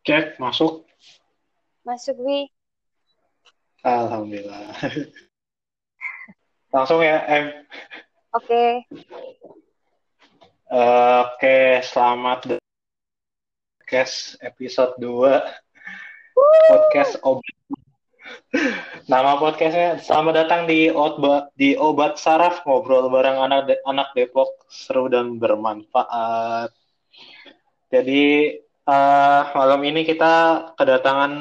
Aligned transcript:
Cek, 0.00 0.40
masuk. 0.40 0.88
Masuk, 1.84 2.16
Wi. 2.24 2.48
Alhamdulillah. 3.84 4.72
Langsung 6.72 7.04
ya, 7.04 7.20
M. 7.28 7.52
Oke. 8.32 8.88
Eh, 10.72 11.20
Oke, 11.20 11.84
selamat 11.84 12.48
datang 12.48 12.64
di 12.64 13.76
podcast 13.76 14.40
episode 14.40 14.96
2. 15.04 15.36
Podcast 16.72 17.20
obat. 17.20 17.56
Nama 19.12 19.36
podcastnya 19.36 20.00
Selamat 20.00 20.46
datang 20.46 20.64
di 20.64 20.88
Obat 20.88 21.52
di 21.58 21.76
Obat 21.76 22.16
Saraf 22.16 22.64
ngobrol 22.64 23.12
bareng 23.12 23.36
anak 23.36 23.84
anak 23.84 24.16
Depok 24.16 24.64
seru 24.72 25.12
dan 25.12 25.36
bermanfaat. 25.36 26.72
Jadi 27.92 28.54
eh, 28.86 29.42
malam 29.56 29.80
ini 29.84 30.06
kita 30.06 30.34
kedatangan 30.78 31.32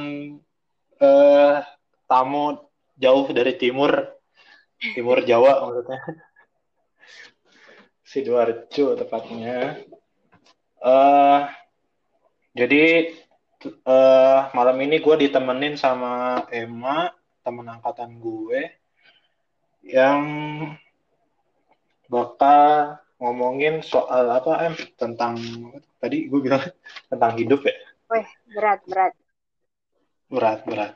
eh, 1.00 1.56
tamu 2.10 2.58
jauh 3.00 3.28
dari 3.32 3.54
timur, 3.56 3.92
timur 4.96 5.24
Jawa 5.24 5.68
maksudnya. 5.68 6.00
Sidoarjo 8.10 8.98
tepatnya. 8.98 9.86
eh 10.80 11.42
jadi 12.56 13.12
eh 13.68 14.42
malam 14.56 14.78
ini 14.80 15.04
gue 15.04 15.16
ditemenin 15.28 15.76
sama 15.76 16.48
Emma, 16.50 17.12
temen 17.44 17.68
angkatan 17.68 18.16
gue, 18.18 18.80
yang 19.84 20.24
bakal 22.10 22.98
ngomongin 23.20 23.84
soal 23.84 24.32
apa 24.32 24.66
em 24.66 24.74
tentang 24.98 25.36
tadi 26.00 26.28
gue 26.32 26.40
bilang 26.40 26.64
tentang 27.12 27.36
hidup 27.38 27.62
ya 27.64 27.76
Weh, 28.10 28.28
berat, 28.56 28.82
berat. 28.90 29.14
berat 30.32 30.60
berat 30.66 30.94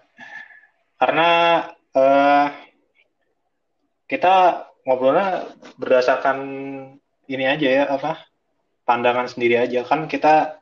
karena 0.97 1.29
eh 1.93 2.47
kita 4.09 4.67
ngobrolnya 4.83 5.47
berdasarkan 5.77 6.37
ini 7.29 7.45
aja 7.47 7.67
ya 7.67 7.83
apa 7.87 8.23
pandangan 8.83 9.29
sendiri 9.29 9.61
aja 9.61 9.85
kan 9.85 10.07
kita 10.09 10.59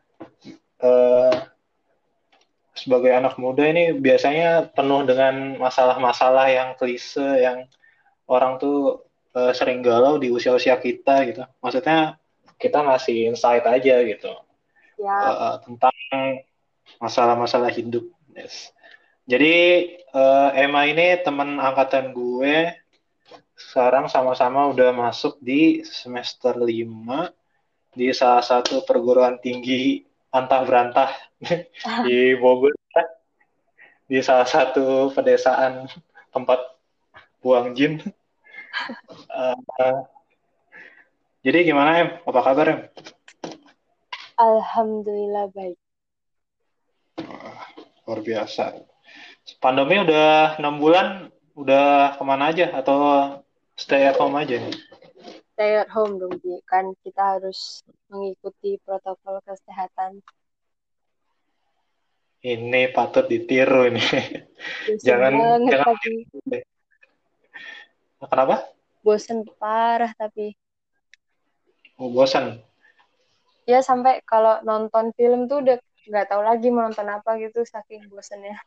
eh 0.82 1.36
sebagai 2.82 3.12
anak 3.14 3.36
muda 3.38 3.68
ini 3.68 3.94
biasanya 3.94 4.72
penuh 4.72 5.04
dengan 5.06 5.60
masalah-masalah 5.60 6.48
yang 6.50 6.70
klise 6.80 7.44
yang 7.44 7.68
orang 8.26 8.58
tuh 8.58 9.04
eh, 9.36 9.54
sering 9.54 9.84
galau 9.84 10.18
di 10.18 10.32
usia-usia 10.32 10.80
kita 10.80 11.28
gitu. 11.28 11.44
Maksudnya 11.60 12.16
kita 12.62 12.86
ngasih 12.86 13.34
insight 13.34 13.66
aja 13.66 13.98
gitu 14.06 14.32
Ya, 15.02 15.18
eh, 15.18 15.56
tentang 15.66 15.96
masalah-masalah 17.02 17.74
hidup. 17.74 18.06
Yes. 18.38 18.70
Jadi 19.26 19.56
eh, 19.98 20.50
Emma 20.54 20.86
ini 20.86 21.18
teman 21.26 21.58
angkatan 21.58 22.14
gue 22.14 22.70
sekarang 23.58 24.10
sama-sama 24.10 24.70
udah 24.70 24.94
masuk 24.94 25.42
di 25.42 25.82
semester 25.86 26.54
5 26.54 26.70
di 27.98 28.14
salah 28.14 28.46
satu 28.46 28.86
perguruan 28.86 29.42
tinggi 29.42 30.06
antah 30.32 30.64
berantah 30.64 31.12
di 32.08 32.38
Bogor 32.38 32.74
di 34.12 34.20
salah 34.20 34.48
satu 34.48 35.10
pedesaan 35.16 35.90
tempat 36.30 36.62
buang 37.42 37.74
jin. 37.74 37.98
Eh, 39.32 40.00
jadi 41.42 41.66
gimana 41.66 41.92
em? 41.98 42.10
Apa 42.22 42.40
kabar 42.46 42.66
em? 42.70 42.80
Alhamdulillah 44.38 45.50
baik. 45.54 45.78
Luar 48.06 48.20
biasa. 48.22 48.78
Pandemi 49.58 50.02
udah 50.02 50.58
enam 50.62 50.78
bulan, 50.78 51.34
udah 51.58 52.18
ke 52.18 52.24
mana 52.26 52.54
aja 52.54 52.70
atau 52.74 53.00
stay 53.74 54.06
at 54.06 54.18
home 54.22 54.38
aja 54.38 54.58
nih? 54.58 54.76
Stay 55.54 55.78
at 55.78 55.90
home 55.94 56.18
dong, 56.18 56.38
Bi. 56.42 56.62
Kan 56.66 56.94
kita 57.06 57.38
harus 57.38 57.86
mengikuti 58.10 58.82
protokol 58.82 59.42
kesehatan. 59.46 60.22
Ini 62.42 62.90
patut 62.90 63.30
ditiru 63.30 63.86
ini. 63.86 64.02
Bosen 64.02 65.06
Jangan 65.06 65.34
banget 65.38 65.70
jangan 65.78 65.88
tapi. 65.94 66.12
kenapa? 68.26 68.56
Bosen 69.06 69.46
parah 69.62 70.10
tapi. 70.18 70.58
Oh, 72.02 72.10
bosan. 72.10 72.58
Ya 73.70 73.86
sampai 73.86 74.26
kalau 74.26 74.58
nonton 74.66 75.14
film 75.14 75.46
tuh 75.46 75.62
udah 75.62 75.78
nggak 76.10 76.34
tahu 76.34 76.42
lagi 76.42 76.74
mau 76.74 76.90
nonton 76.90 77.06
apa 77.06 77.38
gitu 77.38 77.62
saking 77.62 78.10
bosennya. 78.10 78.58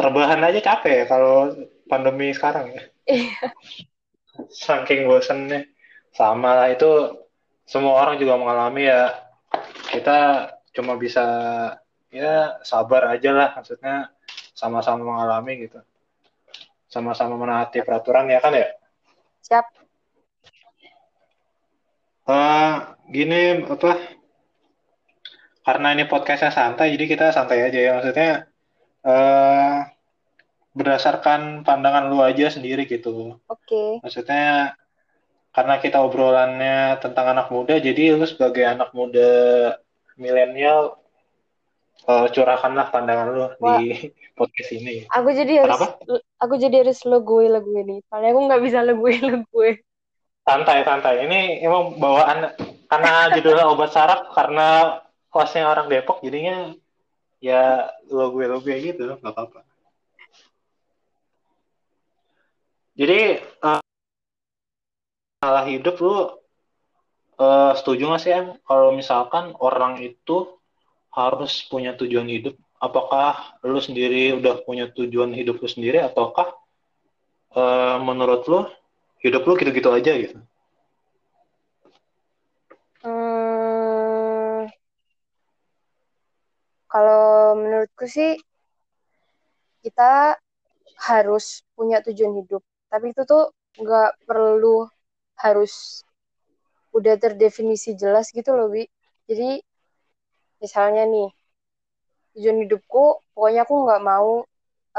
Rebahan 0.00 0.40
aja 0.40 0.56
capek 0.64 1.04
ya 1.04 1.04
kalau 1.04 1.52
pandemi 1.84 2.32
sekarang 2.32 2.72
ya. 2.72 2.82
Iya. 3.04 3.52
Saking 4.48 5.04
bosannya. 5.04 5.68
Sama 6.16 6.56
lah 6.56 6.72
itu 6.72 6.88
semua 7.68 8.00
orang 8.00 8.16
juga 8.16 8.40
mengalami 8.40 8.88
ya. 8.88 9.12
Kita 9.92 10.48
cuma 10.72 10.96
bisa 10.96 11.24
ya 12.08 12.56
sabar 12.64 13.12
aja 13.12 13.36
lah 13.36 13.52
maksudnya 13.52 14.16
sama-sama 14.56 15.04
mengalami 15.04 15.68
gitu. 15.68 15.76
Sama-sama 16.88 17.36
menaati 17.36 17.84
peraturan 17.84 18.32
ya 18.32 18.40
kan 18.40 18.56
ya. 18.56 18.72
Siap. 19.44 19.75
Eh, 22.26 22.72
gini 23.14 23.62
apa? 23.62 23.92
Karena 25.62 25.94
ini 25.94 26.10
podcastnya 26.10 26.50
santai, 26.50 26.94
jadi 26.94 27.04
kita 27.06 27.24
santai 27.30 27.62
aja 27.62 27.78
ya. 27.78 27.90
Maksudnya 27.98 28.30
eh 29.06 29.78
berdasarkan 30.76 31.62
pandangan 31.62 32.10
lu 32.10 32.18
aja 32.20 32.50
sendiri 32.50 32.90
gitu. 32.90 33.38
Oke. 33.46 34.02
Maksudnya 34.02 34.74
karena 35.54 35.78
kita 35.78 36.02
obrolannya 36.02 36.98
tentang 36.98 37.32
anak 37.32 37.48
muda, 37.54 37.78
jadi 37.78 38.18
lu 38.18 38.26
sebagai 38.26 38.66
anak 38.66 38.90
muda 38.90 39.30
milenial 40.18 40.98
eh, 42.10 42.26
curahkanlah 42.34 42.90
pandangan 42.90 43.26
lu 43.30 43.46
di 43.54 44.10
podcast 44.34 44.70
ini. 44.74 45.06
Aku 45.14 45.30
jadi 45.30 45.62
harus 45.62 45.78
Kenapa? 45.78 46.20
aku 46.42 46.54
jadi 46.58 46.82
harus 46.82 46.98
lo 47.06 47.22
gue 47.22 47.46
lagu 47.46 47.70
ini. 47.70 48.02
Soalnya 48.10 48.34
aku 48.34 48.40
nggak 48.50 48.62
bisa 48.66 48.78
lo 48.82 48.98
gue. 48.98 49.14
Santai, 50.46 50.86
santai. 50.86 51.26
Ini 51.26 51.66
emang 51.66 51.98
bawaan 51.98 52.54
karena 52.86 53.34
judulnya 53.34 53.66
obat 53.66 53.90
saraf 53.90 54.30
karena 54.30 55.02
kelasnya 55.26 55.66
orang 55.66 55.90
Depok 55.90 56.22
jadinya 56.22 56.70
ya 57.42 57.90
lo 58.14 58.30
gue 58.30 58.46
lo 58.46 58.62
gue 58.62 58.78
gitu 58.78 59.18
nggak 59.18 59.26
apa-apa. 59.26 59.66
Jadi 62.94 63.42
eh, 63.42 63.82
masalah 65.42 65.66
hidup 65.66 65.98
lu 65.98 66.14
eh, 67.42 67.72
setuju 67.82 68.02
nggak 68.06 68.22
sih 68.22 68.30
em 68.30 68.54
kalau 68.62 68.94
misalkan 68.94 69.50
orang 69.58 69.98
itu 69.98 70.46
harus 71.10 71.66
punya 71.66 71.98
tujuan 71.98 72.30
hidup? 72.30 72.54
Apakah 72.78 73.58
lu 73.66 73.82
sendiri 73.82 74.38
udah 74.38 74.62
punya 74.62 74.86
tujuan 74.94 75.34
hidup 75.34 75.58
lu 75.58 75.66
sendiri 75.66 75.98
ataukah 76.06 76.54
eh, 77.50 77.98
menurut 77.98 78.46
lu 78.46 78.62
hidup 79.26 79.42
lu 79.48 79.54
gitu-gitu 79.60 79.90
aja 79.90 80.12
gitu? 80.22 80.36
Hmm, 83.02 84.66
kalau 86.92 87.54
menurutku 87.60 88.04
sih 88.10 88.30
kita 89.84 90.34
harus 91.08 91.62
punya 91.76 91.98
tujuan 92.06 92.32
hidup. 92.42 92.62
Tapi 92.90 93.06
itu 93.12 93.22
tuh 93.32 93.44
nggak 93.82 94.10
perlu 94.28 94.88
harus 95.44 96.02
udah 96.96 97.14
terdefinisi 97.22 97.90
jelas 97.94 98.26
gitu 98.32 98.50
loh, 98.56 98.68
Wi. 98.72 98.88
Jadi 99.28 99.60
misalnya 100.62 101.04
nih, 101.06 101.28
tujuan 102.36 102.58
hidupku, 102.64 103.04
pokoknya 103.34 103.60
aku 103.64 103.74
nggak 103.84 104.02
mau 104.04 104.30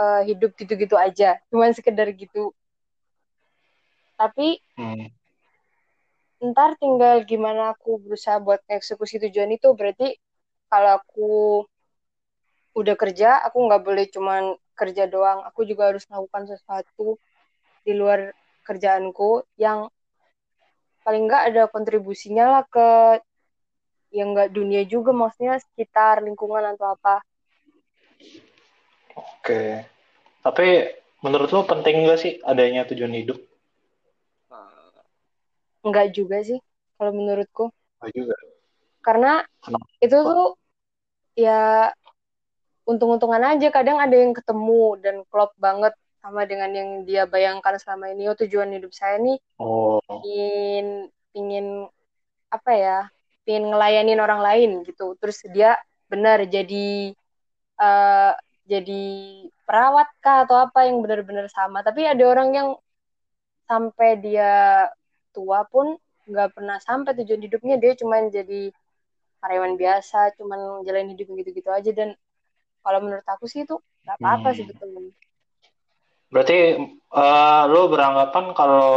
eh, 0.02 0.22
hidup 0.30 0.52
gitu-gitu 0.60 0.96
aja. 0.98 1.38
Cuman 1.50 1.72
sekedar 1.78 2.10
gitu. 2.14 2.54
Tapi 4.18 4.58
Hmm. 4.78 5.10
ntar 6.38 6.78
tinggal 6.78 7.26
gimana 7.26 7.74
aku 7.74 7.98
berusaha 8.02 8.38
buat 8.42 8.62
eksekusi 8.70 9.22
tujuan 9.30 9.54
itu. 9.54 9.74
Berarti 9.74 10.18
kalau 10.70 10.98
aku 11.02 11.30
udah 12.78 12.96
kerja, 12.98 13.42
aku 13.42 13.58
nggak 13.66 13.82
boleh 13.82 14.06
cuman 14.10 14.54
kerja 14.78 15.10
doang. 15.10 15.42
Aku 15.50 15.66
juga 15.66 15.90
harus 15.90 16.06
melakukan 16.10 16.46
sesuatu 16.46 17.18
di 17.82 17.94
luar 17.98 18.34
kerjaanku 18.62 19.48
yang 19.58 19.90
paling 21.02 21.26
nggak 21.26 21.44
ada 21.54 21.64
kontribusinya 21.72 22.46
lah 22.60 22.64
ke 22.68 22.90
yang 24.14 24.36
nggak 24.36 24.52
dunia 24.54 24.84
juga, 24.86 25.12
maksudnya 25.16 25.58
sekitar 25.60 26.22
lingkungan 26.24 26.64
atau 26.76 26.94
apa. 26.96 27.24
Oke. 29.18 29.88
Tapi 30.46 30.68
menurut 31.26 31.50
lu 31.50 31.66
penting 31.66 32.06
nggak 32.06 32.20
sih 32.22 32.34
adanya 32.46 32.86
tujuan 32.86 33.12
hidup? 33.18 33.40
Nggak 35.90 36.08
juga 36.16 36.38
sih, 36.44 36.60
kalau 36.96 37.12
menurutku. 37.16 37.72
Nggak 38.02 38.12
juga. 38.14 38.36
Karena 39.02 39.34
Kenapa? 39.64 39.86
itu 40.04 40.18
tuh 40.18 40.48
ya 41.38 41.92
untung-untungan 42.88 43.44
aja 43.56 43.68
kadang 43.70 44.00
ada 44.00 44.16
yang 44.16 44.32
ketemu 44.32 44.98
dan 45.04 45.16
klop 45.28 45.52
banget 45.60 45.94
sama 46.24 46.44
dengan 46.44 46.72
yang 46.74 46.90
dia 47.04 47.24
bayangkan 47.24 47.78
selama 47.80 48.12
ini 48.12 48.28
oh 48.32 48.36
tujuan 48.36 48.74
hidup 48.74 48.92
saya 48.92 49.16
nih 49.22 49.38
oh. 49.62 50.02
ingin 50.24 51.08
ingin 51.36 51.68
apa 52.50 52.72
ya 52.74 53.00
ingin 53.48 53.72
ngelayanin 53.72 54.20
orang 54.20 54.42
lain 54.44 54.72
gitu 54.84 55.16
terus 55.20 55.40
dia 55.52 55.80
benar 56.08 56.44
jadi 56.48 57.16
uh, 57.80 58.34
jadi 58.68 59.04
perawat 59.64 60.08
kah 60.24 60.44
atau 60.44 60.68
apa 60.68 60.88
yang 60.88 61.00
benar-benar 61.00 61.48
sama 61.52 61.84
tapi 61.84 62.08
ada 62.08 62.24
orang 62.28 62.50
yang 62.56 62.70
sampai 63.68 64.20
dia 64.20 64.88
tua 65.38 65.62
pun 65.70 65.94
nggak 66.26 66.58
pernah 66.58 66.82
sampai 66.82 67.14
tujuan 67.22 67.46
hidupnya. 67.46 67.78
Dia 67.78 67.94
cuma 67.94 68.18
jadi 68.26 68.74
karyawan 69.38 69.78
biasa 69.78 70.34
cuma 70.42 70.82
jalan 70.82 71.14
hidup 71.14 71.30
gitu-gitu 71.30 71.70
aja. 71.70 71.92
Dan 71.94 72.18
kalau 72.82 73.00
menurut 73.06 73.28
aku 73.30 73.46
sih 73.46 73.70
itu 73.70 73.78
nggak 74.04 74.18
apa-apa 74.18 74.50
hmm. 74.50 74.58
sebetulnya. 74.58 75.14
Berarti 76.28 76.58
uh, 77.16 77.64
lo 77.72 77.88
beranggapan 77.88 78.52
kalau 78.52 78.88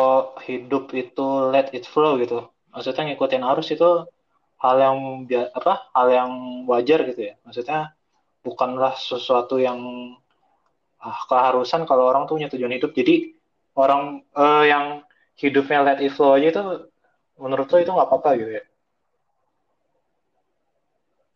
hidup 0.42 0.90
itu 0.96 1.52
let 1.52 1.70
it 1.76 1.87
flow 1.87 2.19
gitu? 2.19 2.50
Maksudnya 2.75 3.12
ngikutin 3.12 3.42
arus 3.46 3.70
itu 3.70 4.06
hal 4.60 4.76
yang 4.76 4.96
apa 5.54 5.90
hal 5.94 6.08
yang 6.10 6.31
wajar 6.66 7.06
gitu 7.06 7.31
ya? 7.31 7.34
Maksudnya 7.46 7.94
bukanlah 8.42 8.96
sesuatu 8.96 9.60
yang 9.60 9.78
ah, 10.98 11.20
keharusan 11.28 11.84
kalau 11.87 12.08
orang 12.10 12.26
tuh 12.26 12.40
punya 12.40 12.50
tujuan 12.50 12.75
hidup. 12.75 12.90
Jadi 12.96 13.37
orang 13.78 14.26
uh, 14.34 14.64
yang 14.66 15.06
hidupnya 15.40 15.81
let 15.81 15.98
it 16.04 16.12
flow 16.12 16.37
aja 16.37 16.52
itu 16.52 16.62
menurut 17.40 17.66
lo 17.72 17.78
itu 17.81 17.90
nggak 17.90 18.08
apa-apa 18.12 18.31
gitu 18.37 18.52
ya? 18.60 18.64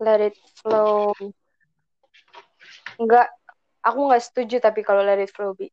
Let 0.04 0.20
it 0.20 0.36
flow. 0.60 1.16
Nggak 3.00 3.28
aku 3.80 4.00
nggak 4.12 4.22
setuju 4.22 4.56
tapi 4.60 4.84
kalau 4.84 5.00
let 5.00 5.16
it 5.16 5.32
flow 5.32 5.56
bi. 5.56 5.72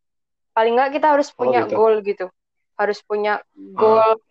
Paling 0.56 0.80
nggak 0.80 0.96
kita 0.96 1.12
harus 1.12 1.28
oh, 1.36 1.36
punya 1.36 1.60
oh, 1.64 1.68
gitu. 1.68 1.76
goal 1.76 1.96
gitu. 2.00 2.26
Harus 2.80 3.00
punya 3.04 3.44
goal. 3.54 4.16
Hmm. 4.16 4.30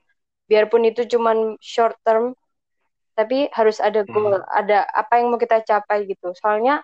biarpun 0.50 0.82
itu 0.82 1.06
cuman 1.06 1.54
short 1.62 1.94
term 2.02 2.34
tapi 3.14 3.46
harus 3.52 3.78
ada 3.78 4.02
goal. 4.08 4.40
Hmm. 4.40 4.48
ada 4.48 4.88
apa 4.88 5.20
yang 5.20 5.28
mau 5.28 5.38
kita 5.38 5.60
capai 5.60 6.08
gitu. 6.08 6.32
Soalnya 6.32 6.80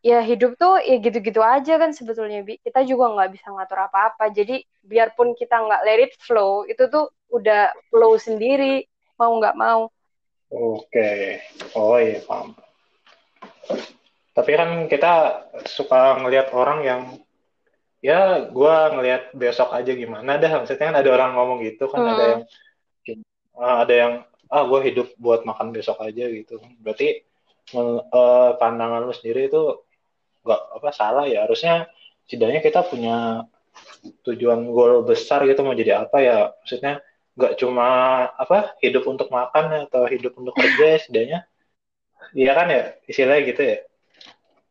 ya 0.00 0.24
hidup 0.24 0.56
tuh 0.56 0.80
ya 0.80 0.96
gitu-gitu 0.96 1.44
aja 1.44 1.76
kan 1.76 1.92
sebetulnya 1.92 2.40
bi. 2.40 2.56
Kita 2.60 2.84
juga 2.84 3.12
nggak 3.12 3.30
bisa 3.36 3.52
ngatur 3.52 3.88
apa-apa. 3.88 4.32
Jadi 4.32 4.64
biarpun 4.80 5.36
kita 5.36 5.60
nggak 5.60 5.82
let 5.84 6.00
it 6.08 6.12
flow 6.20 6.64
itu 6.64 6.88
tuh 6.88 7.12
udah 7.30 7.72
flow 7.92 8.16
sendiri 8.16 8.88
mau 9.20 9.36
nggak 9.36 9.56
mau. 9.56 9.92
Oke. 10.50 11.38
Oh 11.76 12.00
iya 12.00 12.24
paham. 12.24 12.56
Tapi 14.32 14.50
kan 14.56 14.70
kita 14.88 15.46
suka 15.68 16.16
ngelihat 16.24 16.50
orang 16.56 16.80
yang 16.82 17.02
ya 18.00 18.48
gue 18.48 18.76
ngelihat 18.96 19.36
besok 19.36 19.76
aja 19.76 19.92
gimana 19.92 20.40
dah. 20.40 20.64
Maksudnya 20.64 20.90
kan 20.90 20.96
ada 20.96 21.10
orang 21.12 21.36
ngomong 21.36 21.58
gitu 21.62 21.86
kan 21.92 22.00
hmm. 22.00 22.12
ada 22.16 22.24
yang 22.24 22.42
uh, 23.60 23.76
ada 23.84 23.94
yang 23.94 24.12
ah 24.50 24.64
gue 24.66 24.80
hidup 24.90 25.12
buat 25.20 25.44
makan 25.44 25.70
besok 25.76 26.00
aja 26.02 26.26
gitu. 26.26 26.58
Berarti 26.80 27.22
uh, 27.76 28.56
pandangan 28.58 29.06
lu 29.06 29.14
sendiri 29.14 29.46
itu 29.46 29.84
nggak 30.44 30.60
apa 30.80 30.88
salah 30.92 31.24
ya. 31.28 31.44
Harusnya 31.44 31.88
setidaknya 32.26 32.60
kita 32.64 32.80
punya 32.86 33.46
tujuan 34.26 34.70
goal 34.72 35.04
besar 35.04 35.44
gitu 35.48 35.60
mau 35.64 35.76
jadi 35.76 36.04
apa 36.06 36.18
ya. 36.22 36.38
Maksudnya 36.62 37.04
nggak 37.36 37.56
cuma 37.60 37.88
apa 38.36 38.76
hidup 38.84 39.06
untuk 39.08 39.32
makan 39.32 39.88
atau 39.88 40.04
hidup 40.10 40.36
untuk 40.36 40.54
kerja 40.56 40.84
ya 40.96 40.98
setidaknya. 41.02 41.40
Iya 42.36 42.52
kan 42.54 42.66
ya 42.70 42.82
istilahnya 43.10 43.42
gitu 43.48 43.62
ya. 43.64 43.78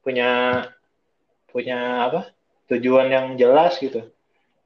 Punya 0.05 0.29
punya 1.49 2.07
apa 2.07 2.29
tujuan 2.69 3.09
yang 3.09 3.25
jelas 3.35 3.77
gitu. 3.81 4.05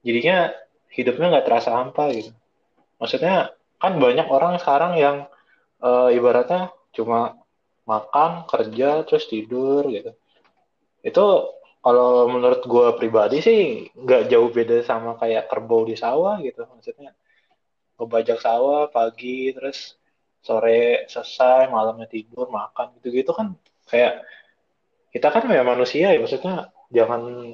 Jadinya 0.04 0.52
hidupnya 0.92 1.26
nggak 1.32 1.46
terasa 1.48 1.70
hampa 1.74 2.12
gitu. 2.12 2.30
Maksudnya 3.00 3.56
kan 3.80 3.98
banyak 3.98 4.28
orang 4.30 4.56
sekarang 4.60 4.96
yang 4.96 5.16
e, 5.82 5.90
ibaratnya 6.16 6.70
cuma 6.94 7.36
makan 7.84 8.48
kerja 8.48 9.04
terus 9.04 9.28
tidur 9.28 9.84
gitu 9.92 10.16
itu 11.04 11.24
kalau 11.84 12.32
menurut 12.32 12.64
gue 12.64 12.86
pribadi 12.96 13.44
sih 13.44 13.92
nggak 13.92 14.32
jauh 14.32 14.48
beda 14.48 14.80
sama 14.80 15.20
kayak 15.20 15.52
kerbau 15.52 15.84
di 15.84 16.00
sawah 16.00 16.40
gitu. 16.40 16.64
Maksudnya 16.64 17.12
ngebajak 18.00 18.40
sawah 18.40 18.88
pagi 18.88 19.52
terus 19.52 20.00
sore 20.40 21.04
selesai 21.12 21.68
malamnya 21.68 22.08
tidur 22.08 22.48
makan 22.48 22.96
gitu 23.00 23.12
gitu 23.12 23.36
kan 23.36 23.52
kayak 23.84 24.24
kita 25.12 25.28
kan 25.28 25.44
kayak 25.44 25.68
manusia 25.68 26.08
ya. 26.08 26.16
Maksudnya 26.16 26.72
jangan 26.88 27.52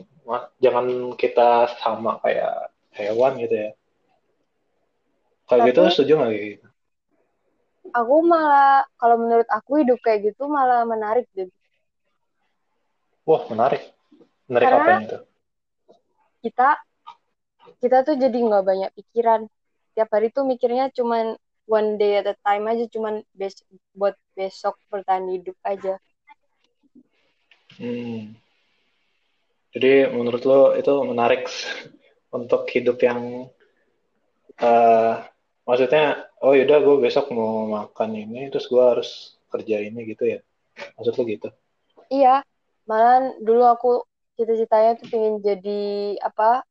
jangan 0.63 0.87
kita 1.19 1.67
sama 1.83 2.23
kayak 2.23 2.71
hewan 2.95 3.35
gitu 3.35 3.55
ya. 3.67 3.71
Kalau 5.51 5.67
gitu 5.67 5.83
setuju 5.91 6.13
nggak 6.23 6.31
gitu? 6.39 6.67
Aku 7.99 8.23
malah 8.23 8.87
kalau 8.95 9.19
menurut 9.19 9.51
aku 9.51 9.83
hidup 9.83 9.99
kayak 10.07 10.31
gitu 10.31 10.47
malah 10.47 10.87
menarik 10.87 11.27
deh 11.35 11.51
Wah, 13.25 13.43
menarik. 13.49 13.83
Menarik 14.51 14.67
Karena 14.67 14.83
apa 14.83 14.93
itu? 15.05 15.19
Kita 16.41 16.69
kita 17.81 17.97
tuh 18.05 18.17
jadi 18.17 18.35
nggak 18.35 18.65
banyak 18.65 18.91
pikiran. 18.97 19.47
Tiap 19.97 20.09
hari 20.11 20.33
tuh 20.33 20.49
mikirnya 20.49 20.89
cuman 20.93 21.37
one 21.69 22.01
day 22.01 22.19
at 22.19 22.27
a 22.27 22.37
time 22.43 22.67
aja, 22.67 22.85
cuman 22.89 23.23
bes 23.37 23.61
buat 23.95 24.17
besok 24.35 24.81
bertahan 24.89 25.29
hidup 25.29 25.57
aja. 25.63 26.01
Hmm. 27.79 28.35
Jadi 29.71 30.11
menurut 30.11 30.43
lo 30.43 30.75
itu 30.75 30.93
menarik 31.07 31.47
untuk 32.37 32.67
hidup 32.73 32.99
yang 33.03 33.47
uh, 34.61 35.15
maksudnya 35.65 36.29
oh 36.43 36.53
yaudah 36.57 36.79
gue 36.83 36.97
besok 36.99 37.31
mau 37.31 37.69
makan 37.69 38.17
ini 38.17 38.51
terus 38.53 38.67
gue 38.67 38.81
harus 38.81 39.39
kerja 39.51 39.81
ini 39.83 40.03
gitu 40.09 40.27
ya 40.27 40.39
maksud 40.97 41.15
lo 41.15 41.23
gitu 41.27 41.49
iya 42.11 42.43
malah 42.91 43.31
dulu 43.39 43.63
aku 43.71 44.03
cita-citanya 44.35 44.99
tuh 44.99 45.07
pengen 45.15 45.39
jadi 45.39 46.19
apa 46.19 46.67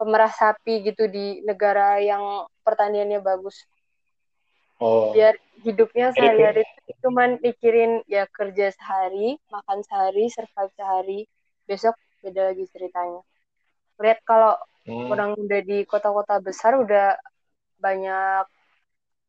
pemerah 0.00 0.32
sapi 0.32 0.80
gitu 0.80 1.04
di 1.12 1.44
negara 1.44 2.00
yang 2.00 2.48
pertaniannya 2.64 3.20
bagus 3.20 3.68
oh. 4.80 5.12
biar 5.12 5.36
hidupnya 5.60 6.16
sehari-hari 6.16 6.64
cuman 7.04 7.36
mikirin 7.44 8.00
ya 8.08 8.24
kerja 8.32 8.72
sehari 8.72 9.36
makan 9.52 9.84
sehari 9.84 10.32
survive 10.32 10.72
sehari 10.72 11.20
besok 11.68 12.00
beda 12.24 12.56
lagi 12.56 12.64
ceritanya 12.72 13.20
lihat 14.00 14.24
kalau 14.24 14.56
hmm. 14.88 15.12
orang 15.12 15.36
udah 15.36 15.60
di 15.60 15.84
kota-kota 15.84 16.40
besar 16.40 16.80
udah 16.80 17.20
banyak 17.76 18.48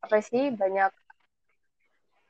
apa 0.01 0.17
sih 0.23 0.55
banyak 0.55 0.91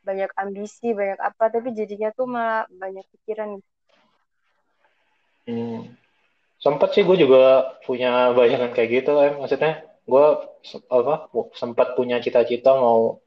banyak 0.01 0.31
ambisi 0.33 0.93
banyak 0.93 1.19
apa 1.21 1.43
tapi 1.53 1.73
jadinya 1.77 2.09
tuh 2.13 2.25
malah 2.25 2.65
banyak 2.69 3.05
pikiran 3.15 3.61
hmm. 5.45 5.93
sempat 6.57 6.97
sih 6.97 7.05
gue 7.05 7.17
juga 7.21 7.77
punya 7.85 8.33
bayangan 8.33 8.73
kayak 8.73 8.89
gitu 9.01 9.11
em 9.21 9.37
maksudnya 9.37 9.85
gue 10.05 10.25
apa 10.89 11.29
sempat 11.53 11.93
punya 11.93 12.17
cita-cita 12.17 12.73
mau 12.73 13.21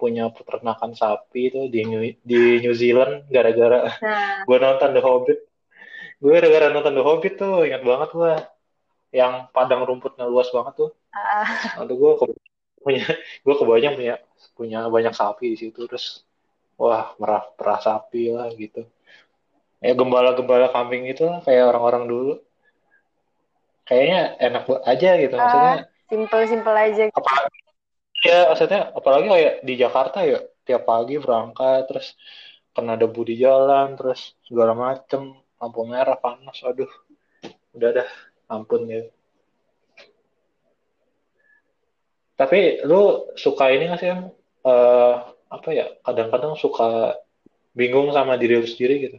punya 0.00 0.32
peternakan 0.32 0.96
sapi 0.96 1.52
itu 1.52 1.60
di 1.68 1.84
New, 1.84 2.02
di 2.24 2.64
New 2.64 2.72
Zealand 2.72 3.28
gara-gara 3.28 3.92
nah. 4.00 4.40
gue 4.48 4.56
nonton 4.56 4.96
The 4.96 5.02
Hobbit 5.04 5.40
gue 6.20 6.30
gara-gara 6.30 6.72
nonton 6.72 6.94
The 6.96 7.04
Hobbit 7.04 7.34
tuh 7.36 7.68
ingat 7.68 7.82
banget 7.84 8.10
gue 8.16 8.32
yang 9.10 9.50
padang 9.50 9.82
rumputnya 9.84 10.24
luas 10.30 10.48
banget 10.54 10.86
tuh 10.86 10.90
uh. 11.12 11.46
Lalu 11.82 11.94
gue 11.98 12.12
punya 12.80 13.04
gue 13.44 13.54
kebayang 13.58 13.94
punya 13.98 14.14
punya 14.56 14.86
banyak 14.88 15.12
sapi 15.12 15.54
di 15.54 15.58
situ 15.68 15.84
terus 15.86 16.24
wah 16.80 17.12
merah 17.20 17.44
perah 17.54 17.80
sapi 17.80 18.32
lah 18.32 18.48
gitu. 18.56 18.84
Ya 19.80 19.96
gembala-gembala 19.96 20.68
kambing 20.72 21.08
itu 21.08 21.24
lah 21.24 21.40
kayak 21.44 21.72
orang-orang 21.72 22.04
dulu. 22.08 22.34
Kayaknya 23.88 24.20
enak 24.38 24.62
aja 24.86 25.10
gitu 25.18 25.34
ah, 25.34 25.40
maksudnya. 25.40 25.74
simple-simple 26.10 26.76
aja. 26.76 27.02
Gitu. 27.06 27.16
apa 27.16 27.32
ya 28.20 28.52
maksudnya 28.52 28.80
apalagi 28.92 29.26
kayak 29.32 29.54
di 29.64 29.74
Jakarta 29.80 30.18
ya 30.28 30.38
tiap 30.68 30.84
pagi 30.84 31.16
berangkat 31.16 31.88
terus 31.88 32.14
kena 32.76 32.94
debu 32.94 33.20
di 33.24 33.40
jalan 33.40 33.96
terus 33.96 34.36
segala 34.44 34.76
macem 34.76 35.34
lampu 35.56 35.82
merah 35.88 36.16
panas 36.20 36.60
aduh 36.62 36.88
udah 37.74 37.90
dah 38.02 38.08
ampun 38.52 38.86
ya 38.86 39.02
tapi 42.40 42.80
lu 42.88 43.28
suka 43.36 43.68
ini 43.68 43.92
nggak 43.92 44.00
sih 44.00 44.08
yang 44.08 44.32
uh, 44.64 45.28
apa 45.52 45.68
ya 45.76 45.92
kadang-kadang 46.00 46.56
suka 46.56 47.20
bingung 47.76 48.08
sama 48.16 48.40
diri 48.40 48.56
lu 48.56 48.64
sendiri 48.64 48.94
gitu 49.04 49.18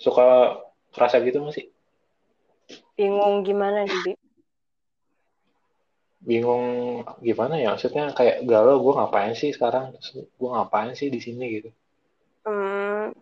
suka 0.00 0.56
kerasa 0.96 1.20
gitu 1.20 1.44
nggak 1.44 1.52
sih 1.52 1.66
bingung 2.96 3.44
gimana 3.44 3.84
nih 3.84 4.16
bingung 6.24 6.64
gimana 7.20 7.60
ya 7.60 7.76
maksudnya 7.76 8.16
kayak 8.16 8.48
galau 8.48 8.80
gue 8.80 8.92
ngapain 8.96 9.36
sih 9.36 9.52
sekarang 9.52 9.92
gue 10.16 10.48
ngapain 10.48 10.96
sih 10.96 11.12
di 11.12 11.20
sini 11.20 11.44
gitu 11.60 11.68
hmm, 12.48 13.12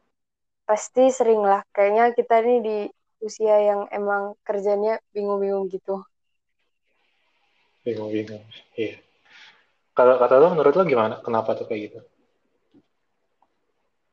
pasti 0.70 1.10
sering 1.10 1.42
lah. 1.42 1.66
Kayaknya 1.74 2.14
kita 2.14 2.34
ini 2.46 2.56
di 2.62 2.78
usia 3.26 3.58
yang 3.58 3.90
emang 3.90 4.38
kerjanya 4.46 5.02
bingung-bingung 5.10 5.66
gitu. 5.66 5.98
Bingung-bingung. 7.82 8.46
Iya. 8.78 9.02
Kalau 10.00 10.16
kata 10.16 10.40
lo 10.40 10.56
menurut 10.56 10.72
lo 10.80 10.84
gimana? 10.88 11.20
Kenapa 11.20 11.52
tuh 11.52 11.68
kayak 11.68 11.92
gitu? 11.92 12.00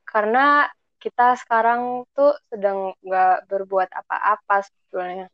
Karena 0.04 0.68
kita 1.00 1.40
sekarang 1.40 2.04
tuh 2.12 2.36
sedang 2.52 2.92
nggak 3.00 3.48
berbuat 3.48 3.96
apa-apa 3.96 4.68
sebetulnya. 4.68 5.32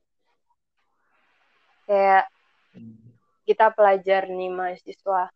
Kayak 1.90 2.30
kita 3.50 3.74
pelajar 3.74 4.30
nih 4.30 4.54
mahasiswa. 4.54 5.34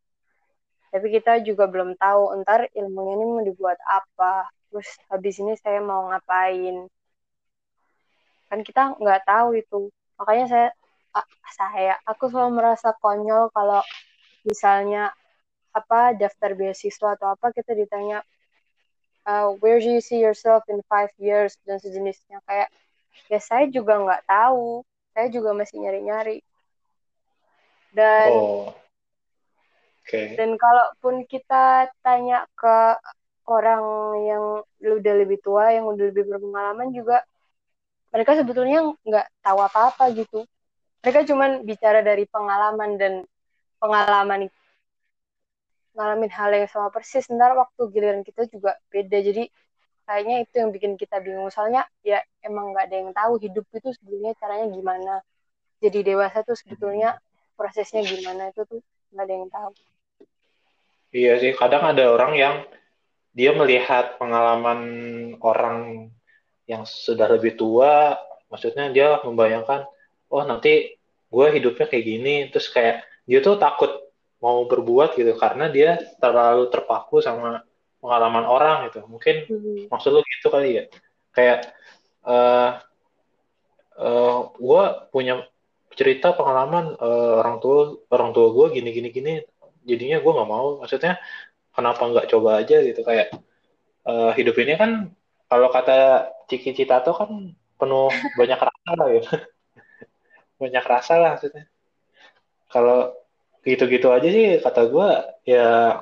Tapi 0.93 1.07
kita 1.09 1.41
juga 1.41 1.65
belum 1.65 1.97
tahu 1.97 2.37
ntar 2.45 2.69
ilmunya 2.77 3.17
ini 3.17 3.25
mau 3.25 3.41
dibuat 3.41 3.81
apa. 3.89 4.45
Terus 4.69 5.01
habis 5.09 5.41
ini 5.41 5.57
saya 5.57 5.81
mau 5.81 6.13
ngapain. 6.13 6.85
Kan 8.53 8.61
kita 8.61 8.93
nggak 9.01 9.25
tahu 9.25 9.57
itu. 9.57 9.89
Makanya 10.21 10.45
saya 10.45 10.69
saya 11.57 11.97
aku 12.05 12.29
selalu 12.29 12.61
merasa 12.61 12.93
konyol 13.01 13.49
kalau 13.49 13.81
misalnya 14.47 15.11
apa 15.75 16.15
daftar 16.15 16.55
beasiswa 16.55 17.19
atau 17.19 17.35
apa 17.35 17.51
kita 17.53 17.75
ditanya 17.75 18.23
uh, 19.27 19.53
where 19.59 19.77
do 19.77 19.91
you 19.91 20.01
see 20.01 20.23
yourself 20.23 20.63
in 20.71 20.79
five 20.87 21.11
years 21.19 21.59
dan 21.67 21.77
sejenisnya 21.77 22.39
kayak 22.47 22.71
ya 23.27 23.39
saya 23.43 23.67
juga 23.67 23.99
nggak 23.99 24.23
tahu 24.25 24.81
saya 25.11 25.27
juga 25.27 25.51
masih 25.51 25.83
nyari-nyari 25.83 26.41
dan 27.91 28.31
oh. 28.31 28.71
okay. 30.01 30.33
dan 30.39 30.55
kalaupun 30.55 31.27
kita 31.27 31.91
tanya 31.99 32.47
ke 32.55 32.77
orang 33.47 33.83
yang 34.27 34.43
udah 34.81 35.13
lebih 35.19 35.39
tua 35.43 35.75
yang 35.75 35.87
udah 35.87 36.09
lebih 36.09 36.27
berpengalaman 36.27 36.91
juga 36.95 37.23
mereka 38.11 38.39
sebetulnya 38.39 38.95
nggak 39.03 39.27
tahu 39.43 39.59
apa-apa 39.61 40.09
gitu 40.15 40.47
mereka 41.03 41.23
cuma 41.27 41.61
bicara 41.63 42.01
dari 42.03 42.27
pengalaman 42.27 42.99
dan 42.99 43.13
pengalaman 43.77 44.49
ngalamin 45.97 46.29
hal 46.29 46.53
yang 46.53 46.69
sama 46.69 46.93
persis. 46.93 47.25
Ntar 47.33 47.57
waktu 47.57 47.81
giliran 47.89 48.21
kita 48.21 48.45
juga 48.45 48.77
beda. 48.93 49.17
Jadi 49.17 49.49
kayaknya 50.05 50.45
itu 50.45 50.53
yang 50.61 50.69
bikin 50.69 50.93
kita 50.95 51.17
bingung. 51.19 51.49
Soalnya 51.49 51.89
ya 52.05 52.21
emang 52.45 52.71
nggak 52.71 52.85
ada 52.87 52.95
yang 52.95 53.11
tahu 53.17 53.41
hidup 53.41 53.65
itu 53.73 53.89
sebetulnya 53.97 54.37
caranya 54.37 54.69
gimana. 54.69 55.13
Jadi 55.81 56.05
dewasa 56.05 56.45
tuh 56.45 56.53
sebetulnya 56.53 57.17
prosesnya 57.57 58.05
gimana 58.05 58.53
itu 58.53 58.61
tuh 58.69 58.81
nggak 59.13 59.25
ada 59.25 59.33
yang 59.33 59.49
tahu. 59.49 59.71
Iya 61.17 61.33
sih 61.41 61.51
kadang 61.57 61.81
ada 61.81 62.13
orang 62.13 62.33
yang 62.37 62.55
dia 63.33 63.53
melihat 63.53 64.17
pengalaman 64.21 64.79
orang 65.41 66.09
yang 66.67 66.83
sudah 66.85 67.29
lebih 67.31 67.55
tua 67.55 68.17
maksudnya 68.51 68.91
dia 68.91 69.21
membayangkan 69.23 69.87
oh 70.27 70.43
nanti 70.43 70.97
gue 71.27 71.47
hidupnya 71.51 71.85
kayak 71.89 72.05
gini. 72.05 72.35
Terus 72.53 72.69
kayak 72.69 73.03
dia 73.27 73.39
tuh 73.43 73.59
takut 73.59 73.91
mau 74.39 74.63
berbuat 74.65 75.17
gitu 75.19 75.33
karena 75.35 75.67
dia 75.67 75.99
terlalu 76.21 76.71
terpaku 76.71 77.19
sama 77.19 77.61
pengalaman 77.99 78.45
orang 78.47 78.77
gitu. 78.89 79.03
Mungkin 79.05 79.35
hmm. 79.49 79.91
maksud 79.91 80.15
lu 80.15 80.21
gitu 80.23 80.47
kali 80.47 80.81
ya. 80.81 80.83
Kayak 81.35 81.75
uh, 82.25 82.79
eh, 83.99 84.05
uh, 84.07 84.07
eh, 84.07 84.37
gue 84.57 84.83
punya 85.13 85.33
cerita 85.97 86.31
pengalaman 86.37 86.95
uh, 87.01 87.41
orang 87.41 87.57
tua 87.59 87.97
orang 88.13 88.31
tua 88.31 88.47
gue 88.55 88.65
gini 88.79 88.89
gini 88.95 89.09
gini. 89.11 89.33
Jadinya 89.83 90.17
gue 90.23 90.31
nggak 90.31 90.49
mau. 90.49 90.67
Maksudnya 90.81 91.19
kenapa 91.75 92.01
nggak 92.07 92.29
coba 92.31 92.63
aja 92.63 92.79
gitu. 92.79 93.01
Kayak 93.03 93.35
uh, 94.07 94.31
hidup 94.37 94.55
ini 94.61 94.73
kan 94.79 94.91
kalau 95.51 95.67
kata 95.73 96.31
Ciki 96.47 96.71
Citato 96.71 97.11
kan 97.11 97.51
penuh 97.77 98.09
banyak 98.39 98.59
rasa 98.59 98.91
lah 98.97 99.09
ya 99.11 99.23
banyak 100.57 100.85
rasa 100.85 101.13
lah 101.21 101.29
maksudnya 101.37 101.69
kalau 102.67 103.15
gitu-gitu 103.63 104.07
aja 104.11 104.27
sih 104.31 104.63
kata 104.63 104.81
gue 104.87 105.09
ya 105.43 106.01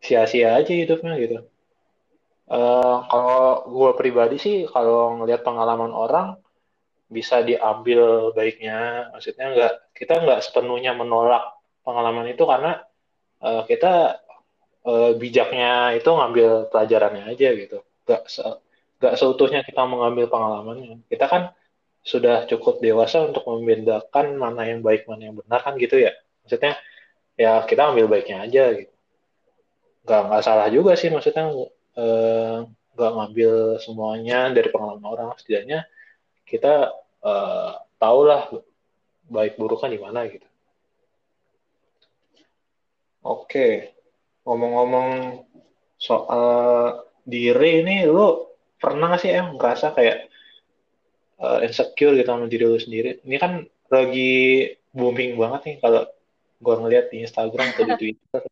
sia-sia 0.00 0.56
aja 0.56 0.72
hidupnya 0.72 1.16
gitu. 1.20 1.44
Uh, 2.50 3.06
kalau 3.06 3.62
gue 3.70 3.90
pribadi 3.94 4.36
sih 4.42 4.56
kalau 4.66 5.22
ngelihat 5.22 5.46
pengalaman 5.46 5.94
orang 5.94 6.34
bisa 7.06 7.42
diambil 7.46 8.34
baiknya, 8.34 9.10
maksudnya 9.14 9.46
nggak 9.54 9.72
kita 9.94 10.18
nggak 10.18 10.40
sepenuhnya 10.42 10.94
menolak 10.94 11.42
pengalaman 11.86 12.26
itu 12.30 12.42
karena 12.46 12.82
uh, 13.42 13.62
kita 13.66 14.18
uh, 14.86 15.10
bijaknya 15.14 15.94
itu 15.94 16.10
ngambil 16.10 16.70
pelajarannya 16.70 17.30
aja 17.30 17.48
gitu, 17.54 17.82
nggak 18.06 18.22
se 18.26 18.46
seutuhnya 19.00 19.62
kita 19.62 19.82
mengambil 19.86 20.26
pengalamannya. 20.30 21.02
Kita 21.06 21.26
kan 21.30 21.54
sudah 22.00 22.48
cukup 22.48 22.80
dewasa 22.80 23.20
untuk 23.28 23.44
membedakan 23.44 24.40
mana 24.40 24.64
yang 24.68 24.80
baik 24.80 25.04
mana 25.04 25.28
yang 25.28 25.36
benar 25.36 25.60
kan 25.60 25.76
gitu 25.76 26.00
ya, 26.00 26.12
maksudnya 26.44 26.80
ya 27.36 27.64
kita 27.68 27.92
ambil 27.92 28.08
baiknya 28.08 28.44
aja 28.44 28.64
gitu. 28.76 28.94
Nggak 30.08 30.20
nggak 30.32 30.42
salah 30.44 30.68
juga 30.72 30.92
sih 30.96 31.12
maksudnya 31.12 31.52
eh, 31.96 32.58
nggak 32.96 33.12
ngambil 33.16 33.52
semuanya 33.84 34.48
dari 34.52 34.68
pengalaman 34.72 35.06
orang. 35.06 35.28
Setidaknya 35.36 35.84
kita 36.48 36.92
eh, 37.24 37.72
tahulah 38.00 38.48
baik 39.28 39.60
buruknya 39.60 39.88
di 39.96 40.00
mana 40.00 40.20
gitu. 40.28 40.48
Oke 43.20 43.92
ngomong-ngomong 44.48 45.08
soal 46.00 46.48
diri 47.28 47.84
ini 47.84 48.08
lu 48.08 48.48
pernah 48.80 49.12
gak 49.12 49.20
sih 49.20 49.30
em 49.36 49.52
ngerasa 49.54 49.92
kayak 49.92 50.29
uh, 51.40 51.58
insecure 51.64 52.14
gitu 52.14 52.28
sama 52.28 52.46
diri 52.46 52.64
lu 52.68 52.78
sendiri. 52.78 53.24
Ini 53.24 53.36
kan 53.40 53.64
lagi 53.90 54.70
booming 54.92 55.34
banget 55.40 55.60
nih 55.66 55.76
kalau 55.82 56.02
gue 56.60 56.74
ngeliat 56.76 57.08
di 57.08 57.24
Instagram 57.24 57.66
atau 57.74 57.84
di 57.88 57.94
Twitter 58.00 58.42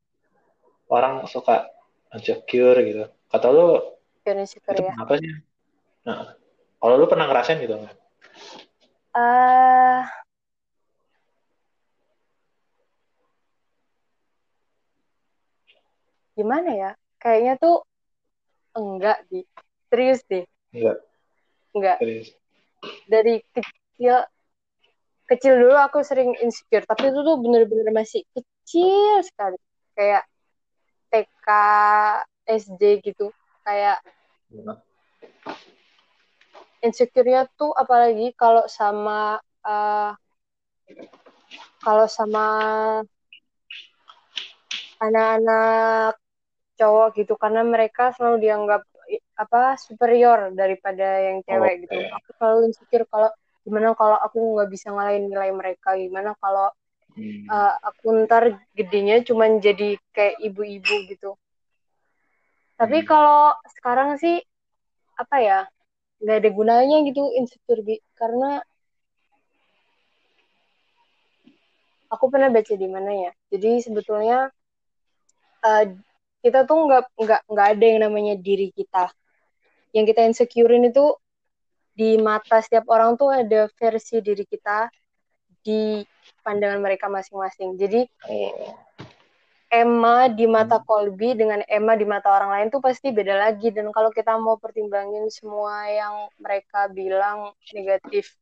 orang 0.89 1.29
suka 1.29 1.69
insecure 2.17 2.81
gitu. 2.83 3.05
Kata 3.29 3.47
lu 3.53 3.77
insecure 4.25 4.77
itu 4.77 4.89
ya. 4.89 4.95
apa 4.97 5.15
sih? 5.21 5.31
Nah 6.09 6.35
kalau 6.81 6.95
lu 6.97 7.07
pernah 7.07 7.29
ngerasain 7.29 7.61
gitu 7.61 7.77
nggak? 7.77 7.97
Uh, 9.17 10.05
gimana 16.39 16.71
ya? 16.73 16.91
Kayaknya 17.19 17.55
tuh 17.59 17.77
enggak 18.79 19.27
di 19.27 19.43
serius 19.91 20.23
deh. 20.31 20.47
Enggak. 20.71 20.97
Enggak. 21.75 21.97
Serius. 21.99 22.29
Dari 23.11 23.43
kecil 23.55 24.25
kecil 25.29 25.61
dulu 25.61 25.77
aku 25.77 26.01
sering 26.01 26.33
insecure 26.41 26.85
tapi 26.89 27.13
itu 27.13 27.21
tuh 27.21 27.37
bener-bener 27.41 27.93
masih 27.93 28.25
kecil 28.33 29.21
sekali. 29.25 29.59
Kayak 29.99 30.25
TK 31.13 31.49
SD 32.49 32.83
gitu 33.05 33.33
kayak 33.65 34.01
insecure-nya 36.81 37.45
tuh 37.59 37.75
apalagi 37.77 38.33
kalau 38.33 38.65
sama 38.71 39.37
uh, 39.67 40.13
kalau 41.83 42.07
sama 42.09 42.47
anak-anak 44.99 46.17
cowok 46.79 47.09
gitu 47.19 47.35
karena 47.35 47.63
mereka 47.67 48.15
selalu 48.15 48.49
dianggap 48.49 48.83
apa 49.39 49.79
superior 49.79 50.51
daripada 50.51 51.07
yang 51.23 51.47
cewek 51.47 51.79
okay. 51.79 51.83
gitu 51.87 51.99
aku 52.11 52.29
selalu 52.35 52.59
insecure 52.67 53.07
kalau 53.07 53.31
gimana 53.63 53.95
kalau 53.95 54.19
aku 54.19 54.59
nggak 54.59 54.71
bisa 54.75 54.91
ngalahin 54.91 55.31
nilai 55.31 55.55
mereka 55.55 55.95
gimana 55.95 56.35
kalau 56.43 56.75
hmm. 57.15 57.47
uh, 57.47 57.79
aku 57.87 58.27
ntar 58.27 58.59
gedenya 58.75 59.23
cuma 59.23 59.47
jadi 59.63 59.95
kayak 60.11 60.43
ibu-ibu 60.43 60.95
gitu 61.07 61.39
tapi 62.75 63.03
hmm. 63.03 63.07
kalau 63.07 63.55
sekarang 63.79 64.19
sih 64.19 64.43
apa 65.15 65.37
ya 65.39 65.61
nggak 66.19 66.37
ada 66.43 66.51
gunanya 66.51 66.97
gitu 67.07 67.31
insecure 67.39 67.87
bi 67.87 68.03
karena 68.19 68.59
aku 72.11 72.27
pernah 72.27 72.51
baca 72.51 72.75
di 72.75 72.89
mana 72.91 73.11
ya 73.15 73.31
jadi 73.55 73.87
sebetulnya 73.87 74.51
uh, 75.63 75.85
kita 76.43 76.67
tuh 76.67 76.79
nggak 76.91 77.05
nggak 77.15 77.41
nggak 77.47 77.69
ada 77.77 77.85
yang 77.87 78.01
namanya 78.03 78.35
diri 78.35 78.75
kita 78.75 79.15
yang 79.93 80.05
kita 80.05 80.25
insecurein 80.25 80.89
itu 80.89 81.17
di 81.99 82.15
mata 82.21 82.63
setiap 82.63 82.87
orang 82.91 83.19
tuh 83.19 83.33
ada 83.35 83.67
versi 83.75 84.23
diri 84.23 84.47
kita 84.47 84.87
di 85.67 86.01
pandangan 86.47 86.79
mereka 86.79 87.11
masing-masing. 87.11 87.75
Jadi 87.75 88.07
oh. 88.31 88.77
Emma 89.69 90.33
di 90.33 90.49
mata 90.49 90.81
Colby 90.81 91.37
dengan 91.37 91.61
Emma 91.69 91.93
di 91.93 92.09
mata 92.09 92.33
orang 92.33 92.57
lain 92.57 92.69
tuh 92.73 92.81
pasti 92.81 93.13
beda 93.13 93.37
lagi 93.37 93.69
dan 93.69 93.93
kalau 93.93 94.09
kita 94.09 94.33
mau 94.41 94.57
pertimbangin 94.57 95.29
semua 95.29 95.85
yang 95.93 96.33
mereka 96.41 96.89
bilang 96.89 97.53
negatif 97.77 98.33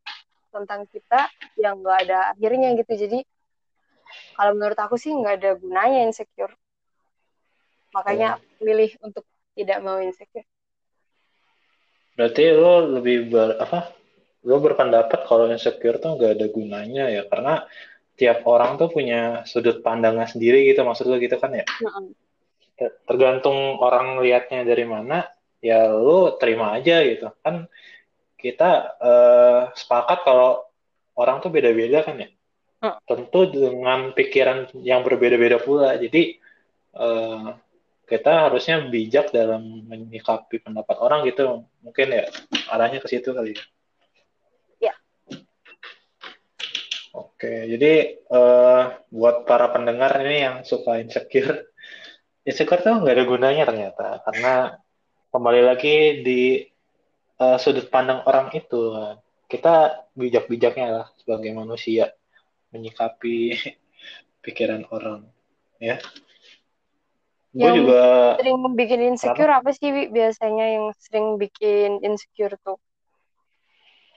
tentang 0.54 0.86
kita 0.86 1.26
yang 1.58 1.82
nggak 1.82 2.06
ada 2.06 2.30
akhirnya 2.30 2.78
gitu 2.78 2.94
jadi 2.94 3.18
kalau 4.38 4.54
menurut 4.54 4.78
aku 4.78 4.94
sih 4.94 5.10
nggak 5.10 5.34
ada 5.42 5.50
gunanya 5.58 6.06
insecure 6.06 6.54
makanya 7.90 8.38
oh. 8.38 8.62
milih 8.62 8.94
untuk 9.02 9.26
tidak 9.58 9.82
mau 9.82 9.98
insecure 9.98 10.46
berarti 12.16 12.44
lo 12.56 12.98
lebih 12.98 13.28
ber, 13.28 13.60
apa 13.60 13.92
lo 14.46 14.56
berpendapat 14.58 15.28
kalau 15.28 15.52
insecure 15.52 16.00
tuh 16.00 16.16
nggak 16.16 16.32
ada 16.40 16.46
gunanya 16.48 17.04
ya? 17.12 17.22
Karena 17.28 17.62
tiap 18.16 18.48
orang 18.48 18.80
tuh 18.80 18.88
punya 18.88 19.44
sudut 19.44 19.84
pandangnya 19.84 20.24
sendiri 20.24 20.64
gitu 20.64 20.80
maksud 20.82 21.06
lo 21.06 21.20
gitu 21.20 21.36
kan 21.36 21.52
ya? 21.52 21.64
Tergantung 23.04 23.76
orang 23.78 24.20
lihatnya 24.24 24.64
dari 24.64 24.88
mana 24.88 25.28
ya 25.60 25.92
lo 25.92 26.40
terima 26.40 26.72
aja 26.74 27.04
gitu. 27.04 27.28
Kan 27.44 27.68
kita 28.40 28.96
uh, 29.00 29.62
sepakat 29.76 30.24
kalau 30.24 30.64
orang 31.16 31.44
tuh 31.44 31.52
beda-beda 31.52 32.00
kan 32.00 32.16
ya? 32.16 32.28
Tentu 33.08 33.50
dengan 33.50 34.12
pikiran 34.12 34.72
yang 34.80 35.02
berbeda-beda 35.02 35.58
pula. 35.58 35.96
Jadi 35.96 36.38
uh, 36.96 37.56
kita 38.06 38.48
harusnya 38.48 38.86
bijak 38.86 39.34
dalam 39.34 39.82
menyikapi 39.90 40.62
pendapat 40.62 40.96
orang 41.02 41.26
gitu. 41.26 41.66
Mungkin 41.82 42.06
ya 42.14 42.24
arahnya 42.70 43.02
ke 43.02 43.10
situ 43.10 43.34
kali 43.34 43.58
ya. 43.58 43.64
Ya. 44.78 44.94
Oke 47.10 47.66
jadi 47.66 48.22
uh, 48.30 48.94
buat 49.10 49.42
para 49.44 49.74
pendengar 49.74 50.14
ini 50.22 50.36
yang 50.46 50.56
suka 50.62 51.02
insecure 51.02 51.66
insecure 52.48 52.80
tuh 52.80 53.02
nggak 53.02 53.16
ada 53.18 53.24
gunanya 53.26 53.64
ternyata. 53.66 54.22
Karena 54.22 54.78
kembali 55.34 55.62
lagi 55.66 56.22
di 56.22 56.62
uh, 57.42 57.58
sudut 57.58 57.90
pandang 57.90 58.22
orang 58.22 58.54
itu 58.54 58.94
kita 59.50 60.06
bijak-bijaknya 60.14 60.88
lah 60.90 61.06
sebagai 61.18 61.50
manusia 61.54 62.14
menyikapi 62.70 63.54
pikiran 64.46 64.86
orang 64.94 65.26
ya 65.82 65.98
gue 67.56 67.70
juga 67.72 68.36
sering 68.36 68.60
bikin 68.76 69.00
insecure 69.00 69.48
apa, 69.48 69.64
apa 69.64 69.70
sih 69.72 69.88
biasanya 70.12 70.66
yang 70.76 70.86
sering 71.00 71.40
bikin 71.40 72.04
insecure 72.04 72.52
tuh. 72.60 72.76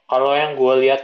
Kalau 0.09 0.35
yang 0.35 0.59
gue 0.59 0.73
lihat 0.83 1.03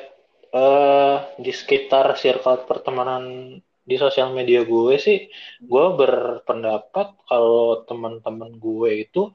uh, 0.52 1.32
di 1.40 1.56
sekitar 1.56 2.20
circle 2.20 2.68
pertemanan 2.68 3.56
di 3.86 3.96
sosial 4.02 4.34
media 4.34 4.66
gue 4.66 4.98
sih 4.98 5.30
gue 5.62 5.86
berpendapat 5.94 7.14
kalau 7.30 7.86
teman-teman 7.86 8.58
gue 8.58 9.06
itu 9.06 9.30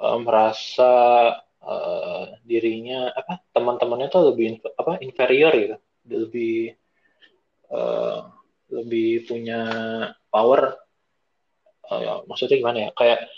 uh, 0.00 0.18
merasa 0.18 0.92
uh, 1.62 2.24
dirinya 2.42 3.12
apa 3.12 3.44
teman-temannya 3.52 4.08
tuh 4.10 4.34
lebih 4.34 4.58
apa 4.74 4.98
inferior 5.04 5.52
gitu. 5.54 5.76
Lebih 6.08 6.74
uh, 7.70 8.32
lebih 8.72 9.28
punya 9.28 9.60
power 10.32 10.87
uh, 11.90 12.00
ya, 12.00 12.12
maksudnya 12.28 12.56
gimana 12.60 12.78
ya? 12.88 12.90
Kayak 12.94 13.28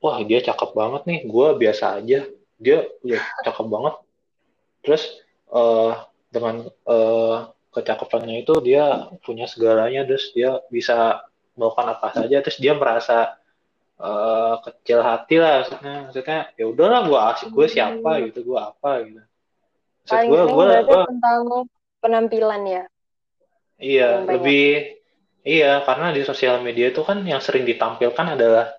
wah 0.00 0.20
dia 0.22 0.38
cakep 0.44 0.70
banget 0.76 1.02
nih. 1.08 1.20
Gue 1.28 1.48
biasa 1.56 2.00
aja. 2.00 2.28
Dia 2.60 2.78
ya 3.02 3.20
cakep 3.44 3.66
banget. 3.66 3.94
Terus 4.84 5.02
uh, 5.50 6.04
dengan 6.28 6.68
uh, 6.84 7.50
kecakapannya 7.72 8.44
itu 8.44 8.54
dia 8.60 9.08
punya 9.24 9.48
segalanya. 9.48 10.04
Terus 10.04 10.30
dia 10.36 10.60
bisa 10.68 11.24
melakukan 11.56 11.96
apa 11.96 12.08
saja. 12.12 12.36
Terus 12.44 12.58
dia 12.60 12.76
merasa 12.76 13.40
uh, 13.98 14.60
kecil 14.60 15.00
hati 15.00 15.36
lah 15.40 15.64
maksudnya. 15.64 15.96
Maksudnya 16.08 16.40
ya 16.60 16.64
udahlah 16.68 17.00
gue 17.08 17.20
asik. 17.34 17.48
Gue 17.50 17.66
siapa 17.66 18.10
hmm. 18.20 18.22
gitu 18.30 18.40
gue 18.52 18.58
apa 18.60 18.90
gitu. 19.08 19.22
Maksud 20.04 20.20
gue 20.28 20.42
gue 20.52 20.66
tentang 21.08 21.40
penampilan 22.04 22.62
ya? 22.68 22.84
Iya 23.80 24.22
lebih 24.22 25.00
Iya, 25.44 25.84
karena 25.84 26.08
di 26.16 26.24
sosial 26.24 26.64
media 26.64 26.88
itu 26.88 27.04
kan 27.04 27.20
yang 27.20 27.36
sering 27.44 27.68
ditampilkan 27.68 28.26
adalah 28.32 28.72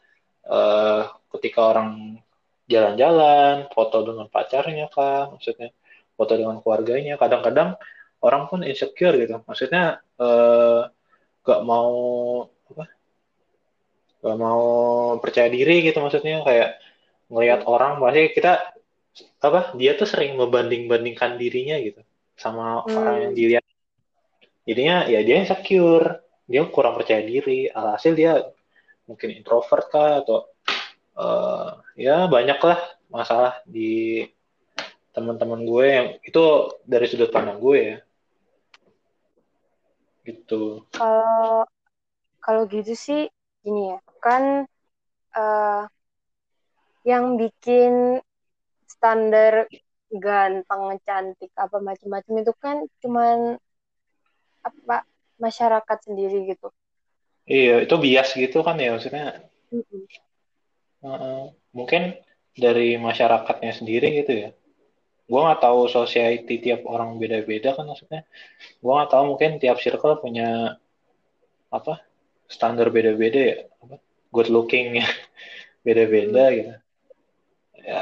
uh, 0.50 1.14
ketika 1.38 1.62
orang 1.62 2.18
jalan-jalan, 2.66 3.70
foto 3.70 4.02
dengan 4.02 4.26
pacarnya 4.34 4.90
kah, 4.90 5.30
maksudnya 5.30 5.70
foto 6.18 6.34
dengan 6.34 6.58
keluarganya. 6.66 7.22
Kadang-kadang 7.22 7.78
orang 8.26 8.50
pun 8.50 8.66
insecure 8.66 9.14
gitu, 9.14 9.46
maksudnya 9.46 10.02
uh, 10.18 10.90
gak 11.46 11.62
mau 11.62 11.94
apa, 12.74 12.86
gak 14.26 14.38
mau 14.42 14.66
percaya 15.22 15.46
diri 15.54 15.86
gitu, 15.86 16.02
maksudnya 16.02 16.42
kayak 16.42 16.82
ngelihat 17.30 17.62
orang, 17.70 18.02
pasti 18.02 18.34
kita 18.34 18.74
apa, 19.46 19.78
dia 19.78 19.94
tuh 19.94 20.10
sering 20.10 20.34
membanding-bandingkan 20.34 21.38
dirinya 21.38 21.78
gitu 21.78 22.02
sama 22.34 22.82
hmm. 22.82 22.98
orang 22.98 23.16
yang 23.30 23.34
dilihat. 23.38 23.66
Jadinya 24.66 25.06
ya 25.06 25.22
dia 25.22 25.46
insecure 25.46 26.25
dia 26.46 26.62
kurang 26.70 26.98
percaya 26.98 27.22
diri. 27.26 27.70
Alhasil 27.70 28.14
dia 28.14 28.42
mungkin 29.06 29.34
introvert 29.34 29.86
kah 29.90 30.22
atau 30.26 30.50
uh, 31.18 31.82
ya 31.98 32.26
banyak 32.26 32.58
lah 32.62 32.80
masalah 33.10 33.62
di 33.66 34.26
teman-teman 35.16 35.64
gue 35.64 35.86
yang 35.88 36.08
itu 36.22 36.44
dari 36.84 37.06
sudut 37.08 37.30
pandang 37.30 37.62
gue 37.62 37.78
ya. 37.80 37.98
Gitu. 40.26 40.86
Kalau 40.94 41.66
kalau 42.42 42.62
gitu 42.70 42.94
sih 42.94 43.30
gini 43.66 43.94
ya 43.94 44.00
kan 44.22 44.66
uh, 45.34 45.90
yang 47.06 47.38
bikin 47.38 48.22
standar 48.86 49.70
ganteng 50.10 50.98
cantik 51.06 51.52
apa 51.58 51.78
macam-macam 51.82 52.34
itu 52.42 52.54
kan 52.58 52.78
cuman 53.02 53.38
apa 54.66 55.06
masyarakat 55.40 55.98
sendiri 56.06 56.56
gitu. 56.56 56.72
Iya, 57.46 57.86
itu 57.86 57.96
bias 58.02 58.34
gitu 58.34 58.66
kan 58.66 58.76
ya 58.82 58.98
maksudnya. 58.98 59.46
Mm-hmm. 59.70 60.02
Uh, 61.06 61.54
mungkin 61.78 62.18
dari 62.58 62.98
masyarakatnya 62.98 63.72
sendiri 63.76 64.24
gitu 64.24 64.34
ya. 64.34 64.50
Gue 65.26 65.42
nggak 65.42 65.62
tahu 65.62 65.86
society 65.90 66.62
tiap 66.62 66.86
orang 66.90 67.22
beda-beda 67.22 67.78
kan 67.78 67.86
maksudnya. 67.86 68.26
Gue 68.82 68.94
nggak 68.98 69.12
tahu 69.14 69.24
mungkin 69.36 69.62
tiap 69.62 69.78
circle 69.78 70.18
punya 70.18 70.80
apa 71.70 72.02
standar 72.50 72.90
beda-beda 72.90 73.40
ya. 73.40 73.58
Apa? 73.86 74.02
Good 74.34 74.50
looking 74.50 75.02
ya 75.02 75.08
beda-beda 75.86 76.50
hmm. 76.50 76.56
gitu. 76.58 76.74
Ya, 77.86 78.02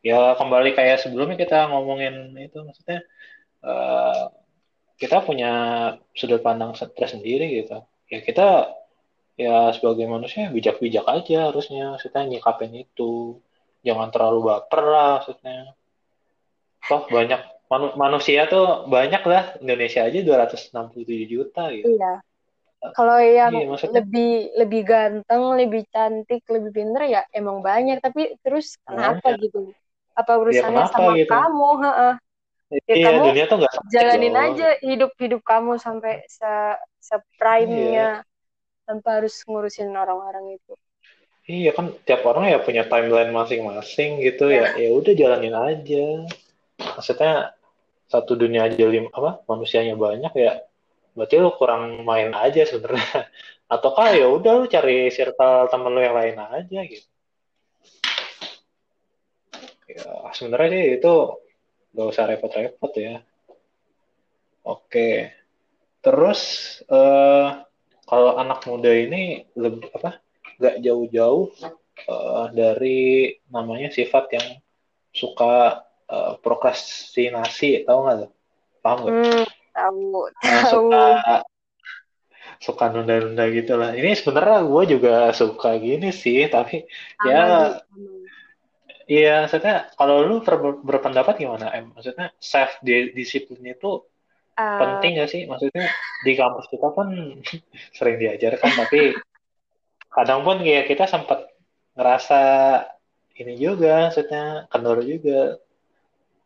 ya 0.00 0.18
kembali 0.40 0.72
kayak 0.72 1.04
sebelumnya 1.04 1.36
kita 1.36 1.68
ngomongin 1.68 2.32
itu 2.40 2.56
maksudnya. 2.64 3.04
Uh, 3.60 4.32
kita 4.96 5.20
punya 5.20 5.52
sudut 6.16 6.40
pandang 6.40 6.72
tersendiri 6.72 7.62
gitu. 7.62 7.84
Ya 8.08 8.18
kita 8.24 8.72
ya 9.36 9.70
sebagai 9.76 10.08
manusia 10.08 10.48
bijak-bijak 10.48 11.04
aja 11.04 11.52
harusnya. 11.52 12.00
Kita 12.00 12.24
nyikapin 12.24 12.72
itu. 12.72 13.36
Jangan 13.84 14.08
terlalu 14.10 14.50
baper 14.50 14.82
lah 14.82 15.10
maksudnya. 15.20 15.76
Toh 16.88 17.04
banyak 17.12 17.40
manu 17.68 17.92
manusia 18.00 18.48
tuh 18.48 18.88
banyak 18.88 19.22
lah. 19.28 19.44
Indonesia 19.60 20.00
aja 20.08 20.18
267 20.24 21.28
juta 21.28 21.68
gitu. 21.76 21.92
Iya. 21.92 22.24
Kalau 22.92 23.18
yang 23.18 23.52
iya, 23.56 23.88
lebih 23.88 24.52
lebih 24.54 24.82
ganteng 24.86 25.42
lebih 25.58 25.82
cantik 25.90 26.44
lebih 26.46 26.70
pinter 26.72 27.02
ya 27.04 27.22
emang 27.36 27.60
banyak. 27.60 28.00
Tapi 28.00 28.40
terus 28.40 28.80
kenapa 28.80 29.36
banyak. 29.36 29.44
gitu? 29.44 29.76
Apa 30.16 30.32
ya, 30.32 30.40
urusannya 30.40 30.84
ya, 30.86 30.88
sama 30.88 31.10
gitu? 31.20 31.28
kamu? 31.28 31.68
Ha 31.84 32.16
Ya, 32.66 32.82
iya, 32.98 33.06
kamu 33.14 33.30
dunia 33.30 33.44
tuh 33.46 33.56
gak 33.62 33.72
jalanin 33.94 34.34
aja 34.34 34.68
hidup 34.82 35.14
hidup 35.22 35.42
kamu 35.46 35.78
sampai 35.78 36.26
se, 36.26 36.50
se 36.98 37.14
prime-nya 37.38 38.26
iya. 38.26 38.26
tanpa 38.82 39.22
harus 39.22 39.38
ngurusin 39.46 39.94
orang-orang 39.94 40.58
itu. 40.58 40.74
Iya 41.46 41.70
kan 41.78 41.94
tiap 42.02 42.26
orang 42.26 42.50
ya 42.50 42.58
punya 42.58 42.82
timeline 42.90 43.30
masing-masing 43.30 44.18
gitu 44.18 44.50
ya. 44.50 44.74
Ya, 44.74 44.90
ya 44.90 44.98
udah 44.98 45.14
jalanin 45.14 45.54
aja. 45.54 46.26
Maksudnya 46.98 47.54
satu 48.10 48.34
dunia 48.34 48.66
aja 48.66 48.82
lim 48.82 49.06
apa 49.14 49.46
manusianya 49.46 49.94
banyak 49.94 50.34
ya. 50.34 50.66
Berarti 51.14 51.38
lu 51.38 51.54
kurang 51.54 52.02
main 52.02 52.34
aja 52.34 52.66
sebenarnya. 52.66 53.30
Ataukah 53.74 54.10
ya 54.10 54.26
udah 54.26 54.52
lu 54.58 54.66
cari 54.66 55.06
circle 55.14 55.70
temen 55.70 55.94
lu 55.94 56.02
yang 56.02 56.18
lain 56.18 56.34
aja 56.34 56.78
gitu. 56.82 57.06
Ya 59.86 60.34
sebenarnya 60.34 60.68
sih 60.74 60.84
itu 60.98 61.14
nggak 61.96 62.12
usah 62.12 62.28
repot-repot 62.28 62.92
ya. 63.00 63.24
Oke. 64.68 65.32
Terus 66.04 66.40
uh, 66.92 67.64
kalau 68.04 68.36
anak 68.36 68.68
muda 68.68 68.92
ini 68.92 69.48
lebih 69.56 69.88
apa 69.96 70.20
nggak 70.60 70.76
jauh-jauh 70.84 71.56
uh, 72.04 72.52
dari 72.52 73.32
namanya 73.48 73.88
sifat 73.88 74.28
yang 74.36 74.60
suka 75.16 75.88
uh, 76.12 76.36
prokrastinasi 76.44 77.88
tahu 77.88 77.98
nggak 78.04 78.16
tuh? 78.28 78.32
Paham 78.84 78.98
nggak? 79.00 79.14
Hmm, 79.16 79.44
tahu 79.72 80.04
nah, 80.44 80.64
suka 80.68 81.04
suka 82.60 82.84
nunda-nunda 82.92 83.48
gitu 83.52 83.80
lah. 83.80 83.96
Ini 83.96 84.12
sebenarnya 84.12 84.68
gue 84.68 84.82
juga 84.96 85.32
suka 85.32 85.80
gini 85.80 86.12
sih 86.12 86.44
tapi 86.52 86.84
Sama 87.20 87.28
ya 87.28 87.44
Iya, 89.06 89.46
maksudnya 89.46 89.74
kalau 89.94 90.26
lu 90.26 90.42
ber 90.42 90.82
berpendapat 90.82 91.38
gimana, 91.38 91.70
Em? 91.70 91.94
Maksudnya 91.94 92.34
self 92.42 92.82
disiplin 92.86 93.62
itu 93.62 94.02
uh, 94.58 94.78
penting 94.82 95.22
gak 95.22 95.30
sih? 95.30 95.46
Maksudnya 95.46 95.86
di 96.26 96.32
kampus 96.34 96.66
kita 96.66 96.90
kan 96.90 97.08
sering 97.96 98.16
diajarkan, 98.18 98.72
tapi 98.74 99.14
kadang 100.10 100.42
pun 100.42 100.58
ya 100.66 100.82
kita 100.82 101.06
sempat 101.06 101.54
ngerasa 101.94 102.42
ini 103.36 103.54
juga 103.60 104.08
maksudnya 104.08 104.64
kendor 104.72 105.04
juga 105.04 105.60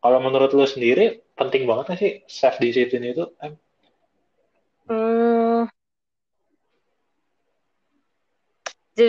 kalau 0.03 0.19
menurut 0.19 0.51
lu 0.51 0.67
sendiri 0.67 1.23
penting 1.39 1.63
banget 1.63 1.95
gak 1.95 1.99
sih 1.99 2.11
self 2.27 2.59
discipline 2.59 3.15
itu 3.15 3.31
hmm, 3.39 3.55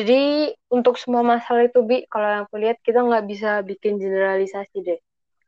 jadi 0.00 0.22
untuk 0.72 0.96
semua 0.96 1.20
masalah 1.20 1.68
itu 1.68 1.84
bi 1.84 2.08
kalau 2.08 2.24
yang 2.24 2.42
aku 2.48 2.56
lihat 2.56 2.80
kita 2.80 3.04
nggak 3.04 3.24
bisa 3.28 3.60
bikin 3.60 4.00
generalisasi 4.00 4.78
deh 4.80 5.00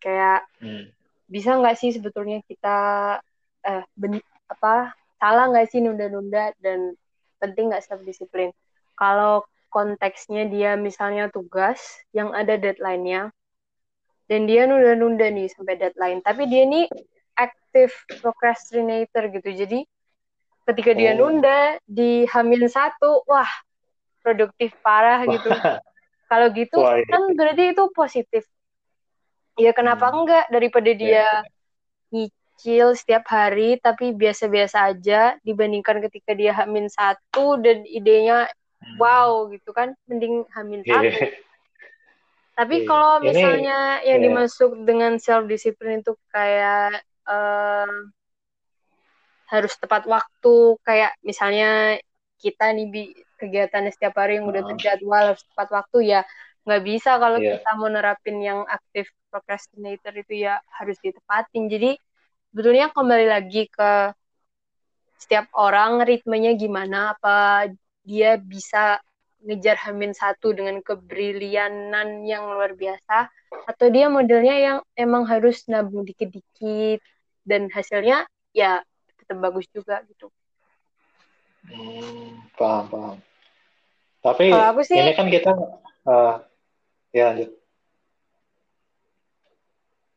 kayak 0.03 0.45
hmm. 0.61 0.93
bisa 1.31 1.57
nggak 1.57 1.77
sih 1.81 1.97
sebetulnya 1.97 2.45
kita 2.45 2.77
eh 3.65 3.85
ben, 3.97 4.21
apa 4.53 4.93
salah 5.17 5.49
nggak 5.49 5.73
sih 5.73 5.81
nunda-nunda 5.81 6.53
dan 6.61 6.93
penting 7.41 7.73
nggak 7.73 7.81
self 7.81 8.05
disiplin 8.05 8.53
kalau 8.99 9.47
konteksnya 9.73 10.47
dia 10.47 10.77
misalnya 10.77 11.33
tugas 11.33 12.05
yang 12.15 12.31
ada 12.31 12.55
deadline-nya 12.61 13.33
dan 14.29 14.41
dia 14.45 14.69
nunda-nunda 14.69 15.27
nih 15.33 15.51
sampai 15.51 15.81
deadline 15.81 16.21
tapi 16.21 16.47
dia 16.47 16.69
nih 16.69 16.87
aktif 17.35 18.07
procrastinator 18.23 19.33
gitu 19.33 19.51
jadi 19.51 19.81
ketika 20.65 20.91
oh. 20.95 20.97
dia 20.97 21.13
nunda 21.17 21.77
di 21.85 22.25
hamil 22.31 22.69
satu 22.71 23.25
wah 23.27 23.51
produktif 24.25 24.73
parah 24.81 25.21
gitu 25.29 25.53
kalau 26.31 26.49
gitu 26.57 26.81
wah, 26.81 26.97
iya. 26.97 27.05
kan 27.05 27.23
berarti 27.37 27.77
itu 27.77 27.85
positif 27.93 28.49
ya 29.61 29.77
kenapa 29.77 30.09
hmm. 30.09 30.17
enggak 30.17 30.45
daripada 30.49 30.91
iya, 30.91 30.99
dia 30.99 31.13
yeah. 31.13 31.39
nyicil 32.11 32.87
setiap 32.97 33.29
hari 33.29 33.77
tapi 33.79 34.17
biasa-biasa 34.17 34.97
aja 34.97 35.37
dibandingkan 35.45 36.01
ketika 36.09 36.33
dia 36.33 36.57
hamil 36.57 36.89
satu 36.89 37.61
dan 37.61 37.85
idenya 37.85 38.49
hmm. 38.81 38.97
wow 38.97 39.47
gitu 39.53 39.71
kan 39.77 39.93
mending 40.09 40.43
yeah. 40.49 40.83
satu 40.89 41.13
tapi 42.59 42.83
yeah. 42.83 42.87
kalau 42.89 43.13
misalnya 43.21 43.79
Ini, 44.01 44.09
yang 44.09 44.19
yeah. 44.19 44.27
dimasuk 44.33 44.71
dengan 44.89 45.21
self 45.21 45.45
discipline 45.47 46.01
itu 46.01 46.17
kayak 46.33 47.05
uh, 47.29 48.11
harus 49.53 49.73
tepat 49.79 50.09
waktu 50.09 50.57
kayak 50.83 51.15
misalnya 51.23 52.01
kita 52.45 52.77
nih 52.77 52.87
bi 52.93 53.03
kegiatan 53.41 53.89
setiap 53.89 54.21
hari 54.21 54.37
yang 54.37 54.45
udah 54.45 54.69
terjadwal 54.69 55.33
harus 55.33 55.41
tepat 55.49 55.69
waktu 55.73 55.99
ya 56.05 56.21
nggak 56.69 56.83
bisa 56.85 57.17
kalau 57.17 57.41
yeah. 57.41 57.57
kita 57.57 57.71
mau 57.81 57.89
nerapin 57.89 58.37
yang 58.45 58.61
aktif 58.69 59.09
procrastinator 59.33 60.13
itu 60.13 60.45
ya 60.45 60.61
harus 60.77 61.01
ditepatin 61.01 61.73
jadi 61.73 61.97
sebetulnya 62.53 62.93
kembali 62.93 63.27
lagi 63.29 63.69
ke 63.73 64.13
setiap 65.17 65.49
orang 65.57 66.05
ritmenya 66.05 66.53
gimana 66.53 67.17
apa 67.17 67.69
dia 68.05 68.37
bisa 68.37 69.01
ngejar 69.45 69.77
Hamin 69.77 70.17
satu 70.17 70.57
dengan 70.57 70.81
kebrilianan 70.81 72.25
yang 72.25 72.49
luar 72.49 72.73
biasa 72.73 73.29
atau 73.69 73.87
dia 73.93 74.09
modelnya 74.09 74.57
yang 74.57 74.79
emang 74.97 75.29
harus 75.29 75.69
nabung 75.69 76.05
dikit-dikit 76.09 77.01
dan 77.45 77.69
hasilnya 77.69 78.25
ya 78.57 78.81
tetap 79.21 79.37
bagus 79.41 79.69
juga 79.73 80.01
gitu. 80.09 80.33
Hmm, 81.69 82.45
paham 82.59 82.85
paham. 82.91 83.17
Tapi 84.25 84.45
aku 84.53 84.81
sih, 84.85 84.97
ini 84.97 85.13
kan 85.13 85.29
kita 85.29 85.53
uh, 86.09 86.41
ya 87.13 87.33
lanjut. 87.33 87.51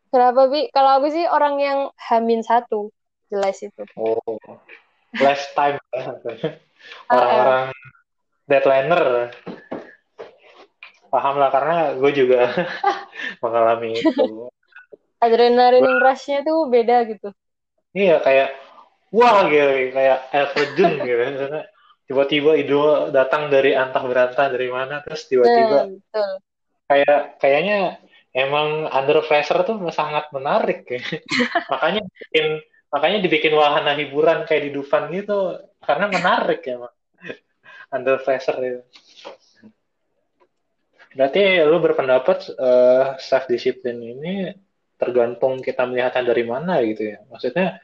Kenapa 0.07 0.47
bi? 0.47 0.71
Kalau 0.71 1.03
aku 1.03 1.07
sih 1.11 1.27
orang 1.27 1.59
yang 1.59 1.79
Hamin 1.99 2.39
satu 2.43 2.95
jelas 3.27 3.59
itu. 3.59 3.83
Oh, 3.99 4.19
last 5.19 5.51
time 5.55 5.79
orang-orang 7.11 7.73
deadlineer 8.47 9.35
paham 11.07 11.35
lah 11.39 11.49
karena 11.51 11.77
gue 11.95 12.11
juga 12.13 12.51
mengalami 13.43 13.99
itu 13.99 14.51
adrenalin 15.23 15.87
rushnya 16.03 16.43
tuh 16.43 16.67
beda 16.67 17.07
gitu 17.07 17.29
iya 17.95 18.19
kayak 18.21 18.53
wah 19.13 19.47
gitu 19.47 19.93
kayak 19.93 20.19
air 20.31 20.47
terjun 20.55 20.93
gitu 21.03 21.23
tiba-tiba 22.07 22.51
idol 22.55 23.11
datang 23.11 23.51
dari 23.51 23.75
antah 23.75 24.03
berantah 24.07 24.47
dari 24.47 24.71
mana 24.71 25.03
terus 25.03 25.27
tiba-tiba 25.27 25.91
kayak 26.87 27.35
kayaknya 27.43 27.99
emang 28.31 28.87
under 28.87 29.19
pressure 29.27 29.59
tuh 29.67 29.75
sangat 29.91 30.31
menarik 30.31 30.87
ya. 30.87 31.03
makanya 31.71 32.01
bikin 32.07 32.45
makanya 32.87 33.19
dibikin 33.19 33.53
wahana 33.59 33.91
hiburan 33.99 34.47
kayak 34.47 34.69
di 34.69 34.71
Dufan 34.71 35.11
gitu 35.11 35.59
karena 35.83 36.07
menarik 36.07 36.63
ya 36.63 36.87
under 37.91 38.19
pressure 38.23 38.59
itu. 38.63 38.81
Berarti 41.17 41.65
lu 41.65 41.77
berpendapat 41.81 42.53
uh, 42.55 42.61
eh, 42.61 43.05
self 43.17 43.49
discipline 43.49 43.99
ini 43.99 44.35
tergantung 44.97 45.61
kita 45.65 45.87
melihatnya 45.89 46.23
dari 46.29 46.43
mana 46.45 46.77
gitu 46.85 47.15
ya. 47.15 47.17
Maksudnya 47.25 47.81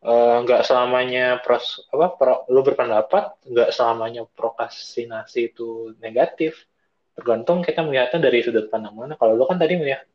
nggak 0.00 0.62
uh, 0.62 0.66
selamanya 0.66 1.44
pros 1.44 1.84
apa 1.92 2.16
pro, 2.16 2.34
lu 2.48 2.64
berpendapat 2.64 3.36
nggak 3.44 3.70
selamanya 3.76 4.24
prokrastinasi 4.24 5.52
itu 5.52 5.92
negatif. 6.00 6.64
Tergantung 7.12 7.60
kita 7.60 7.84
melihatnya 7.84 8.16
dari 8.16 8.40
sudut 8.40 8.72
pandang 8.72 8.96
mana. 8.96 9.14
Kalau 9.20 9.36
lu 9.36 9.44
kan 9.44 9.60
tadi 9.60 9.76
melihat 9.76 10.08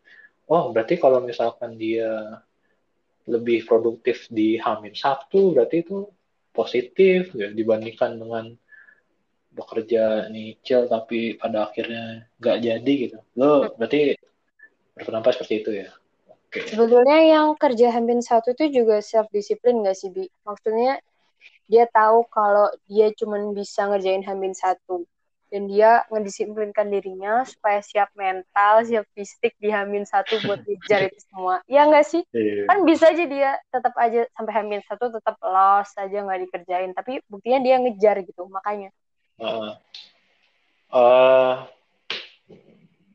oh 0.50 0.74
berarti 0.74 0.98
kalau 0.98 1.22
misalkan 1.22 1.78
dia 1.78 2.42
lebih 3.26 3.66
produktif 3.66 4.30
di 4.30 4.62
Hamin 4.62 4.94
satu 4.94 5.54
berarti 5.58 5.82
itu 5.82 6.06
positif 6.54 7.34
ya 7.34 7.50
dibandingkan 7.50 8.22
dengan 8.22 8.46
bekerja 9.56 10.30
nyicil 10.30 10.86
tapi 10.86 11.40
pada 11.40 11.66
akhirnya 11.66 12.30
nggak 12.38 12.58
jadi 12.62 12.94
gitu 13.08 13.18
lo 13.40 13.74
berarti 13.74 14.14
berpendapat 14.94 15.32
seperti 15.36 15.56
itu 15.66 15.72
ya 15.74 15.90
okay. 16.56 16.72
sebetulnya 16.72 17.20
yang 17.20 17.48
kerja 17.60 17.92
hampir 17.92 18.16
satu 18.24 18.56
itu 18.56 18.84
juga 18.84 19.04
self 19.04 19.28
disiplin 19.36 19.84
nggak 19.84 19.98
sih 20.00 20.10
bi 20.10 20.32
maksudnya 20.48 21.04
dia 21.68 21.90
tahu 21.90 22.24
kalau 22.32 22.72
dia 22.88 23.12
cuma 23.18 23.42
bisa 23.52 23.90
ngerjain 23.90 24.24
hampir 24.24 24.54
satu 24.56 25.04
dan 25.56 25.70
dia 25.70 26.04
ngedisiplinkan 26.10 26.90
dirinya 26.90 27.46
supaya 27.46 27.80
siap 27.80 28.10
mental, 28.18 28.84
siap 28.84 29.06
fisik 29.14 29.54
di 29.62 29.70
hamin 29.70 30.04
satu 30.04 30.42
buat 30.44 30.60
ngejar 30.68 31.08
itu 31.08 31.20
semua. 31.30 31.62
Ya 31.70 31.86
nggak 31.86 32.06
sih? 32.06 32.28
Yeah. 32.34 32.68
Kan 32.68 32.84
bisa 32.84 33.14
aja 33.14 33.24
dia 33.24 33.52
tetap 33.70 33.94
aja 33.96 34.26
sampai 34.34 34.52
hamin 34.52 34.82
satu 34.84 35.14
tetap 35.14 35.38
loss 35.40 35.96
aja 35.96 36.18
nggak 36.26 36.50
dikerjain. 36.50 36.92
Tapi 36.92 37.24
buktinya 37.30 37.62
dia 37.62 37.76
ngejar 37.80 38.20
gitu, 38.26 38.50
makanya. 38.50 38.90
Uh, 39.38 39.78
uh, 40.92 41.54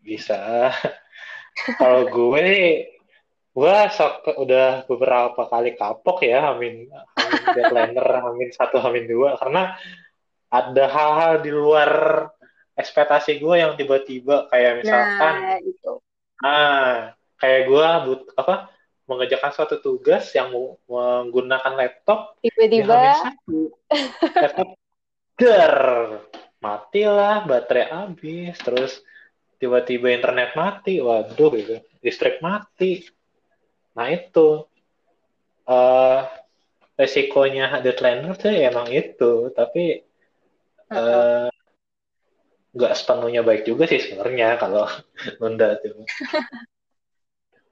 bisa. 0.00 0.70
Kalau 1.82 2.08
gue 2.08 2.46
gue 3.60 3.76
sok 3.92 4.40
udah 4.40 4.88
beberapa 4.88 5.44
kali 5.44 5.76
kapok 5.76 6.24
ya 6.24 6.56
Amin 6.56 6.88
Amin 7.20 7.42
deadliner 7.52 8.08
Amin 8.32 8.48
satu 8.56 8.80
Amin 8.80 9.04
dua 9.04 9.36
karena 9.36 9.76
ada 10.48 10.84
hal-hal 10.88 11.44
di 11.44 11.52
luar 11.52 11.92
ekspektasi 12.72 13.36
gue 13.36 13.54
yang 13.60 13.76
tiba-tiba 13.76 14.48
kayak 14.48 14.80
misalkan 14.80 15.34
nah, 15.44 15.58
itu. 15.60 15.92
ah 16.40 17.12
kayak 17.36 17.68
gue 17.68 17.88
but 18.08 18.22
apa 18.40 18.72
mengerjakan 19.04 19.52
suatu 19.52 19.76
tugas 19.84 20.32
yang 20.32 20.48
menggunakan 20.88 21.76
laptop 21.76 22.40
tiba-tiba 22.40 23.28
laptop 24.40 24.68
der 25.36 25.76
matilah 26.64 27.44
baterai 27.44 27.92
habis 27.92 28.56
terus 28.64 29.04
tiba-tiba 29.60 30.16
internet 30.16 30.56
mati 30.56 31.04
waduh 31.04 31.52
gitu 31.52 31.76
listrik 32.00 32.40
mati 32.40 33.04
nah 34.00 34.08
itu. 34.08 34.64
Uh, 35.68 36.24
resikonya 36.96 37.84
deadline 37.84 38.24
tuh 38.32 38.48
ya 38.48 38.72
emang 38.72 38.88
itu. 38.88 39.52
Tapi 39.52 40.00
uh, 40.88 41.52
nggak 42.72 42.96
sepenuhnya 42.96 43.44
baik 43.44 43.68
juga 43.68 43.84
sih 43.84 44.00
sebenarnya 44.00 44.56
kalau 44.56 44.88
nunda 45.40 45.76
tuh. 45.84 46.08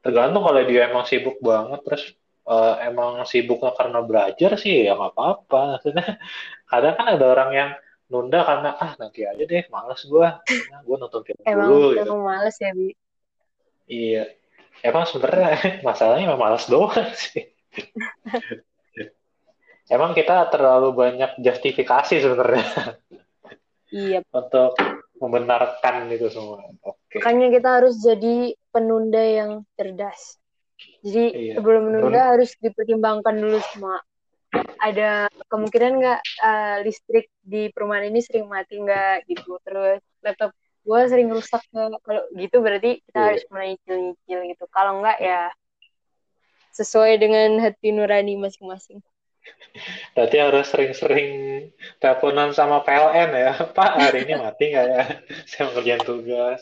Tergantung 0.05 0.45
kalau 0.45 0.61
dia 0.69 0.93
emang 0.93 1.09
sibuk 1.09 1.41
banget 1.41 1.81
terus 1.85 2.05
uh, 2.45 2.77
emang 2.85 3.25
sibuknya 3.25 3.73
karena 3.73 4.05
belajar 4.05 4.61
sih 4.61 4.85
ya 4.85 4.97
nggak 4.97 5.13
apa-apa. 5.17 5.81
Maksudnya 5.81 6.07
kadang 6.71 6.95
kan 7.01 7.07
ada 7.17 7.25
orang 7.25 7.51
yang 7.57 7.71
nunda 8.09 8.41
karena 8.41 8.73
ah 8.81 8.97
nanti 8.97 9.29
aja 9.29 9.45
deh 9.45 9.69
males 9.69 10.01
gue 10.01 10.29
nah, 10.73 10.81
gue 10.81 10.97
nonton 10.97 11.21
film 11.29 11.45
emang, 11.45 11.69
dulu 11.69 11.89
gitu. 11.93 12.09
emang 12.09 12.21
males 12.25 12.57
ya 12.57 12.73
bi? 12.73 12.89
Iya 13.85 14.25
emang 14.83 15.05
sebenarnya 15.07 15.57
masalahnya 15.87 16.31
emang 16.31 16.41
males 16.41 16.67
doang 16.67 17.11
sih. 17.23 17.49
Emang 19.89 20.13
kita 20.13 20.53
terlalu 20.53 20.93
banyak 20.93 21.41
justifikasi 21.41 22.21
sebenarnya. 22.21 23.01
Iya. 23.89 24.21
Untuk 24.29 24.77
membenarkan 25.17 26.13
itu 26.13 26.29
semua. 26.29 26.61
Oke. 26.85 27.19
Makanya 27.19 27.49
kita 27.49 27.69
harus 27.81 27.97
jadi 27.99 28.53
penunda 28.69 29.23
yang 29.25 29.65
cerdas. 29.81 30.37
Jadi 31.01 31.25
iya. 31.35 31.55
sebelum 31.59 31.91
menunda 31.91 32.37
harus 32.37 32.53
dipertimbangkan 32.61 33.35
dulu 33.35 33.59
semua. 33.73 33.97
Ada 34.79 35.29
kemungkinan 35.51 35.93
nggak 35.99 36.21
uh, 36.41 36.77
listrik 36.87 37.33
di 37.43 37.73
perumahan 37.73 38.13
ini 38.13 38.21
sering 38.23 38.47
mati 38.47 38.79
nggak 38.79 39.27
gitu? 39.27 39.57
Terus 39.65 40.05
laptop 40.23 40.53
gue 40.89 41.01
sering 41.05 41.29
rusak 41.29 41.61
kalau 41.69 42.01
gitu 42.33 42.65
berarti 42.65 43.05
kita 43.05 43.19
yeah. 43.21 43.27
harus 43.29 43.45
mulai 43.53 43.69
nyicil-nyicil 43.77 44.39
gitu 44.57 44.65
kalau 44.73 45.05
enggak 45.05 45.21
ya 45.21 45.53
sesuai 46.73 47.21
dengan 47.21 47.61
hati 47.61 47.93
nurani 47.93 48.41
masing-masing 48.41 49.05
Berarti 50.13 50.37
harus 50.37 50.67
sering-sering 50.69 51.31
teleponan 52.03 52.53
sama 52.53 52.85
PLN 52.85 53.31
ya. 53.33 53.53
Pak, 53.77 53.93
hari 53.97 54.29
ini 54.29 54.35
mati 54.37 54.75
nggak 54.75 54.87
ya? 54.93 55.03
Saya 55.49 55.73
ngerjain 55.73 56.05
tugas. 56.05 56.61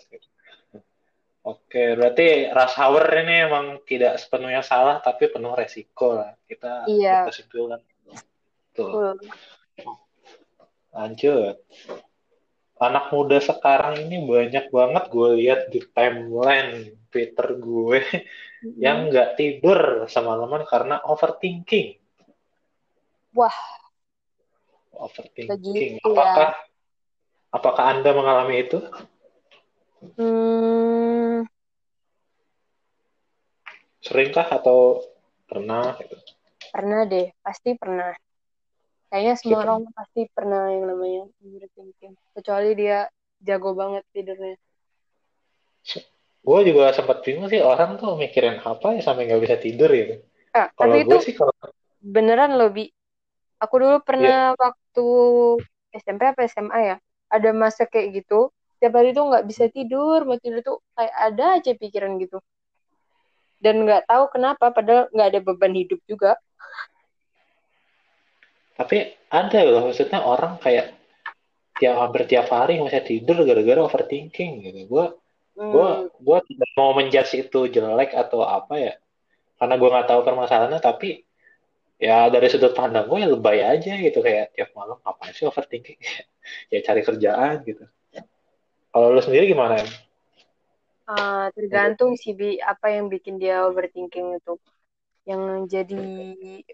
Oke, 1.46 1.94
berarti 1.94 2.50
rush 2.50 2.76
hour 2.78 3.06
ini 3.22 3.46
emang 3.46 3.78
tidak 3.86 4.18
sepenuhnya 4.18 4.66
salah, 4.66 4.98
tapi 4.98 5.30
penuh 5.30 5.54
resiko 5.54 6.18
lah. 6.18 6.34
Kita 6.42 6.90
iya. 6.90 7.22
kesimpulan. 7.26 7.78
Tuh. 8.74 9.14
Lanjut. 10.90 11.58
Anak 12.76 13.08
muda 13.08 13.40
sekarang 13.40 14.04
ini 14.04 14.20
banyak 14.20 14.68
banget 14.68 15.04
gue 15.08 15.28
lihat 15.40 15.60
di 15.72 15.80
timeline 15.96 16.92
Twitter 17.08 17.56
gue 17.56 18.00
mm-hmm. 18.04 18.76
yang 18.76 19.08
nggak 19.08 19.40
tidur 19.40 20.04
semalaman 20.12 20.68
karena 20.68 21.00
overthinking 21.08 21.96
Wah. 23.36 23.58
Overthinking. 24.96 26.00
Begitu, 26.00 26.08
apakah 26.08 26.56
ya. 26.56 26.64
apakah 27.52 27.84
Anda 27.92 28.10
mengalami 28.16 28.64
itu? 28.64 28.80
Hmm. 30.16 31.44
Seringkah 34.00 34.48
atau 34.48 35.04
pernah 35.44 36.00
gitu? 36.00 36.16
Pernah 36.72 37.04
deh, 37.04 37.28
pasti 37.44 37.76
pernah. 37.76 38.16
Kayaknya 39.06 39.34
semua 39.38 39.50
gitu. 39.54 39.64
orang 39.64 39.80
pasti 39.94 40.20
pernah 40.34 40.62
yang 40.70 40.84
namanya 40.90 41.22
overthinking. 41.42 42.12
Kecuali 42.34 42.70
dia 42.74 42.98
jago 43.42 43.70
banget 43.72 44.02
tidurnya. 44.10 44.56
Gue 46.46 46.60
juga 46.62 46.94
sempat 46.94 47.26
bingung 47.26 47.50
sih 47.50 47.58
orang 47.62 47.98
tuh 47.98 48.14
mikirin 48.18 48.62
apa 48.62 48.94
ya 48.94 49.02
sampai 49.02 49.26
nggak 49.26 49.42
bisa 49.42 49.56
tidur 49.58 49.90
ya. 49.90 50.18
Ah, 50.54 50.70
kalau 50.74 50.94
gue 50.98 51.18
sih 51.22 51.34
kalau 51.34 51.54
beneran 52.02 52.54
loh 52.54 52.70
bi 52.70 52.86
Aku 53.56 53.80
dulu 53.80 54.04
pernah 54.04 54.52
yeah. 54.52 54.60
waktu 54.60 55.06
SMP 55.96 56.28
apa 56.28 56.44
SMA 56.44 56.78
ya, 56.92 56.96
ada 57.32 57.50
masa 57.56 57.88
kayak 57.88 58.20
gitu. 58.24 58.52
Tiap 58.76 58.92
hari 58.92 59.16
tuh 59.16 59.32
nggak 59.32 59.48
bisa 59.48 59.72
tidur, 59.72 60.28
mau 60.28 60.36
tidur 60.36 60.60
tuh 60.60 60.78
kayak 60.92 61.14
ada 61.16 61.44
aja 61.56 61.72
pikiran 61.72 62.20
gitu. 62.20 62.36
Dan 63.56 63.88
nggak 63.88 64.04
tahu 64.04 64.28
kenapa, 64.28 64.68
padahal 64.68 65.08
nggak 65.08 65.28
ada 65.32 65.40
beban 65.40 65.72
hidup 65.72 65.96
juga. 66.04 66.36
Tapi 68.76 68.96
ada 69.32 69.58
loh, 69.64 69.88
maksudnya 69.88 70.20
orang 70.22 70.60
kayak 70.60 70.92
tiap 71.76 71.96
hampir 72.00 72.28
tiap 72.28 72.48
hari 72.48 72.80
nggak 72.80 72.88
bisa 72.92 73.02
tidur 73.04 73.36
gara-gara 73.44 73.80
overthinking 73.84 74.52
gitu. 74.64 74.80
Gue 74.88 75.04
hmm. 75.56 75.70
gue 75.72 75.88
gue 76.20 76.38
tidak 76.52 76.70
mau 76.76 76.92
menjudge 76.92 77.48
itu 77.48 77.60
jelek 77.72 78.12
atau 78.12 78.44
apa 78.44 78.74
ya, 78.76 78.92
karena 79.60 79.74
gue 79.80 79.88
nggak 79.88 80.08
tahu 80.08 80.20
permasalahannya. 80.24 80.80
Tapi 80.80 81.26
ya 81.96 82.28
dari 82.28 82.46
sudut 82.52 82.76
pandang 82.76 83.08
gue 83.08 83.24
ya 83.24 83.28
lebay 83.32 83.58
aja 83.64 83.96
gitu 83.96 84.20
kayak 84.20 84.52
tiap 84.52 84.70
malam 84.76 85.00
apa 85.00 85.32
sih 85.32 85.48
overthinking 85.48 85.96
ya 86.72 86.84
cari 86.84 87.00
kerjaan 87.00 87.64
gitu 87.64 87.88
kalau 88.96 89.12
lo 89.12 89.20
sendiri 89.20 89.52
gimana 89.52 89.76
ya? 89.76 89.88
Uh, 91.04 91.52
tergantung 91.52 92.16
sih 92.16 92.32
bi 92.32 92.56
apa 92.56 92.96
yang 92.96 93.12
bikin 93.12 93.36
dia 93.36 93.60
overthinking 93.68 94.40
itu 94.40 94.56
yang 95.26 95.66
jadi 95.66 96.06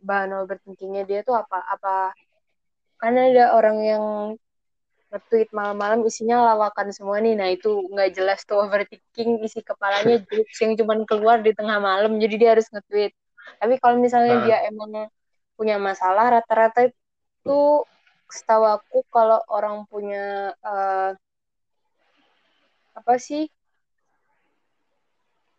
bahan 0.05 0.31
overthinkingnya 0.45 1.03
dia 1.09 1.21
tuh 1.25 1.35
apa? 1.35 1.59
Apa 1.73 2.13
karena 3.01 3.33
ada 3.33 3.45
orang 3.59 3.79
yang 3.83 4.05
nge-tweet 5.13 5.53
malam-malam 5.53 6.01
isinya 6.09 6.41
lawakan 6.53 6.89
semua 6.93 7.21
nih. 7.21 7.37
Nah 7.37 7.49
itu 7.53 7.69
nggak 7.69 8.17
jelas 8.17 8.45
tuh 8.49 8.65
overthinking 8.65 9.45
isi 9.45 9.61
kepalanya 9.61 10.21
jokes 10.29 10.59
yang 10.65 10.73
cuman 10.79 11.05
keluar 11.05 11.45
di 11.45 11.53
tengah 11.53 11.81
malam 11.81 12.17
jadi 12.17 12.35
dia 12.41 12.51
harus 12.57 12.69
nge-tweet. 12.73 13.13
Tapi 13.61 13.75
kalau 13.81 13.97
misalnya 14.01 14.41
nah. 14.41 14.45
dia 14.49 14.59
emang 14.69 15.09
punya 15.57 15.77
masalah 15.77 16.41
rata-rata 16.41 16.89
itu 16.89 17.61
setahu 18.33 18.65
aku 18.65 19.05
kalau 19.13 19.45
orang 19.53 19.85
punya 19.85 20.57
uh, 20.65 21.13
apa 22.97 23.15
sih? 23.21 23.49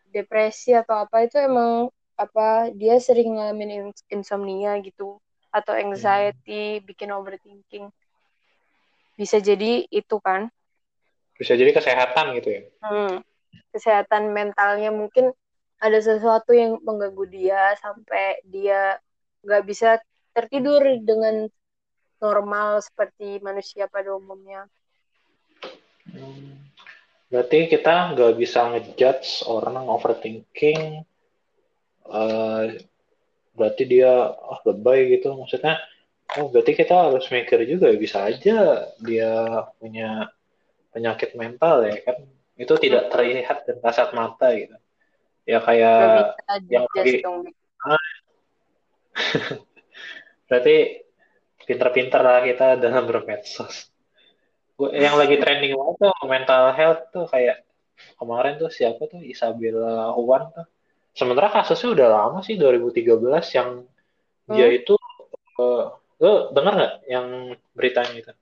Depresi 0.09 0.73
atau 0.73 1.05
apa 1.05 1.25
itu 1.25 1.37
emang 1.37 1.89
apa 2.13 2.69
dia 2.73 3.01
sering 3.01 3.37
ngalamin 3.37 3.89
insomnia 4.09 4.77
gitu 4.85 5.17
atau 5.49 5.73
anxiety 5.73 6.79
hmm. 6.79 6.85
bikin 6.85 7.09
overthinking 7.13 7.89
bisa 9.17 9.37
jadi 9.41 9.85
itu 9.89 10.17
kan 10.21 10.49
bisa 11.37 11.57
jadi 11.57 11.73
kesehatan 11.73 12.37
gitu 12.37 12.49
ya 12.49 12.61
hmm, 12.85 13.21
kesehatan 13.73 14.33
mentalnya 14.33 14.93
mungkin 14.93 15.33
ada 15.83 15.99
sesuatu 15.99 16.55
yang 16.55 16.79
mengganggu 16.79 17.25
dia 17.27 17.75
sampai 17.81 18.39
dia 18.47 18.97
nggak 19.43 19.63
bisa 19.67 19.99
tertidur 20.31 20.81
dengan 21.03 21.51
normal 22.23 22.79
seperti 22.79 23.43
manusia 23.43 23.91
pada 23.91 24.15
umumnya. 24.15 24.63
Hmm. 26.07 26.63
Berarti 27.27 27.67
kita 27.67 28.15
nggak 28.15 28.33
bisa 28.39 28.71
ngejudge 28.71 29.43
orang 29.43 29.91
overthinking. 29.91 31.03
Uh, 32.03 32.77
berarti 33.55 33.83
dia 33.87 34.11
oh, 34.33 34.59
lebay 34.67 35.17
gitu. 35.17 35.33
Maksudnya, 35.35 35.79
oh 36.39 36.49
berarti 36.51 36.73
kita 36.75 37.11
harus 37.11 37.25
mikir 37.31 37.63
juga 37.67 37.93
bisa 37.95 38.27
aja 38.27 38.87
dia 38.99 39.31
punya 39.79 40.31
penyakit 40.91 41.35
mental 41.37 41.85
ya 41.87 41.99
kan. 42.03 42.23
Itu 42.53 42.77
tidak 42.77 43.09
terlihat 43.09 43.65
dan 43.65 43.77
kasat 43.81 44.13
mata 44.13 44.53
gitu 44.53 44.77
ya 45.43 45.59
kayak 45.59 46.39
yang 46.71 46.87
lagi 46.87 47.19
ah. 47.83 47.99
berarti 50.47 50.75
pinter-pinter 51.67 52.21
lah 52.23 52.39
kita 52.43 52.79
dalam 52.79 53.03
bermedsos 53.07 53.91
yang 54.95 55.15
lagi 55.19 55.39
trending 55.39 55.75
banget 55.75 55.95
tuh 55.99 56.15
mental 56.27 56.63
health 56.75 57.01
tuh 57.11 57.27
kayak 57.27 57.63
kemarin 58.17 58.55
tuh 58.57 58.71
siapa 58.71 59.05
tuh 59.05 59.21
Isabella 59.21 60.15
Wan 60.15 60.49
tuh 60.55 60.67
sementara 61.13 61.53
kasusnya 61.53 61.89
udah 61.93 62.07
lama 62.09 62.39
sih 62.41 62.57
2013 62.57 63.57
yang 63.57 63.69
hmm. 63.85 64.53
dia 64.53 64.67
itu 64.73 64.97
uh, 65.61 65.93
lo 66.17 66.33
denger 66.53 66.73
nggak 66.73 66.93
yang 67.09 67.27
beritanya 67.77 68.13
itu 68.17 68.33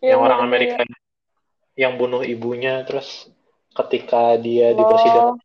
ya, 0.00 0.16
yang 0.16 0.20
orang 0.24 0.40
Amerika 0.44 0.80
ya. 0.82 0.96
yang 1.88 1.92
bunuh 2.00 2.24
ibunya 2.24 2.82
terus 2.88 3.28
ketika 3.76 4.36
dia 4.40 4.74
oh. 4.74 4.76
di 4.76 4.82
persidangan. 4.82 5.36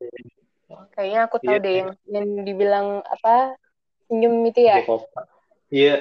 Kayaknya 0.96 1.20
aku 1.28 1.38
tahu 1.44 1.56
iya. 1.60 1.64
deh 1.64 1.74
yang, 1.76 1.90
yang 2.08 2.28
dibilang 2.48 2.88
apa 3.04 3.60
senyum 4.08 4.48
itu 4.48 4.60
ya. 4.64 4.82
Iya. 5.70 5.96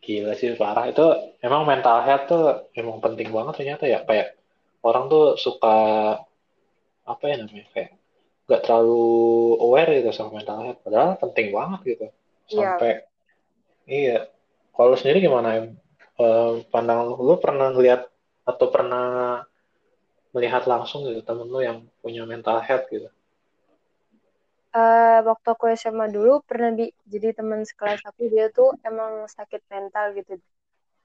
Gila 0.00 0.32
sih 0.32 0.56
parah 0.56 0.88
itu 0.88 1.06
emang 1.44 1.68
mental 1.68 2.02
health 2.02 2.24
tuh 2.26 2.44
emang 2.72 3.04
penting 3.04 3.28
banget 3.30 3.62
ternyata 3.62 3.84
ya 3.84 4.00
kayak 4.02 4.32
orang 4.80 5.12
tuh 5.12 5.36
suka 5.36 5.76
apa 7.04 7.24
ya 7.28 7.36
namanya 7.36 7.68
kayak 7.76 7.99
nggak 8.50 8.66
terlalu 8.66 9.54
aware 9.62 10.02
gitu 10.02 10.10
sama 10.10 10.42
mental 10.42 10.58
health 10.66 10.82
padahal 10.82 11.14
penting 11.22 11.54
banget 11.54 11.80
gitu 11.86 12.06
iya. 12.50 12.74
sampai 12.74 12.90
iya, 12.90 12.98
iya. 13.86 14.18
kalau 14.74 14.98
sendiri 14.98 15.22
gimana 15.22 15.48
em 15.54 15.66
uh, 16.18 16.58
pandang 16.74 17.06
lu, 17.06 17.14
lu 17.22 17.34
pernah 17.38 17.70
ngeliat 17.70 18.10
atau 18.42 18.66
pernah 18.74 19.06
melihat 20.34 20.66
langsung 20.66 21.06
gitu 21.06 21.22
temen 21.22 21.46
lu 21.46 21.62
yang 21.62 21.86
punya 22.02 22.26
mental 22.26 22.58
health 22.62 22.86
gitu? 22.90 23.06
Uh, 24.70 25.18
waktu 25.26 25.46
aku 25.50 25.66
SMA 25.74 26.14
dulu 26.14 26.46
pernah 26.46 26.70
di 26.70 26.94
jadi 27.02 27.34
teman 27.34 27.66
sekelas 27.66 28.06
aku 28.06 28.30
dia 28.30 28.54
tuh 28.54 28.74
emang 28.86 29.26
sakit 29.26 29.66
mental 29.66 30.14
gitu 30.14 30.38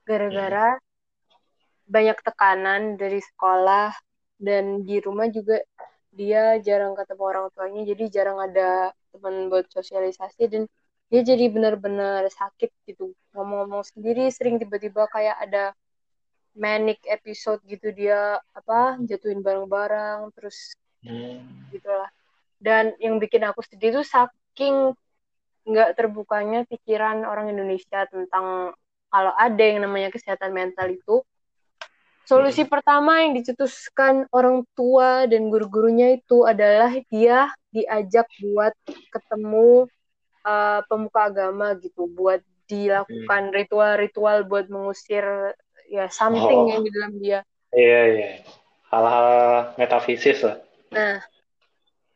gara-gara 0.06 0.78
hmm. 0.78 0.82
banyak 1.90 2.18
tekanan 2.22 2.94
dari 2.94 3.18
sekolah 3.18 3.90
dan 4.38 4.86
di 4.86 5.02
rumah 5.02 5.26
juga 5.34 5.58
dia 6.16 6.56
jarang 6.64 6.96
ketemu 6.96 7.22
orang 7.22 7.46
tuanya 7.52 7.82
jadi 7.84 8.04
jarang 8.08 8.38
ada 8.40 8.90
teman 9.12 9.52
buat 9.52 9.68
sosialisasi 9.68 10.42
dan 10.48 10.62
dia 11.06 11.22
jadi 11.22 11.46
benar-benar 11.52 12.26
sakit 12.26 12.72
gitu 12.88 13.14
ngomong-ngomong 13.36 13.86
sendiri 13.86 14.26
sering 14.32 14.58
tiba-tiba 14.58 15.06
kayak 15.12 15.36
ada 15.38 15.76
manic 16.56 16.98
episode 17.06 17.60
gitu 17.68 17.92
dia 17.92 18.40
apa 18.56 18.96
jatuhin 19.04 19.44
barang-barang 19.44 20.32
terus 20.34 20.72
hmm. 21.04 21.70
gitulah 21.70 22.08
dan 22.58 22.96
yang 22.98 23.20
bikin 23.20 23.44
aku 23.44 23.60
sedih 23.62 24.00
tuh 24.00 24.06
saking 24.08 24.96
nggak 25.68 25.94
terbukanya 25.94 26.64
pikiran 26.64 27.28
orang 27.28 27.52
Indonesia 27.52 28.08
tentang 28.08 28.72
kalau 29.12 29.32
ada 29.36 29.62
yang 29.62 29.84
namanya 29.84 30.08
kesehatan 30.10 30.50
mental 30.56 30.88
itu 30.90 31.22
solusi 32.26 32.66
hmm. 32.66 32.70
pertama 32.70 33.22
yang 33.22 33.32
dicetuskan 33.38 34.26
orang 34.34 34.66
tua 34.74 35.24
dan 35.30 35.48
guru-gurunya 35.48 36.18
itu 36.18 36.42
adalah 36.44 36.92
dia 37.08 37.54
diajak 37.70 38.26
buat 38.42 38.74
ketemu 39.14 39.86
uh, 40.42 40.80
pemuka 40.90 41.30
agama 41.30 41.78
gitu 41.78 42.10
buat 42.10 42.42
dilakukan 42.66 43.42
hmm. 43.50 43.54
ritual-ritual 43.54 44.42
buat 44.44 44.66
mengusir 44.66 45.54
ya 45.86 46.10
something 46.10 46.66
oh. 46.66 46.70
yang 46.70 46.82
di 46.82 46.90
dalam 46.90 47.14
dia 47.22 47.40
Iya, 47.76 48.00
iya. 48.16 48.30
Hal-hal 48.88 49.28
metafisis 49.76 50.40
lah. 50.40 50.56
Nah, 50.94 51.20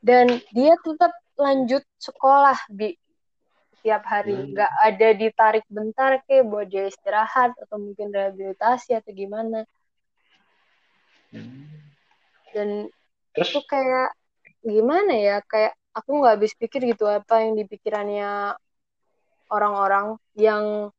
dan 0.01 0.41
dia 0.57 0.75
tetap 0.81 1.13
lanjut 1.37 1.85
sekolah 2.01 2.57
di 2.73 2.97
tiap 3.85 4.07
hari. 4.09 4.37
Hmm. 4.37 4.57
Nggak 4.57 4.73
ada 4.73 5.09
ditarik 5.13 5.67
bentar 5.69 6.13
ke 6.25 6.41
buat 6.41 6.71
dia 6.71 6.89
istirahat 6.89 7.53
atau 7.61 7.77
mungkin 7.77 8.09
rehabilitasi 8.09 8.97
atau 8.97 9.13
gimana. 9.13 9.69
Hmm. 11.31 11.67
Dan 12.51 12.91
Terus, 13.35 13.51
itu 13.55 13.61
kayak 13.67 14.11
gimana 14.67 15.15
ya? 15.15 15.37
Kayak 15.47 15.79
aku 15.95 16.11
nggak 16.23 16.35
habis 16.39 16.53
pikir 16.55 16.83
gitu 16.87 17.07
apa 17.07 17.43
yang 17.43 17.59
di 17.59 17.65
pikirannya 17.67 18.55
orang-orang 19.51 20.15
yang 20.39 20.91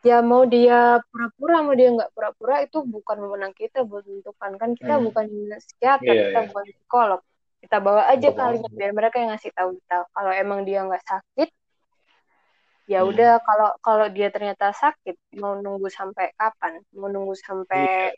ya 0.00 0.24
mau 0.24 0.48
dia 0.48 1.00
pura-pura 1.12 1.60
mau 1.60 1.76
dia 1.76 1.92
nggak 1.92 2.12
pura-pura 2.16 2.64
itu 2.64 2.80
bukan 2.84 3.20
wewenang 3.20 3.52
kita 3.52 3.84
buat 3.84 4.04
menentukan 4.08 4.56
kan 4.56 4.70
kita 4.72 4.96
Hmm. 4.96 5.04
bukan 5.12 5.24
psikiater 5.60 6.08
Iya, 6.08 6.24
kita 6.32 6.40
iya. 6.40 6.48
bukan 6.48 6.64
psikolog 6.72 7.20
kita 7.60 7.76
bawa 7.84 8.02
aja 8.08 8.28
kalinya 8.32 8.70
biar 8.72 8.92
mereka 8.96 9.20
yang 9.20 9.36
ngasih 9.36 9.52
tahu 9.52 9.76
kita 9.76 10.08
kalau 10.16 10.32
emang 10.32 10.64
dia 10.64 10.80
nggak 10.88 11.04
sakit 11.04 11.48
ya 12.88 13.04
Hmm. 13.04 13.12
udah 13.12 13.32
kalau 13.44 13.70
kalau 13.84 14.06
dia 14.08 14.32
ternyata 14.32 14.72
sakit 14.72 15.36
mau 15.36 15.60
nunggu 15.60 15.92
sampai 15.92 16.32
kapan 16.32 16.80
mau 16.96 17.12
nunggu 17.12 17.36
sampai 17.36 18.16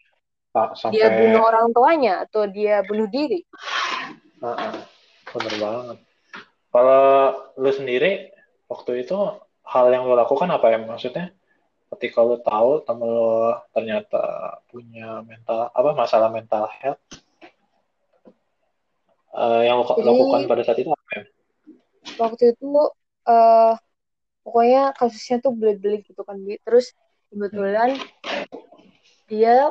Pak, 0.52 0.76
dia 0.92 1.08
sampai 1.08 1.16
bunuh 1.16 1.42
orang 1.42 1.66
tuanya 1.72 2.14
atau 2.28 2.44
dia 2.44 2.84
bunuh 2.84 3.08
diri 3.08 3.40
Heeh. 4.42 4.72
bener 5.32 5.54
banget. 5.56 5.98
Kalau 6.68 7.04
lu 7.56 7.70
sendiri 7.72 8.28
waktu 8.68 9.00
itu 9.00 9.16
hal 9.64 9.86
yang 9.88 10.04
lu 10.04 10.12
lakukan 10.12 10.50
apa 10.52 10.68
ya? 10.68 10.78
Maksudnya 10.82 11.32
ketika 11.96 12.20
lu 12.20 12.36
tahu 12.40 12.84
temen 12.84 13.08
lu 13.08 13.56
ternyata 13.72 14.20
punya 14.68 15.24
mental 15.24 15.72
apa 15.72 15.90
masalah 15.96 16.28
mental 16.28 16.68
health, 16.68 17.00
eh, 19.32 19.62
yang 19.68 19.80
lu 19.80 19.84
Jadi- 19.88 20.04
lakukan 20.04 20.40
pada 20.48 20.62
saat 20.64 20.78
itu 20.80 20.90
apa 20.92 21.10
ya? 21.16 21.24
waktu 22.18 22.52
itu 22.52 22.68
eh 23.24 23.74
pokoknya 24.42 24.90
kasusnya 24.98 25.38
tuh 25.38 25.54
belit-belit 25.54 26.02
gitu 26.02 26.26
kan 26.26 26.34
Bi. 26.42 26.58
terus 26.66 26.92
kebetulan 27.30 27.94
dia 29.30 29.70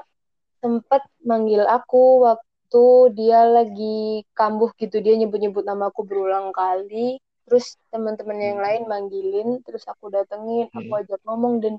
sempat 0.61 1.01
manggil 1.29 1.63
aku 1.75 1.97
waktu 2.27 2.83
dia 3.17 3.39
lagi 3.57 4.23
kambuh 4.37 4.71
gitu. 4.81 4.95
Dia 5.05 5.13
nyebut-nyebut 5.19 5.63
nama 5.67 5.83
aku 5.91 6.01
berulang 6.09 6.47
kali. 6.55 7.19
Terus 7.45 7.65
teman-teman 7.91 8.37
yang 8.39 8.57
Hmm. 8.57 8.65
lain 8.65 8.83
manggilin 8.91 9.49
terus 9.65 9.83
aku 9.91 10.05
datengin 10.15 10.67
aku 10.79 10.91
Hmm. 10.93 11.01
ajak 11.03 11.19
ngomong 11.27 11.53
dan 11.63 11.73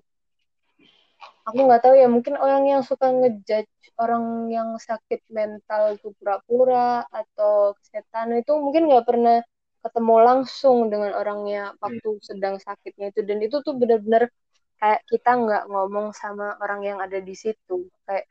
aku 1.49 1.59
nggak 1.67 1.83
tahu 1.85 1.95
ya 2.03 2.07
mungkin 2.15 2.35
orang 2.39 2.63
yang 2.73 2.83
suka 2.87 3.07
ngejudge 3.11 3.71
orang 4.03 4.25
yang 4.57 4.69
sakit 4.89 5.21
mental 5.39 5.83
tuh 6.03 6.13
pura-pura 6.19 7.03
atau 7.11 7.75
setan 7.91 8.29
itu 8.41 8.53
mungkin 8.65 8.83
nggak 8.91 9.07
pernah 9.09 9.37
ketemu 9.83 10.15
langsung 10.29 10.77
dengan 10.93 11.13
orangnya 11.21 11.75
waktu 11.83 12.09
sedang 12.23 12.57
sakitnya 12.63 13.11
itu. 13.11 13.21
Dan 13.27 13.39
itu 13.47 13.57
tuh 13.67 13.75
benar-benar 13.81 14.31
kayak 14.79 15.01
kita 15.11 15.31
nggak 15.43 15.63
ngomong 15.73 16.07
sama 16.15 16.55
orang 16.63 16.81
yang 16.89 16.99
ada 17.03 17.19
di 17.19 17.35
situ. 17.35 17.91
Kayak 18.07 18.27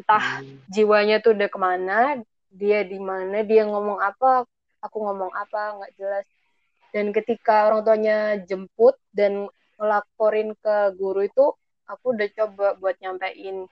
entah 0.00 0.40
Hmm. 0.40 0.64
jiwanya 0.72 1.20
tuh 1.20 1.36
udah 1.36 1.48
ke 1.52 1.58
mana 1.60 1.98
dia 2.50 2.80
di 2.82 2.96
mana 2.96 3.44
dia 3.44 3.62
ngomong 3.68 4.00
apa 4.00 4.48
aku 4.80 4.96
ngomong 4.96 5.30
apa 5.36 5.76
nggak 5.76 5.92
jelas. 6.00 6.26
Dan 6.90 7.12
ketika 7.14 7.68
orang 7.70 7.84
tuanya 7.86 8.18
jemput 8.48 8.96
dan 9.14 9.46
ngelaporin 9.78 10.56
ke 10.58 10.76
guru 10.98 11.22
itu 11.22 11.46
aku 11.86 12.16
udah 12.16 12.28
coba 12.34 12.66
buat 12.80 12.96
nyampein 12.98 13.68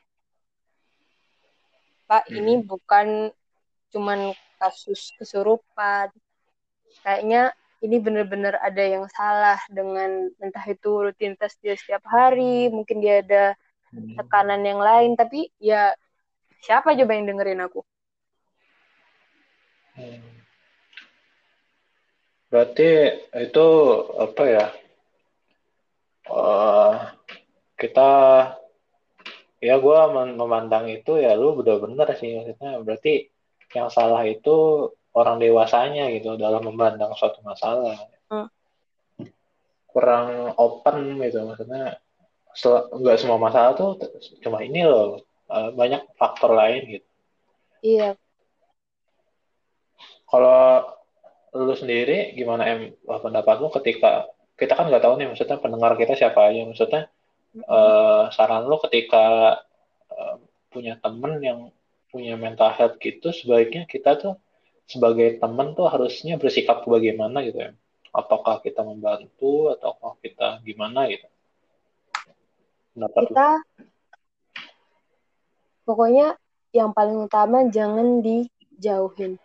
pak 2.08 2.24
ini 2.32 2.64
bukan 2.64 3.28
cuman 3.92 4.32
kasus 4.56 5.12
kesurupan. 5.20 6.08
Kayaknya 7.04 7.52
ini 7.84 7.96
bener-bener 8.02 8.58
ada 8.58 8.80
yang 8.82 9.04
salah 9.12 9.60
dengan 9.70 10.32
entah 10.42 10.64
itu 10.66 10.88
rutinitas 11.04 11.54
dia 11.62 11.76
setiap 11.78 12.02
hari 12.08 12.68
mungkin 12.72 12.98
dia 13.00 13.22
ada 13.22 13.44
Hmm. 13.88 14.20
tekanan 14.20 14.60
yang 14.68 14.80
lain. 14.84 15.16
Tapi 15.16 15.48
ya 15.56 15.96
siapa 16.60 16.94
coba 16.94 17.12
yang 17.14 17.26
dengerin 17.28 17.62
aku 17.62 17.80
Hmm. 19.98 20.22
Berarti 22.48 22.88
itu 23.34 23.66
apa 24.14 24.42
ya? 24.46 24.66
eh, 26.28 26.92
kita 27.74 28.10
ya 29.58 29.74
gue 29.74 29.98
memandang 30.38 30.86
itu 30.86 31.18
ya 31.18 31.34
lu 31.34 31.58
udah 31.58 31.82
bener 31.82 32.06
sih 32.14 32.30
maksudnya 32.38 32.78
berarti 32.78 33.26
yang 33.74 33.90
salah 33.90 34.22
itu 34.22 34.86
orang 35.18 35.42
dewasanya 35.42 36.14
gitu 36.14 36.38
dalam 36.38 36.62
memandang 36.62 37.10
suatu 37.18 37.42
masalah 37.42 37.98
Hmm. 38.30 38.46
kurang 39.90 40.54
open 40.54 41.18
gitu 41.18 41.42
maksudnya 41.42 41.98
nggak 42.92 43.18
semua 43.18 43.40
masalah 43.40 43.72
tuh 43.74 43.98
cuma 44.44 44.62
ini 44.62 44.84
loh 44.84 45.24
eh, 45.48 45.70
banyak 45.72 46.02
faktor 46.16 46.52
lain 46.54 46.82
gitu. 46.98 47.08
Iya. 47.82 48.08
Kalau 50.28 50.92
lu 51.56 51.74
sendiri 51.74 52.36
gimana 52.36 52.68
em 52.68 52.80
pendapat 53.08 53.56
lu 53.64 53.72
ketika 53.80 54.28
kita 54.60 54.76
kan 54.76 54.92
nggak 54.92 55.00
tahu 55.00 55.16
nih 55.16 55.32
maksudnya 55.32 55.56
pendengar 55.56 55.96
kita 55.96 56.14
siapa 56.18 56.52
aja. 56.52 56.68
Maksudnya 56.68 57.02
eh, 57.56 58.22
saran 58.34 58.68
lu 58.68 58.76
ketika 58.88 59.58
eh, 60.12 60.36
punya 60.68 61.00
temen 61.00 61.40
yang 61.40 61.60
punya 62.08 62.40
mental 62.40 62.72
health 62.72 62.96
gitu 63.04 63.32
sebaiknya 63.32 63.84
kita 63.84 64.16
tuh 64.16 64.34
sebagai 64.88 65.36
temen 65.36 65.76
tuh 65.76 65.92
harusnya 65.92 66.40
bersikap 66.40 66.80
bagaimana 66.88 67.44
gitu 67.44 67.68
ya 67.68 67.72
apakah 68.18 68.60
kita 68.64 68.80
membantu 68.84 69.72
ataukah 69.72 70.16
kita 70.18 70.58
gimana 70.64 71.08
gitu? 71.12 71.28
Pendapat 72.96 73.22
lu? 73.28 73.32
Kita 73.34 73.50
pokoknya 75.88 76.36
yang 76.76 76.92
paling 76.92 77.24
utama 77.24 77.64
jangan 77.72 78.20
dijauhin. 78.20 79.40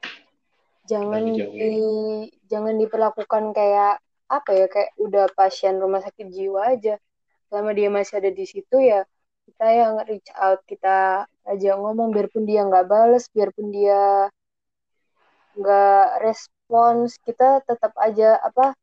Jangan 0.84 1.32
di 1.32 1.48
jangan 2.52 2.76
diperlakukan 2.76 3.56
kayak 3.56 4.04
apa 4.28 4.52
ya 4.52 4.68
kayak 4.68 4.92
udah 5.00 5.32
pasien 5.32 5.80
rumah 5.80 6.04
sakit 6.04 6.28
jiwa 6.28 6.76
aja. 6.76 7.00
Selama 7.48 7.72
dia 7.72 7.88
masih 7.88 8.20
ada 8.20 8.28
di 8.28 8.44
situ 8.44 8.84
ya 8.84 9.08
kita 9.44 9.68
yang 9.68 9.94
reach 10.08 10.32
out 10.40 10.64
kita 10.68 11.28
aja 11.44 11.70
ngomong 11.76 12.16
biarpun 12.16 12.48
dia 12.48 12.64
nggak 12.64 12.88
bales 12.88 13.28
biarpun 13.36 13.76
dia 13.76 14.32
nggak 15.60 16.08
respons 16.24 17.20
kita 17.28 17.60
tetap 17.68 17.92
aja 18.00 18.40
apa 18.40 18.74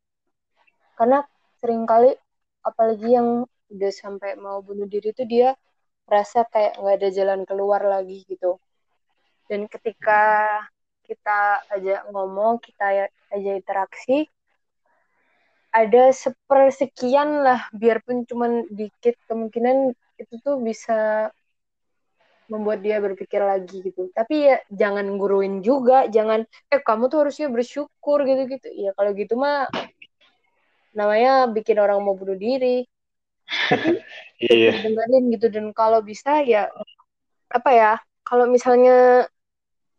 karena 1.01 1.25
sering 1.59 1.88
kali 1.88 2.12
apalagi 2.61 3.09
yang 3.09 3.49
udah 3.73 3.92
sampai 3.92 4.37
mau 4.37 4.61
bunuh 4.61 4.85
diri 4.85 5.16
itu 5.16 5.25
dia 5.25 5.57
rasa 6.06 6.46
kayak 6.48 6.78
nggak 6.78 6.96
ada 7.00 7.08
jalan 7.12 7.40
keluar 7.48 7.82
lagi 7.84 8.24
gitu. 8.28 8.56
Dan 9.50 9.66
ketika 9.66 10.46
kita 11.04 11.66
aja 11.66 12.06
ngomong 12.14 12.62
kita 12.62 13.10
aja 13.34 13.50
interaksi 13.50 14.30
ada 15.70 16.10
sepersekian 16.10 17.46
lah 17.46 17.66
biarpun 17.74 18.26
cuman 18.26 18.66
dikit 18.70 19.18
kemungkinan 19.26 19.94
itu 20.18 20.34
tuh 20.42 20.58
bisa 20.58 21.30
membuat 22.50 22.82
dia 22.82 22.98
berpikir 22.98 23.38
lagi 23.38 23.79
gitu. 23.83 24.10
Tapi 24.10 24.50
ya 24.50 24.56
jangan 24.70 25.06
guruin 25.14 25.62
juga 25.62 26.10
jangan 26.10 26.42
eh 26.70 26.83
kamu 26.83 27.06
tuh 27.06 27.27
harusnya 27.27 27.46
bersyukur 27.46 28.27
gitu 28.27 28.42
gitu 28.50 28.68
ya 28.75 28.90
kalau 28.98 29.14
gitu 29.14 29.38
mah 29.38 29.70
namanya 30.90 31.46
bikin 31.46 31.79
orang 31.79 32.02
mau 32.02 32.18
bunuh 32.18 32.35
diri 32.35 32.83
iya 34.40 34.73
tetap 34.73 34.81
dengerin 34.85 35.25
gitu 35.35 35.46
dan 35.55 35.67
kalau 35.77 36.01
bisa 36.05 36.42
ya 36.46 36.71
apa 37.51 37.71
ya 37.75 37.92
kalau 38.29 38.46
misalnya 38.46 39.27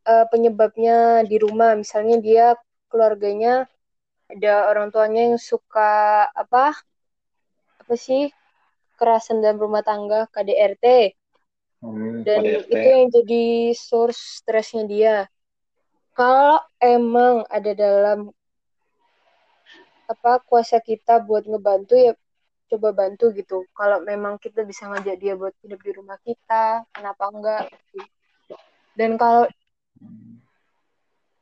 eh, 0.07 0.25
penyebabnya 0.31 1.25
di 1.29 1.35
rumah 1.43 1.75
misalnya 1.75 2.15
dia 2.23 2.45
keluarganya 2.91 3.67
ada 4.31 4.71
orang 4.71 4.87
tuanya 4.93 5.21
yang 5.35 5.39
suka 5.39 5.91
apa 6.31 6.73
apa 7.81 7.93
sih 7.99 8.31
kekerasan 8.95 9.43
dalam 9.43 9.59
rumah 9.59 9.83
tangga 9.83 10.29
KDRT 10.33 10.85
Hmm, 11.81 12.21
dan 12.21 12.45
KDRT. 12.45 12.69
itu 12.69 12.87
yang 12.93 13.05
jadi 13.09 13.43
source 13.73 14.21
stresnya 14.45 14.83
dia. 14.85 15.15
Kalau 16.13 16.61
emang 16.77 17.41
ada 17.49 17.71
dalam 17.73 18.29
apa 20.05 20.43
kuasa 20.45 20.77
kita 20.83 21.23
buat 21.25 21.47
ngebantu 21.49 21.97
ya 21.97 22.13
coba 22.71 22.95
bantu 22.95 23.35
gitu. 23.35 23.67
Kalau 23.75 23.99
memang 24.01 24.39
kita 24.39 24.63
bisa 24.63 24.87
ngajak 24.87 25.19
dia 25.19 25.35
buat 25.35 25.51
hidup 25.59 25.79
di 25.83 25.91
rumah 25.91 26.15
kita 26.23 26.87
kenapa 26.95 27.23
enggak? 27.27 27.67
Dan 28.95 29.19
kalau 29.19 29.47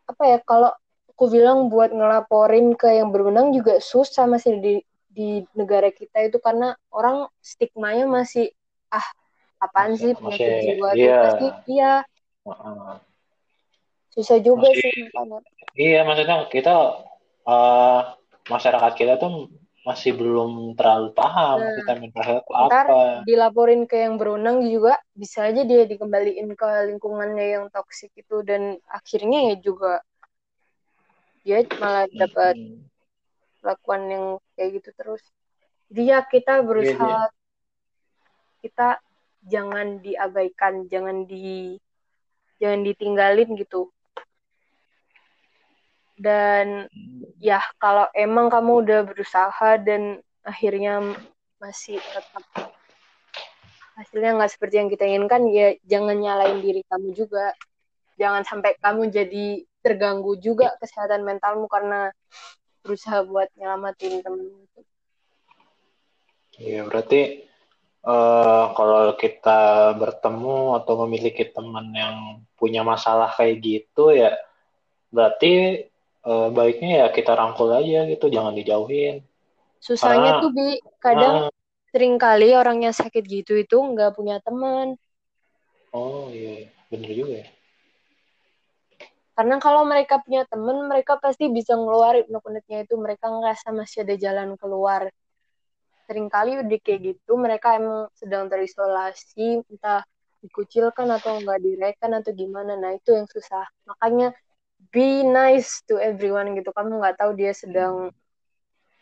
apa 0.10 0.24
ya 0.26 0.38
kalau 0.42 0.74
aku 1.14 1.30
bilang 1.30 1.70
buat 1.70 1.94
ngelaporin 1.94 2.74
ke 2.74 2.98
yang 2.98 3.14
berwenang 3.14 3.54
juga 3.54 3.78
susah 3.78 4.26
masih 4.26 4.58
di 4.58 4.74
di 5.10 5.44
negara 5.54 5.94
kita 5.94 6.26
itu 6.26 6.38
karena 6.42 6.74
orang 6.90 7.30
stigmanya 7.44 8.10
masih 8.10 8.50
ah 8.90 9.06
apaan 9.60 9.94
Masih- 9.94 10.02
sih 10.02 10.12
penyakit 10.18 10.50
masih- 10.50 10.64
jiwa 10.66 10.90
iya. 10.98 11.18
pasti 11.22 11.48
iya. 11.70 11.94
Susah 14.10 14.38
juga 14.42 14.70
Masih- 14.74 14.82
sih 14.90 15.06
makanya 15.14 15.38
Iya, 15.78 16.02
maksudnya 16.02 16.38
kita 16.50 16.76
eh, 17.46 18.02
masyarakat 18.50 18.92
kita 18.98 19.14
tuh 19.22 19.48
masih 19.90 20.12
belum 20.14 20.78
terlalu 20.78 21.10
paham 21.18 21.58
Nah, 21.60 21.74
kita 21.74 21.92
mental 21.98 22.24
health 22.30 22.46
itu 22.46 22.64
ntar 22.70 22.86
apa. 22.86 23.26
dilaporin 23.26 23.82
ke 23.90 23.98
yang 24.06 24.16
berwenang 24.22 24.58
juga 24.70 24.94
bisa 25.18 25.50
aja 25.50 25.62
dia 25.66 25.84
dikembaliin 25.90 26.54
ke 26.54 26.68
lingkungannya 26.94 27.46
yang 27.58 27.66
toksik 27.74 28.14
itu 28.14 28.46
dan 28.46 28.78
akhirnya 28.86 29.40
ya 29.50 29.56
juga 29.58 29.94
dia 31.42 31.66
malah 31.82 32.06
dapat 32.14 32.56
Hmm. 32.56 32.86
lakukan 33.60 34.02
yang 34.08 34.26
kayak 34.56 34.70
gitu 34.80 34.90
terus 34.96 35.24
jadi 35.90 36.02
ya 36.16 36.20
kita 36.24 36.54
berusaha 36.64 37.28
kita 38.64 39.00
jangan 39.48 40.04
diabaikan 40.04 40.86
jangan 40.92 41.24
di 41.26 41.76
jangan 42.60 42.84
ditinggalin 42.84 43.56
gitu 43.56 43.90
dan 46.20 46.92
ya 47.40 47.64
kalau 47.80 48.12
emang 48.12 48.52
kamu 48.52 48.84
udah 48.84 49.00
berusaha 49.08 49.80
dan 49.80 50.20
akhirnya 50.44 51.00
masih 51.64 51.96
tetap 52.00 52.44
hasilnya 53.96 54.36
nggak 54.36 54.52
seperti 54.52 54.76
yang 54.80 54.92
kita 54.92 55.04
inginkan 55.08 55.48
ya 55.52 55.76
jangan 55.88 56.20
nyalain 56.20 56.60
diri 56.60 56.84
kamu 56.88 57.16
juga. 57.16 57.56
Jangan 58.20 58.44
sampai 58.44 58.76
kamu 58.84 59.16
jadi 59.16 59.64
terganggu 59.80 60.36
juga 60.44 60.76
kesehatan 60.84 61.24
mentalmu 61.24 61.72
karena 61.72 62.12
berusaha 62.84 63.24
buat 63.24 63.48
nyelamatin 63.56 64.20
temen 64.20 64.48
itu. 64.60 64.82
Iya, 66.60 66.84
berarti 66.84 67.48
eh, 68.04 68.66
kalau 68.76 69.16
kita 69.16 69.96
bertemu 69.96 70.84
atau 70.84 70.94
memiliki 71.08 71.48
teman 71.48 71.96
yang 71.96 72.44
punya 72.60 72.84
masalah 72.84 73.32
kayak 73.32 73.64
gitu 73.64 74.12
ya, 74.12 74.36
berarti 75.16 75.88
eh, 76.22 76.48
baiknya 76.52 76.90
ya 77.04 77.08
kita 77.10 77.32
rangkul 77.34 77.70
aja 77.72 78.04
gitu, 78.06 78.26
jangan 78.28 78.54
dijauhin. 78.54 79.24
susahnya 79.80 80.36
Karena- 80.36 80.44
tuh 80.44 80.52
bi. 80.52 80.70
Kadang 81.00 81.36
Ah, 81.48 81.52
sering 81.90 82.20
kali 82.20 82.52
orang 82.52 82.84
yang 82.84 82.92
sakit 82.92 83.24
gitu 83.24 83.56
itu 83.56 83.80
nggak 83.80 84.12
punya 84.12 84.44
teman. 84.44 85.00
Oh 85.96 86.28
iya, 86.30 86.68
bener 86.92 87.10
juga 87.16 87.36
ya. 87.44 87.50
karena 89.34 89.56
kalau 89.56 89.88
mereka 89.88 90.20
punya 90.20 90.44
teman 90.44 90.92
mereka 90.92 91.16
pasti 91.16 91.48
bisa 91.48 91.72
ngeluarin 91.72 92.28
unek-uneknya 92.28 92.84
itu. 92.84 93.00
Mereka 93.00 93.24
ngerasa 93.32 93.72
masih 93.72 94.04
ada 94.04 94.20
jalan 94.20 94.60
keluar. 94.60 95.08
Seringkali 96.12 96.60
udah 96.60 96.80
kayak 96.84 97.00
gitu 97.08 97.40
mereka 97.40 97.80
emang 97.80 98.12
sedang 98.20 98.52
terisolasi. 98.52 99.64
Entah 99.64 100.04
dikucilkan 100.44 101.08
atau 101.08 101.40
nggak 101.40 101.56
direken 101.56 102.20
atau 102.20 102.36
gimana. 102.36 102.76
Nah 102.76 103.00
itu 103.00 103.16
yang 103.16 103.32
susah. 103.32 103.64
Makanya 103.88 104.36
be 104.90 105.22
nice 105.28 105.84
to 105.86 106.00
everyone 106.00 106.56
gitu. 106.56 106.72
Kamu 106.72 107.00
nggak 107.04 107.20
tahu 107.20 107.36
dia 107.36 107.52
sedang 107.52 108.10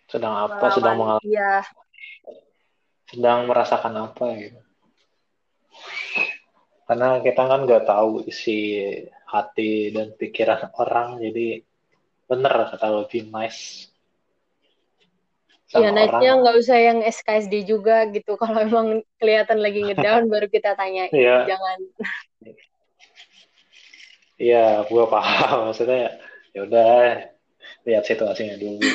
Sedang 0.08 0.34
apa, 0.34 0.72
sedang 0.72 0.96
melawan 0.96 1.20
mengalami, 1.20 1.28
iya 1.36 1.68
sedang 3.08 3.48
merasakan 3.48 3.94
apa 4.12 4.26
gitu. 4.36 4.60
Karena 6.88 7.20
kita 7.20 7.42
kan 7.44 7.60
nggak 7.68 7.84
tahu 7.88 8.24
isi 8.28 8.88
hati 9.28 9.92
dan 9.92 10.16
pikiran 10.16 10.72
orang, 10.82 11.20
jadi 11.24 11.64
bener 12.28 12.52
kata 12.72 12.88
lo, 12.92 13.08
be 13.08 13.24
nice 13.24 13.88
ya 15.68 15.92
sama 15.92 16.00
nice-nya 16.00 16.32
orang. 16.32 16.40
nggak 16.44 16.56
usah 16.64 16.78
yang 16.80 17.00
SKSD 17.04 17.54
juga 17.68 18.08
gitu. 18.12 18.36
Kalau 18.42 18.60
emang 18.64 19.04
kelihatan 19.20 19.60
lagi 19.60 19.84
ngedown 19.84 20.32
baru 20.32 20.48
kita 20.48 20.76
tanyain 20.80 21.12
Iya. 21.12 21.44
jangan 21.56 21.78
Iya, 24.44 24.58
gua 24.90 25.04
paham. 25.14 25.58
Maksudnya 25.68 25.98
ya 26.54 26.60
udah 26.68 26.88
lihat 27.88 28.04
situasinya 28.10 28.56
dulu. 28.64 28.86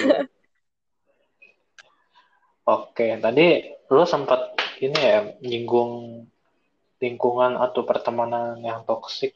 Oke, 2.77 3.07
tadi 3.25 3.43
lu 3.93 4.03
sempat 4.13 4.41
ini 4.85 4.99
ya 5.11 5.19
nyinggung 5.49 5.93
lingkungan 7.03 7.53
atau 7.65 7.83
pertemanan 7.91 8.63
yang 8.69 8.81
toksik. 8.89 9.33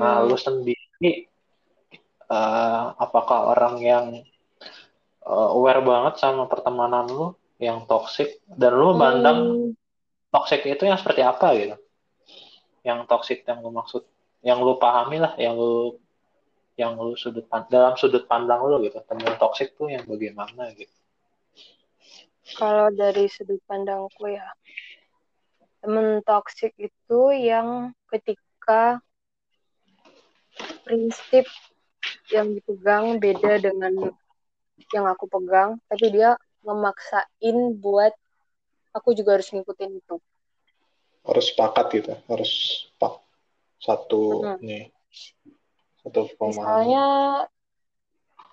Nah, 0.00 0.14
Hmm. 0.20 0.28
lu 0.28 0.36
sendiri 0.46 1.28
eh, 2.36 2.84
apakah 3.04 3.38
orang 3.52 3.74
yang 3.90 4.06
eh, 5.32 5.48
aware 5.56 5.82
banget 5.90 6.14
sama 6.22 6.44
pertemanan 6.52 7.06
lu 7.16 7.26
yang 7.66 7.78
toksik 7.90 8.28
dan 8.60 8.72
lu 8.80 8.88
mandang 9.02 9.38
Hmm, 9.40 9.74
toksik 10.34 10.60
itu 10.66 10.82
yang 10.88 10.98
seperti 11.00 11.22
apa 11.24 11.46
gitu? 11.60 11.76
Yang 12.88 12.98
toksik 13.10 13.38
yang 13.48 13.58
lu 13.64 13.70
maksud, 13.72 14.02
yang 14.44 14.60
lu 14.62 14.76
pahami 14.78 15.18
lah, 15.24 15.32
yang 15.40 15.56
lu 15.56 15.96
yang 16.76 16.98
lu 16.98 17.14
sudut 17.14 17.46
pan- 17.50 17.70
dalam 17.70 17.94
sudut 17.96 18.26
pandang 18.30 18.60
lu 18.66 18.76
gitu, 18.86 18.98
teman 19.08 19.34
toksik 19.38 19.74
tuh 19.78 19.88
yang 19.90 20.04
bagaimana 20.06 20.70
gitu. 20.74 20.90
kalau 22.60 22.92
dari 22.92 23.24
sudut 23.32 23.58
pandangku 23.64 24.28
ya 24.28 24.44
temen 25.80 26.20
toksik 26.24 26.76
itu 26.76 27.20
yang 27.32 27.92
ketika 28.12 29.00
prinsip 30.84 31.48
yang 32.28 32.52
dipegang 32.52 33.16
beda 33.16 33.60
dengan 33.60 34.12
yang 34.92 35.04
aku 35.08 35.24
pegang 35.28 35.80
tapi 35.88 36.12
dia 36.12 36.36
memaksain 36.64 37.56
buat 37.80 38.12
aku 38.92 39.16
juga 39.16 39.40
harus 39.40 39.48
ngikutin 39.52 39.92
itu 40.00 40.16
Harus 41.24 41.48
sepakat 41.48 41.88
gitu, 41.96 42.12
harus 42.28 42.52
pak 43.00 43.23
satu 43.84 44.56
Mhm. 44.56 44.64
nih, 44.64 44.84
satu 46.00 46.24
misalnya 46.40 47.04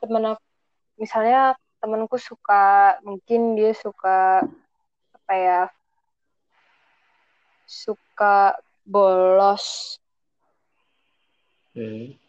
temen 0.04 0.24
aku 0.36 0.44
misalnya 1.00 1.42
temenku 1.80 2.20
suka 2.20 3.00
mungkin 3.02 3.56
dia 3.56 3.72
suka 3.74 4.44
apa 5.16 5.34
ya 5.34 5.62
suka 7.66 8.60
bolos 8.84 9.98
Hmm. 11.72 12.20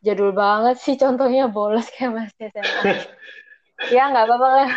jadul 0.00 0.32
banget 0.32 0.80
sih 0.80 0.96
contohnya 0.96 1.52
bolos 1.52 1.84
kayak 1.92 2.16
masih 2.16 2.48
SMA 2.48 2.82
ya 3.94 4.08
nggak 4.08 4.24
apa-apa 4.24 4.48
lah 4.48 4.70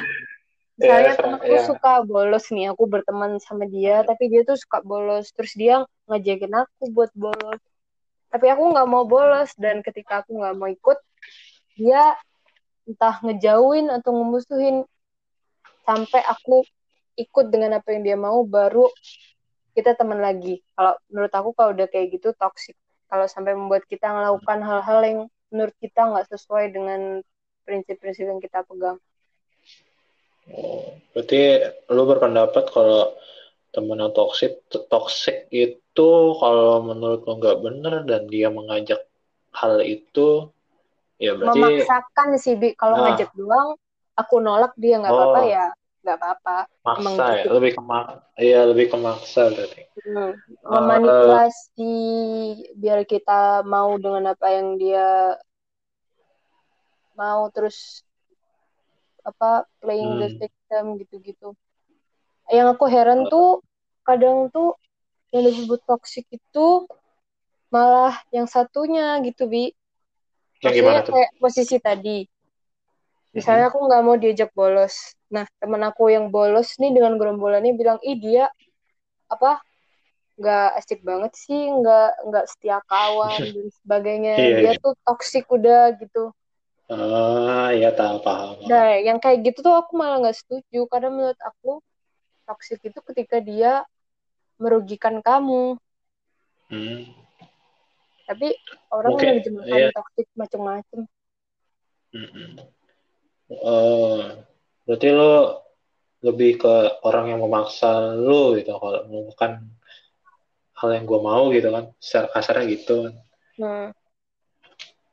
misalnya 0.75 1.13
Ya, 1.13 1.15
temenku 1.15 1.47
ya. 1.55 1.63
suka 1.63 2.03
bolos 2.03 2.51
nih 2.51 2.75
aku 2.75 2.83
berteman 2.91 3.39
sama 3.39 3.63
dia 3.71 4.03
tapi 4.03 4.27
dia 4.27 4.43
tuh 4.43 4.59
suka 4.59 4.83
bolos 4.83 5.31
terus 5.31 5.55
dia 5.55 5.87
ngajakin 6.11 6.51
aku 6.51 6.91
buat 6.91 7.11
bolos. 7.15 7.61
Tapi 8.27 8.45
aku 8.51 8.63
nggak 8.75 8.87
mau 8.87 9.07
bolos 9.07 9.55
dan 9.55 9.79
ketika 9.79 10.23
aku 10.23 10.35
nggak 10.35 10.55
mau 10.59 10.67
ikut 10.67 10.99
dia 11.79 12.15
entah 12.83 13.15
ngejauhin 13.23 13.87
atau 13.87 14.11
ngemusuhin. 14.11 14.83
Sampai 15.87 16.21
aku 16.27 16.67
ikut 17.15 17.49
dengan 17.49 17.79
apa 17.79 17.95
yang 17.95 18.03
dia 18.03 18.17
mau 18.19 18.43
baru 18.43 18.91
kita 19.71 19.95
teman 19.95 20.19
lagi. 20.19 20.59
Kalau 20.75 20.99
menurut 21.07 21.33
aku 21.33 21.49
kalau 21.55 21.71
udah 21.71 21.87
kayak 21.87 22.19
gitu 22.19 22.35
toxic. 22.35 22.75
Kalau 23.07 23.27
sampai 23.27 23.55
membuat 23.55 23.87
kita 23.87 24.07
melakukan 24.11 24.63
hal-hal 24.63 24.99
yang 25.03 25.19
menurut 25.51 25.75
kita 25.83 26.07
nggak 26.07 26.27
sesuai 26.31 26.71
dengan 26.71 27.19
prinsip-prinsip 27.67 28.23
yang 28.23 28.39
kita 28.39 28.63
pegang. 28.63 28.99
Oh, 30.51 30.95
berarti 31.13 31.63
lu 31.91 32.03
berpendapat 32.07 32.71
kalau 32.71 33.13
teman 33.73 34.01
yang 34.03 34.13
toksik 34.17 34.51
toksik 34.91 35.37
itu 35.51 36.09
kalau 36.41 36.83
menurut 36.89 37.19
lu 37.27 37.33
nggak 37.39 37.57
bener 37.65 37.93
dan 38.09 38.21
dia 38.33 38.47
mengajak 38.51 39.01
hal 39.59 39.79
itu 39.95 40.51
ya 41.23 41.31
berarti 41.39 41.59
memaksakan 41.59 42.29
sih 42.43 42.53
bi 42.61 42.67
kalau 42.81 42.95
Nah. 42.97 43.03
ngajak 43.07 43.29
doang 43.39 43.69
aku 44.21 44.35
nolak 44.45 44.73
dia 44.83 44.95
nggak 45.01 45.13
apa-apa 45.15 45.39
Oh. 45.39 45.47
ya 45.55 45.65
nggak 46.03 46.17
apa-apa 46.19 46.55
maksa 46.87 47.25
ya 47.37 47.43
gitu. 47.45 47.47
lebih 47.55 47.71
ke 47.77 47.81
mak 47.89 48.05
iya 48.41 48.59
lebih 48.69 48.85
ke 48.91 48.97
maksa 48.97 49.41
berarti 49.53 49.81
Hmm, 49.91 50.31
memanipulasi 50.71 51.93
biar 52.79 52.99
kita 53.03 53.61
mau 53.67 53.99
dengan 53.99 54.33
apa 54.33 54.47
yang 54.55 54.67
dia 54.79 55.35
mau 57.19 57.41
terus 57.55 57.77
apa 59.29 59.65
playing 59.81 60.13
the 60.19 60.27
Hmm. 60.27 60.37
victim 60.41 60.83
gitu-gitu. 61.01 61.47
Yang 62.51 62.67
aku 62.77 62.85
heran 62.93 63.19
tuh 63.33 63.49
kadang 64.07 64.37
tuh 64.55 64.75
yang 65.33 65.43
disebut 65.47 65.79
toxic 65.87 66.25
itu 66.29 66.67
malah 67.73 68.15
yang 68.35 68.47
satunya 68.55 69.17
gitu 69.27 69.43
bi. 69.51 69.71
yang 70.61 70.73
Maksudnya 70.75 70.75
gimana 70.75 70.99
tuh 71.07 71.13
kayak 71.15 71.31
posisi 71.41 71.77
tadi. 71.81 72.17
Misalnya 73.37 73.65
aku 73.71 73.77
nggak 73.87 74.01
mau 74.05 74.15
diajak 74.19 74.49
bolos. 74.59 74.95
Nah 75.33 75.45
temen 75.61 75.81
aku 75.89 76.03
yang 76.15 76.25
bolos 76.35 76.69
nih 76.81 76.91
dengan 76.95 77.15
gerombolannya 77.19 77.73
bilang, 77.79 77.97
ih 78.03 78.17
dia 78.19 78.43
apa 79.31 79.51
nggak 80.39 80.67
asik 80.79 80.99
banget 81.09 81.31
sih, 81.43 81.61
nggak 81.79 82.09
nggak 82.27 82.45
setia 82.51 82.77
kawan 82.91 83.41
dan 83.55 83.67
sebagainya. 83.83 84.35
Iya, 84.41 84.57
Dia 84.59 84.71
iya. 84.71 84.81
tuh 84.83 84.93
toksik 85.07 85.45
udah 85.57 85.81
gitu. 86.01 86.33
ah 86.95 87.69
ya 87.81 87.89
tahu 87.99 88.17
paham 88.25 88.57
Nah, 88.69 88.99
yang 89.07 89.17
kayak 89.23 89.39
gitu 89.47 89.59
tuh 89.65 89.73
aku 89.81 89.91
malah 90.01 90.17
nggak 90.21 90.37
setuju 90.37 90.79
karena 90.91 91.09
menurut 91.15 91.39
aku 91.49 91.81
toksik 92.51 92.83
itu 92.83 92.99
ketika 92.99 93.39
dia 93.39 93.87
merugikan 94.59 95.23
kamu 95.23 95.79
Hmm. 96.71 97.03
tapi 98.23 98.55
orang 98.95 99.11
Oke, 99.11 99.27
menerjemahkan 99.27 99.75
iya. 99.75 99.91
toxic 99.91 100.27
macam-macam 100.39 101.03
Mm-mm. 102.15 102.49
Eh, 103.51 104.23
berarti 104.87 105.07
lo 105.11 105.67
lebih 106.23 106.63
ke 106.63 106.75
orang 107.03 107.35
yang 107.35 107.43
memaksa 107.43 108.15
lo 108.15 108.55
gitu 108.55 108.71
kalau 108.79 109.03
melakukan 109.11 109.67
hal 110.79 110.89
yang 110.95 111.03
gue 111.03 111.19
mau 111.19 111.51
gitu 111.51 111.67
kan 111.75 111.91
secara 111.99 112.27
kasarnya 112.31 112.65
gitu 112.71 112.95
kan 113.09 113.13
hmm. 113.59 113.87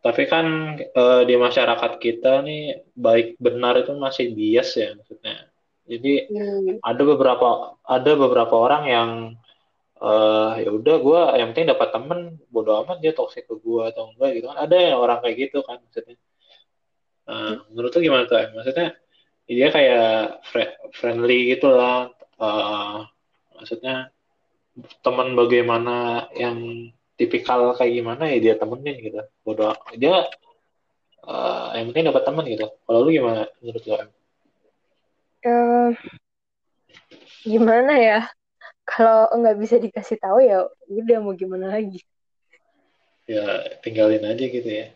tapi 0.05 0.23
kan 0.31 0.47
eh, 0.79 1.23
di 1.27 1.35
masyarakat 1.35 1.93
kita 1.99 2.47
nih 2.47 2.87
baik 2.95 3.35
benar 3.43 3.83
itu 3.83 3.93
masih 3.99 4.31
bias 4.31 4.79
ya 4.79 4.95
maksudnya 4.95 5.51
jadi 5.89 6.13
Hmm. 6.29 6.77
ada 6.85 7.03
beberapa 7.03 7.49
ada 7.83 8.13
beberapa 8.15 8.55
orang 8.55 8.83
yang 8.87 9.11
eh 9.99 10.53
ya 10.63 10.71
udah 10.71 10.97
gue 11.03 11.21
yang 11.43 11.49
penting 11.51 11.75
dapat 11.75 11.89
temen 11.91 12.39
bodo 12.55 12.87
amat 12.87 13.03
dia 13.03 13.11
toxic 13.11 13.51
ke 13.51 13.55
gue 13.59 13.83
atau 13.91 14.15
enggak 14.15 14.31
gitu 14.39 14.47
kan. 14.47 14.59
Ada 14.69 14.77
yang 14.95 14.99
orang 15.03 15.19
kayak 15.25 15.37
gitu 15.49 15.59
kan 15.67 15.83
maksudnya. 15.83 16.15
Nah, 17.29 17.61
menurut 17.73 17.91
tuh 17.91 18.01
gimana 18.01 18.25
tuh 18.31 18.39
maksudnya 18.55 18.95
dia 19.49 19.69
kayak 19.73 20.45
fri- 20.49 20.77
friendly 20.95 21.57
gitu 21.57 21.73
lah 21.73 22.13
Eh, 22.39 22.99
maksudnya 23.59 24.15
teman 25.03 25.35
bagaimana 25.35 26.31
yang 26.39 26.87
tipikal 27.19 27.75
kayak 27.75 27.99
gimana 27.99 28.31
ya 28.31 28.39
dia 28.39 28.55
temenin 28.55 28.97
gitu. 29.03 29.19
Bodo 29.43 29.75
dia 29.99 30.31
eh, 31.27 31.69
yang 31.83 31.91
penting 31.91 32.07
dapat 32.15 32.23
temen 32.23 32.45
gitu. 32.47 32.67
Kalau 32.87 32.99
lu 33.03 33.11
gimana 33.11 33.51
menurut 33.59 33.83
lu 33.83 33.95
Eh, 35.39 35.95
gimana 37.47 37.95
ya? 37.95 38.21
Kalau 38.83 39.31
nggak 39.31 39.59
bisa 39.63 39.77
dikasih 39.79 40.19
tahu 40.19 40.43
ya 40.43 40.67
udah 40.91 41.19
mau 41.23 41.37
gimana 41.39 41.79
lagi? 41.79 42.03
Ya 43.29 43.45
tinggalin 43.85 44.25
aja 44.27 44.45
gitu 44.49 44.67
ya. 44.67 44.91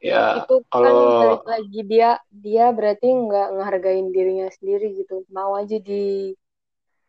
Ya 0.00 0.40
itu 0.40 0.62
kan 0.70 0.70
kalau 0.70 1.18
balik 1.20 1.44
lagi 1.44 1.80
dia 1.84 2.10
dia 2.30 2.70
berarti 2.72 3.10
nggak 3.10 3.48
ngehargain 3.58 4.08
dirinya 4.14 4.48
sendiri 4.54 4.96
gitu. 5.02 5.28
Mau 5.28 5.52
aja 5.58 5.76
di 5.76 6.32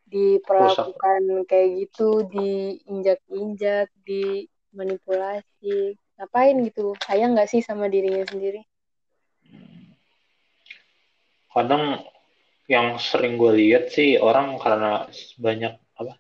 diperlakukan 0.08 1.48
kayak 1.48 1.70
gitu 1.88 2.28
diinjak-injak 2.28 3.88
dimanipulasi. 4.04 5.96
Ngapain 6.18 6.58
gitu? 6.66 6.98
Sayang 7.06 7.38
nggak 7.38 7.48
sih 7.54 7.62
sama 7.64 7.88
dirinya 7.88 8.26
sendiri 8.28 8.66
kadang 11.58 11.84
yang 12.68 13.00
sering 13.00 13.40
gue 13.40 13.52
lihat 13.56 13.84
sih 13.96 14.20
orang 14.20 14.60
karena 14.60 15.08
banyak 15.40 15.74
apa 15.96 16.14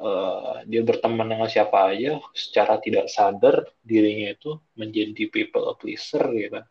eh, 0.00 0.54
dia 0.64 0.80
berteman 0.88 1.28
dengan 1.28 1.48
siapa 1.48 1.92
aja 1.92 2.16
secara 2.32 2.80
tidak 2.80 3.06
sadar 3.12 3.68
dirinya 3.84 4.32
itu 4.32 4.56
menjadi 4.80 5.22
people 5.28 5.68
pleaser 5.76 6.24
gitu 6.32 6.56
ya. 6.56 6.64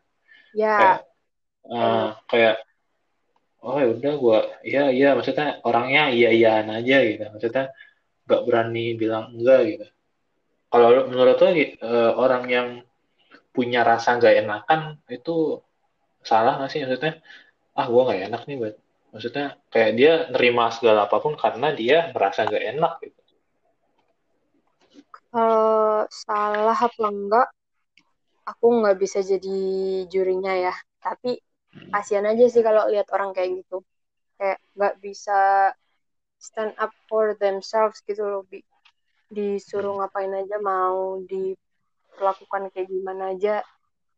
Kayak 0.78 1.00
eh, 1.70 2.08
kayak 2.30 2.56
oh 3.66 3.78
ya 3.82 3.86
udah 3.94 4.12
gue 4.22 4.38
iya 4.66 4.82
iya 4.94 5.08
maksudnya 5.16 5.62
orangnya 5.62 6.02
iya 6.10 6.28
iyaan 6.34 6.68
aja 6.74 6.96
gitu. 7.06 7.22
Maksudnya 7.34 7.64
nggak 8.26 8.42
berani 8.46 8.84
bilang 8.98 9.24
enggak 9.38 9.60
gitu. 9.70 9.86
Kalau 10.66 10.88
menurut 11.06 11.38
lo 11.38 11.48
eh, 11.54 12.12
orang 12.18 12.44
yang 12.50 12.68
punya 13.54 13.80
rasa 13.86 14.18
nggak 14.18 14.34
enakan 14.42 14.80
itu 15.06 15.62
salah 16.26 16.58
nggak 16.58 16.70
sih? 16.74 16.82
Maksudnya 16.82 17.22
ah 17.76 17.86
gue 17.86 18.02
nggak 18.02 18.22
enak 18.32 18.42
nih 18.48 18.56
buat 18.56 18.74
maksudnya 19.12 19.46
kayak 19.72 19.92
dia 19.96 20.12
nerima 20.32 20.72
segala 20.72 21.04
apa 21.08 21.16
pun 21.20 21.36
karena 21.36 21.72
dia 21.76 22.10
merasa 22.10 22.48
nggak 22.48 22.64
enak 22.76 22.92
gitu. 23.04 23.20
Kalau 25.32 26.08
salah 26.08 26.76
apa 26.76 27.04
enggak 27.08 27.48
aku 28.48 28.66
nggak 28.80 28.96
bisa 28.96 29.20
jadi 29.20 29.58
jurinya 30.08 30.52
ya. 30.56 30.74
Tapi 31.02 31.36
kasihan 31.92 32.24
aja 32.30 32.44
sih 32.48 32.64
kalau 32.64 32.88
lihat 32.88 33.10
orang 33.12 33.36
kayak 33.36 33.60
gitu. 33.60 33.84
Kayak 34.40 34.58
nggak 34.76 34.94
bisa 35.02 35.72
stand 36.40 36.72
up 36.80 36.92
for 37.08 37.36
themselves 37.36 38.00
gitu 38.04 38.22
loh 38.22 38.44
Bi. 38.46 38.60
disuruh 39.26 39.98
ngapain 39.98 40.30
aja 40.30 40.62
mau 40.62 41.18
diperlakukan 41.26 42.70
kayak 42.70 42.86
gimana 42.86 43.34
aja 43.34 43.58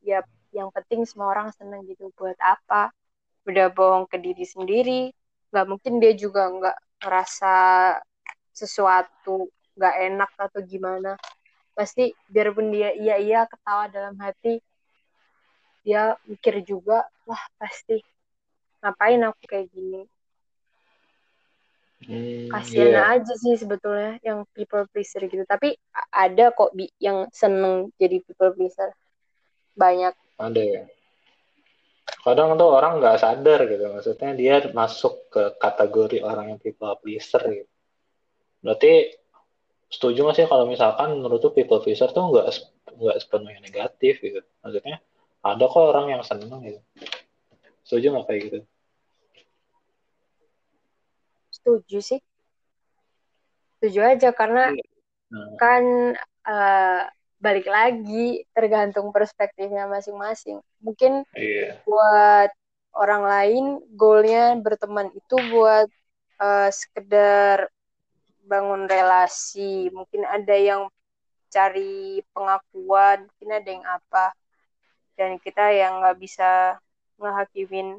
ya 0.05 0.21
yang 0.53 0.69
penting 0.69 1.09
semua 1.09 1.33
orang 1.33 1.49
seneng 1.57 1.87
gitu. 1.89 2.13
Buat 2.13 2.37
apa 2.43 2.93
udah 3.49 3.73
bohong 3.73 4.05
ke 4.05 4.21
diri 4.21 4.45
sendiri. 4.45 5.09
Nggak 5.49 5.67
mungkin 5.67 5.93
dia 5.97 6.13
juga 6.13 6.53
nggak 6.53 6.77
ngerasa 7.01 7.57
sesuatu 8.53 9.49
nggak 9.81 9.95
enak 10.13 10.31
atau 10.37 10.61
gimana. 10.61 11.17
Pasti 11.73 12.13
biarpun 12.29 12.69
dia 12.69 12.93
iya 12.93 13.17
iya 13.17 13.41
ketawa 13.49 13.89
dalam 13.89 14.19
hati 14.21 14.61
dia 15.87 16.13
mikir 16.29 16.61
juga 16.69 17.09
wah 17.25 17.41
pasti. 17.57 18.05
Ngapain 18.85 19.25
aku 19.25 19.43
kayak 19.49 19.73
gini? 19.73 20.05
Hmm, 21.99 22.47
kasihan 22.55 22.95
iya. 22.95 23.03
aja 23.19 23.35
sih 23.35 23.59
sebetulnya 23.59 24.23
yang 24.23 24.47
people 24.55 24.87
pleaser 24.93 25.25
gitu. 25.27 25.43
Tapi 25.49 25.75
ada 26.15 26.55
kok 26.55 26.71
yang 27.01 27.27
seneng 27.35 27.91
jadi 27.97 28.23
people 28.23 28.55
pleaser. 28.55 28.93
Banyak. 29.75 30.15
Ada 30.39 30.63
ya 30.63 30.83
kadang 32.25 32.57
tuh 32.57 32.69
orang 32.69 33.01
nggak 33.01 33.21
sadar 33.21 33.61
gitu. 33.69 33.85
Maksudnya 33.89 34.31
dia 34.37 34.55
masuk 34.73 35.29
ke 35.33 35.43
kategori 35.61 36.19
orang 36.25 36.57
yang 36.57 36.61
people 36.61 36.93
pleaser 37.01 37.43
gitu. 37.49 37.71
Berarti 38.65 39.15
setuju 39.89 40.19
nggak 40.29 40.37
sih 40.37 40.47
kalau 40.49 40.69
misalkan 40.69 41.17
menurut 41.17 41.41
tuh 41.41 41.53
people 41.57 41.81
pleaser 41.81 42.13
tuh 42.13 42.29
nggak 42.29 42.47
nggak 42.99 43.17
sepenuhnya 43.21 43.61
negatif 43.63 44.21
gitu? 44.21 44.41
Maksudnya 44.65 45.01
ada 45.45 45.65
kok 45.65 45.85
orang 45.85 46.07
yang 46.19 46.23
seneng 46.27 46.61
gitu. 46.65 46.81
Setuju 47.87 48.07
nggak 48.13 48.27
kayak 48.29 48.41
gitu? 48.51 48.59
Setuju 51.55 51.99
sih. 52.01 52.21
Setuju 53.79 54.01
aja 54.05 54.29
karena 54.35 54.75
nah, 55.31 55.55
kan 55.57 55.83
eh, 56.49 57.03
balik 57.39 57.71
lagi 57.71 58.43
tergantung 58.51 59.15
perspektifnya 59.15 59.87
masing-masing. 59.87 60.59
Mungkin 60.83 61.23
iya. 61.39 61.79
buat 61.87 62.51
orang 62.99 63.23
lain 63.23 63.65
goalnya 63.95 64.59
berteman 64.59 65.15
itu 65.15 65.37
buat 65.55 65.87
eh, 66.43 66.71
sekedar 66.75 67.71
bangun 68.43 68.91
relasi. 68.91 69.91
Mungkin 69.95 70.27
ada 70.27 70.57
yang 70.59 70.91
cari 71.49 72.21
pengakuan 72.35 73.31
mungkin 73.31 73.51
ada 73.55 73.69
yang 73.71 73.87
apa. 73.87 74.35
Dan 75.15 75.39
kita 75.39 75.75
yang 75.75 76.03
nggak 76.03 76.19
bisa 76.19 76.79
ngehakimin 77.19 77.99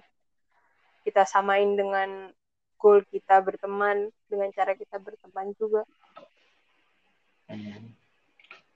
kita 1.04 1.24
samain 1.28 1.76
dengan 1.76 2.32
goal 2.80 3.04
kita 3.12 3.44
berteman 3.44 4.08
dengan 4.32 4.52
cara 4.56 4.76
kita 4.76 5.00
berteman 5.00 5.52
juga. 5.60 5.84
Hmm. 7.50 7.99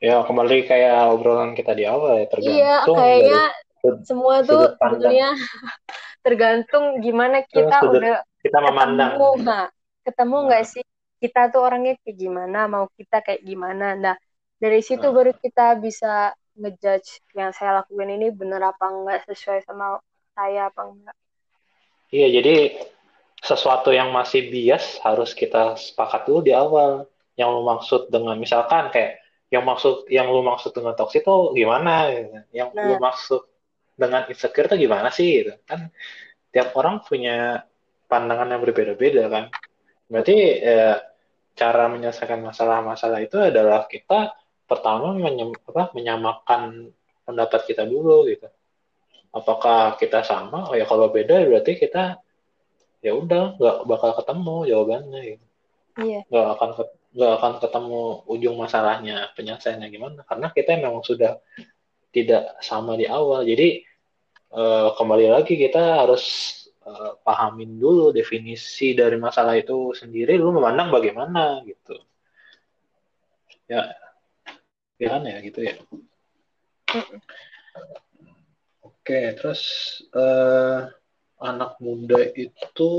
Ya 0.03 0.19
kembali 0.27 0.67
kayak 0.67 1.15
obrolan 1.15 1.55
kita 1.55 1.71
di 1.71 1.87
awal 1.87 2.19
ya 2.19 2.27
tergantung 2.27 2.59
iya 2.59 2.75
kayaknya 2.99 3.43
dari 3.79 4.03
semua 4.03 4.35
tuh 4.43 4.75
sebetulnya 4.75 5.29
tergantung 6.25 6.85
gimana 6.99 7.43
kita 7.47 7.79
sudut 7.79 8.03
udah 8.03 8.17
kita 8.43 8.59
memandang. 8.59 9.15
ketemu 9.15 9.31
nah, 9.47 9.65
ketemu 10.03 10.35
Nah. 10.35 10.43
nggak 10.51 10.65
sih? 10.67 10.83
Kita 11.23 11.47
tuh 11.47 11.63
orangnya 11.63 11.95
kayak 12.03 12.17
gimana? 12.19 12.67
Mau 12.67 12.91
kita 12.99 13.23
kayak 13.23 13.47
gimana? 13.47 13.95
Nah 13.95 14.15
dari 14.59 14.83
situ 14.83 15.07
Nah. 15.07 15.15
baru 15.15 15.31
kita 15.39 15.79
bisa 15.79 16.35
ngejudge 16.59 17.23
yang 17.39 17.55
saya 17.55 17.79
lakukan 17.79 18.11
ini 18.11 18.27
benar 18.35 18.75
apa 18.75 18.91
enggak 18.91 19.23
sesuai 19.31 19.63
sama 19.63 20.03
saya 20.35 20.67
apa 20.67 20.83
enggak 20.83 21.15
Iya, 22.13 22.27
jadi 22.29 22.55
sesuatu 23.41 23.89
yang 23.89 24.13
masih 24.13 24.51
bias 24.53 25.01
harus 25.01 25.33
kita 25.33 25.73
sepakat 25.79 26.29
dulu 26.29 26.45
di 26.45 26.53
awal. 26.53 27.09
Yang 27.33 27.51
maksud 27.65 28.01
dengan 28.13 28.37
misalkan 28.37 28.93
kayak 28.93 29.22
yang 29.53 29.63
maksud 29.69 30.09
yang 30.09 30.33
lu 30.33 30.41
maksud 30.41 30.73
dengan 30.73 30.97
toxic 30.97 31.21
itu 31.21 31.35
gimana? 31.53 32.09
Yang 32.49 32.69
lu 32.73 32.97
Nah. 32.97 32.99
maksud 33.05 33.41
dengan 33.93 34.25
insecure 34.25 34.65
itu 34.73 34.89
gimana 34.89 35.13
sih? 35.13 35.45
Gitu. 35.45 35.53
Kan 35.69 35.93
tiap 36.49 36.73
orang 36.73 37.05
punya 37.05 37.61
pandangan 38.09 38.49
yang 38.49 38.61
berbeda-beda 38.65 39.29
kan. 39.29 39.53
Berarti 40.09 40.37
eh, 40.57 40.97
cara 41.53 41.85
menyelesaikan 41.85 42.41
masalah-masalah 42.41 43.21
itu 43.21 43.37
adalah 43.37 43.85
kita 43.85 44.33
pertama 44.65 45.13
menyem- 45.13 45.53
apa, 45.69 45.93
menyamakan 45.93 46.89
pendapat 47.21 47.61
kita 47.69 47.85
dulu 47.85 48.25
gitu. 48.25 48.49
Apakah 49.33 50.01
kita 50.01 50.25
sama? 50.25 50.73
Oh 50.73 50.75
ya 50.77 50.89
kalau 50.89 51.13
beda 51.13 51.45
berarti 51.45 51.77
kita 51.77 52.17
ya 53.05 53.13
udah 53.13 53.59
nggak 53.59 53.77
bakal 53.85 54.11
ketemu 54.17 54.57
jawabannya 54.65 55.21
gitu. 55.35 55.45
iya 56.01 56.19
nggak 56.31 56.47
akan 56.57 56.69
nggak 57.13 57.31
akan 57.39 57.53
ketemu 57.61 58.03
ujung 58.25 58.55
masalahnya 58.57 59.29
penyelesaiannya 59.37 59.87
gimana. 59.93 60.19
Karena 60.25 60.47
kita 60.49 60.81
memang 60.81 61.05
sudah 61.05 61.37
tidak 62.09 62.57
sama 62.65 62.97
di 62.97 63.05
awal. 63.05 63.45
Jadi 63.45 63.85
eh, 64.53 64.89
kembali 64.97 65.27
lagi 65.29 65.53
kita 65.57 66.05
harus 66.05 66.23
uh, 66.85 67.15
pahamin 67.23 67.79
dulu 67.79 68.11
definisi 68.11 68.93
dari 68.95 69.15
masalah 69.17 69.55
itu 69.57 69.95
sendiri. 69.95 70.35
Lu 70.39 70.51
memandang 70.51 70.91
bagaimana 70.91 71.63
gitu. 71.65 71.95
Ya 73.69 73.89
kan 74.99 75.23
ya 75.25 75.37
gitu 75.43 75.59
ya. 75.63 75.75
Oke 78.83 79.35
terus 79.35 79.61
uh, 80.15 80.87
anak 81.43 81.75
muda 81.83 82.23
itu 82.37 82.91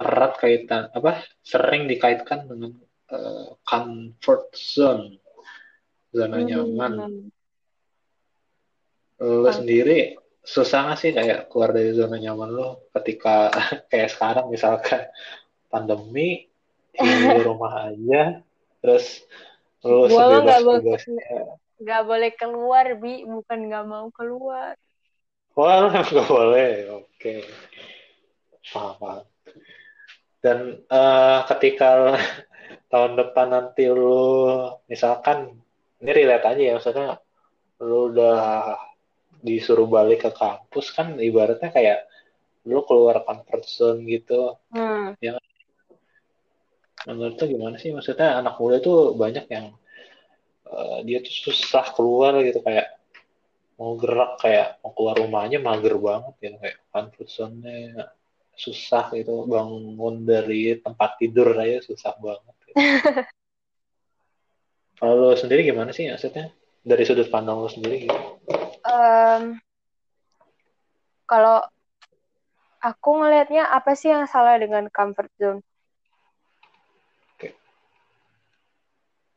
erat 0.00 0.34
kaitan 0.40 0.88
apa 0.90 1.22
sering 1.44 1.86
dikaitkan 1.86 2.48
dengan 2.48 2.74
uh, 3.12 3.54
comfort 3.62 4.50
zone 4.56 5.18
zona 6.10 6.38
hmm. 6.42 6.46
nyaman. 6.46 6.92
lo 9.20 9.52
sendiri 9.52 10.16
susah 10.40 10.88
nggak 10.88 10.98
sih 10.98 11.12
kayak 11.12 11.52
keluar 11.52 11.76
dari 11.76 11.92
zona 11.92 12.16
nyaman 12.16 12.50
lo 12.56 12.88
ketika 12.96 13.52
kayak 13.92 14.08
sekarang 14.08 14.48
misalkan 14.48 15.04
pandemi 15.68 16.48
di 16.96 17.40
rumah 17.46 17.92
aja 17.92 18.40
terus 18.80 19.20
lo 19.84 20.08
gua 20.08 20.40
boleh 20.40 20.96
nggak 21.80 22.02
boleh 22.04 22.30
keluar 22.36 22.86
bi. 23.00 23.24
Bukan 23.24 23.58
nggak 23.72 23.84
mau 23.88 24.06
keluar. 24.12 24.76
Wah 25.56 25.88
nggak 26.12 26.28
boleh. 26.28 26.70
Oke. 27.00 27.40
Okay. 27.40 27.40
paham. 28.70 29.24
Dan 30.40 30.84
uh, 30.88 31.44
ketika 31.48 32.16
tahun 32.90 33.14
depan 33.14 33.54
nanti 33.54 33.86
lo 33.86 34.82
misalkan 34.90 35.54
ini 36.02 36.10
relate 36.10 36.46
aja 36.50 36.62
ya 36.62 36.72
maksudnya 36.76 37.08
lo 37.80 37.98
udah 38.10 38.40
disuruh 39.40 39.88
balik 39.88 40.28
ke 40.28 40.30
kampus 40.34 40.92
kan 40.92 41.16
ibaratnya 41.16 41.72
kayak 41.72 42.10
lu 42.68 42.84
keluar 42.84 43.24
comfort 43.24 43.64
zone 43.64 44.04
gitu. 44.04 44.58
Hmm. 44.68 45.16
ya 45.16 45.40
menurut 47.08 47.40
tuh 47.40 47.48
gimana 47.48 47.80
sih? 47.80 47.96
Maksudnya 47.96 48.36
anak 48.36 48.60
muda 48.60 48.76
tuh 48.84 49.16
banyak 49.16 49.48
yang 49.48 49.72
uh, 50.68 51.00
dia 51.00 51.24
tuh 51.24 51.32
susah 51.48 51.96
keluar 51.96 52.36
gitu 52.44 52.60
kayak 52.60 53.00
mau 53.80 53.96
gerak 53.96 54.36
kayak 54.44 54.76
mau 54.84 54.92
keluar 54.92 55.16
rumahnya 55.16 55.56
mager 55.64 55.96
banget 55.96 56.34
gitu 56.44 56.56
kayak 56.60 56.76
comfort 56.92 57.28
zone-nya 57.32 58.12
susah 58.52 59.08
gitu 59.16 59.48
bangun 59.48 60.28
dari 60.28 60.76
tempat 60.76 61.16
tidur 61.16 61.56
aja 61.56 61.80
susah 61.80 62.12
banget 62.20 62.54
kalau 65.00 65.32
sendiri 65.38 65.64
gimana 65.64 65.90
sih 65.94 66.10
maksudnya 66.10 66.52
dari 66.84 67.02
sudut 67.04 67.28
pandang 67.32 67.60
lo 67.60 67.68
sendiri 67.68 68.08
gitu 68.08 68.18
um, 68.84 69.56
kalau 71.30 71.62
aku 72.80 73.10
ngelihatnya 73.20 73.68
apa 73.68 73.92
sih 73.92 74.08
yang 74.10 74.24
salah 74.26 74.56
dengan 74.56 74.88
comfort 74.88 75.30
zone? 75.36 75.60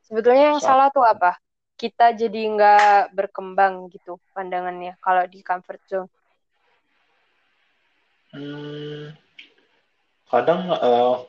Sebetulnya 0.04 0.56
yang 0.56 0.62
salah 0.64 0.90
tuh 0.90 1.04
apa? 1.04 1.38
Kita 1.76 2.16
jadi 2.16 2.50
nggak 2.54 3.18
berkembang 3.18 3.92
gitu 3.92 4.18
pandangannya 4.32 4.96
kalau 5.04 5.28
di 5.28 5.44
comfort 5.44 5.82
zone. 5.86 6.10
Hmm, 8.34 9.14
kadang 10.26 10.66
uh, 10.74 11.22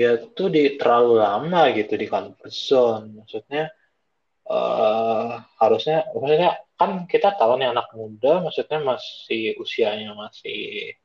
dia 0.00 0.16
tuh 0.32 0.48
di 0.48 0.80
terlalu 0.80 1.20
lama 1.20 1.68
gitu 1.76 1.92
di 2.00 2.08
comfort 2.08 2.48
zone. 2.48 3.20
Maksudnya 3.20 3.68
uh, 4.48 5.44
harusnya, 5.60 6.08
maksudnya 6.16 6.56
kan 6.80 7.04
kita 7.04 7.36
tahu 7.36 7.60
nih 7.60 7.76
anak 7.76 7.92
muda 7.92 8.40
maksudnya 8.40 8.80
masih 8.80 9.52
usianya 9.60 10.16
masih 10.16 10.96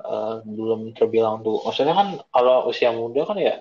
uh, 0.00 0.40
belum 0.48 0.96
terbilang 0.96 1.44
tuh 1.44 1.60
maksudnya 1.60 1.92
kan 1.92 2.08
kalau 2.32 2.72
usia 2.72 2.88
muda 2.88 3.28
kan 3.28 3.36
ya 3.36 3.60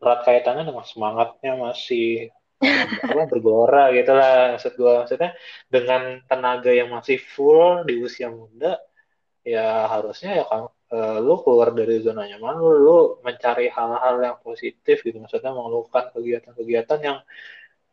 erat 0.00 0.20
kaitannya 0.24 0.64
dengan 0.72 0.86
semangatnya 0.88 1.52
masih 1.60 2.32
apa 2.64 3.28
bergelora 3.28 3.92
gitu 3.92 4.16
lah 4.16 4.56
maksud 4.56 4.72
gue 4.80 4.92
maksudnya 5.04 5.30
dengan 5.68 6.24
tenaga 6.24 6.72
yang 6.72 6.88
masih 6.88 7.20
full 7.20 7.84
di 7.84 8.00
usia 8.00 8.32
muda 8.32 8.80
ya 9.44 9.92
harusnya 9.92 10.40
ya 10.40 10.44
kan 10.48 10.72
uh, 10.92 11.18
lu 11.18 11.40
keluar 11.40 11.72
dari 11.72 12.04
zona 12.04 12.28
nyaman 12.28 12.54
lu, 12.60 12.70
lu 12.84 12.98
mencari 13.24 13.72
hal-hal 13.72 14.14
yang 14.20 14.36
positif 14.44 15.00
gitu. 15.00 15.16
Maksudnya 15.16 15.50
melakukan 15.56 16.12
kegiatan-kegiatan 16.12 17.00
yang 17.00 17.18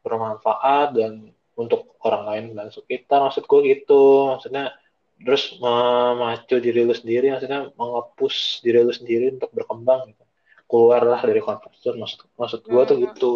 bermanfaat 0.04 0.96
dan 0.96 1.32
untuk 1.56 2.00
orang 2.04 2.24
lain 2.28 2.44
dan 2.56 2.68
kita 2.72 3.16
maksud 3.20 3.44
gue 3.48 3.60
gitu. 3.72 4.36
Maksudnya 4.36 4.76
terus 5.20 5.60
memacu 5.60 6.64
diri 6.64 6.88
lu 6.88 6.96
sendiri 6.96 7.28
maksudnya 7.36 7.76
mengepus 7.76 8.64
diri 8.64 8.80
lu 8.84 8.94
sendiri 8.96 9.40
untuk 9.40 9.52
berkembang 9.56 10.12
gitu. 10.12 10.24
Keluarlah 10.70 11.24
dari 11.24 11.42
comfort 11.42 11.76
zone. 11.80 12.00
Maksud 12.04 12.20
maksud 12.36 12.62
gue 12.68 12.84
tuh 12.84 12.96
hmm. 13.00 13.04
gitu. 13.10 13.36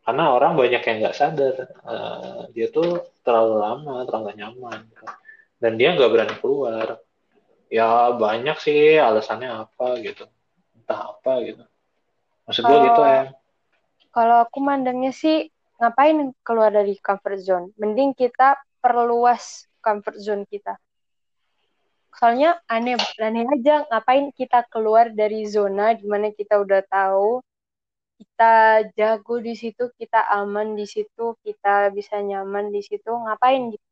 Karena 0.00 0.32
orang 0.32 0.56
banyak 0.56 0.82
yang 0.84 0.96
nggak 1.04 1.16
sadar. 1.16 1.54
Uh, 1.84 2.48
dia 2.56 2.72
tuh 2.72 3.04
terlalu 3.24 3.56
lama 3.60 4.04
terlalu 4.08 4.36
nyaman 4.36 4.88
gitu. 4.88 5.04
dan 5.60 5.76
dia 5.76 5.92
nggak 5.92 6.08
berani 6.08 6.34
keluar 6.40 7.04
ya 7.70 8.12
banyak 8.18 8.58
sih 8.58 8.98
alasannya 8.98 9.70
apa 9.70 10.02
gitu 10.02 10.26
entah 10.74 11.14
apa 11.14 11.32
gitu 11.46 11.64
maksud 12.44 12.62
gue 12.66 12.78
gitu 12.90 13.02
ya 13.06 13.30
kalau 14.10 14.42
aku 14.42 14.58
mandangnya 14.58 15.14
sih 15.14 15.46
ngapain 15.80 16.36
keluar 16.44 16.74
dari 16.74 16.98
comfort 17.00 17.40
zone? 17.40 17.66
Mending 17.80 18.12
kita 18.12 18.60
perluas 18.82 19.64
comfort 19.80 20.18
zone 20.20 20.44
kita. 20.44 20.76
Soalnya 22.12 22.60
aneh, 22.68 23.00
aneh 23.16 23.48
aja 23.48 23.88
ngapain 23.88 24.28
kita 24.36 24.66
keluar 24.68 25.08
dari 25.08 25.48
zona 25.48 25.96
di 25.96 26.04
mana 26.04 26.28
kita 26.34 26.60
udah 26.60 26.84
tahu 26.84 27.40
kita 28.20 28.84
jago 28.92 29.40
di 29.40 29.56
situ, 29.56 29.88
kita 29.96 30.20
aman 30.28 30.76
di 30.76 30.84
situ, 30.84 31.32
kita 31.40 31.88
bisa 31.96 32.20
nyaman 32.20 32.68
di 32.68 32.84
situ, 32.84 33.08
ngapain 33.08 33.72
gitu. 33.72 33.86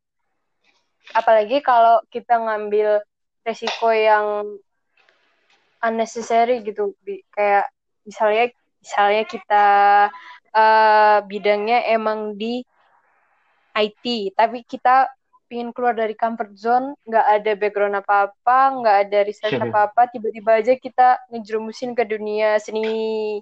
Apalagi 1.16 1.64
kalau 1.64 2.05
kita 2.12 2.37
ngambil 2.37 3.01
resiko 3.47 3.91
yang 3.93 4.59
unnecessary 5.82 6.62
gitu, 6.66 6.95
kayak 7.32 7.70
misalnya 8.03 8.51
misalnya 8.82 9.24
kita 9.26 9.66
uh, 10.55 11.18
bidangnya 11.26 11.86
emang 11.86 12.34
di 12.34 12.62
IT, 13.78 14.34
tapi 14.34 14.66
kita 14.66 15.07
pingin 15.49 15.72
keluar 15.72 15.97
dari 15.97 16.12
comfort 16.12 16.53
zone, 16.59 16.93
nggak 17.09 17.26
ada 17.41 17.53
background 17.57 17.97
apa-apa, 18.05 18.59
nggak 18.84 18.97
ada 19.09 19.18
riset 19.24 19.57
apa-apa, 19.57 20.12
tiba-tiba 20.12 20.61
aja 20.61 20.76
kita 20.76 21.24
ngejerumusin 21.32 21.97
ke 21.97 22.05
dunia 22.05 22.61
seni 22.61 23.41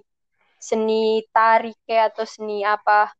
seni 0.57 1.21
tari 1.35 1.75
kayak 1.85 2.15
atau 2.15 2.25
seni 2.25 2.63
apa. 2.63 3.11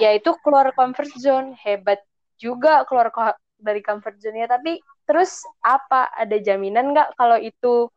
Ya 0.00 0.16
itu 0.16 0.32
keluar 0.40 0.72
comfort 0.72 1.12
zone, 1.20 1.52
hebat 1.60 2.00
juga 2.40 2.88
keluar 2.88 3.12
dari 3.60 3.84
comfort 3.84 4.16
zone 4.16 4.40
ya, 4.40 4.48
tapi 4.48 4.80
terus 5.10 5.42
apa? 5.58 6.06
Ada 6.14 6.38
jaminan 6.38 6.94
nggak 6.94 7.18
kalau 7.18 7.34
itu 7.42 7.90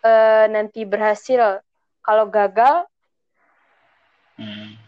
uh, 0.00 0.44
nanti 0.48 0.88
berhasil? 0.88 1.60
Kalau 2.00 2.24
gagal 2.32 2.88
Hmm. 4.38 4.78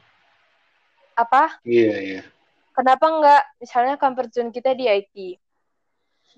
Apa? 1.19 1.59
Iya, 1.67 1.83
yeah, 1.83 1.99
iya. 1.99 2.13
Yeah. 2.23 2.25
Kenapa 2.71 3.07
nggak 3.11 3.43
misalnya 3.59 3.95
comfort 3.99 4.31
zone 4.31 4.55
kita 4.55 4.79
di 4.79 4.87
IT? 4.87 5.37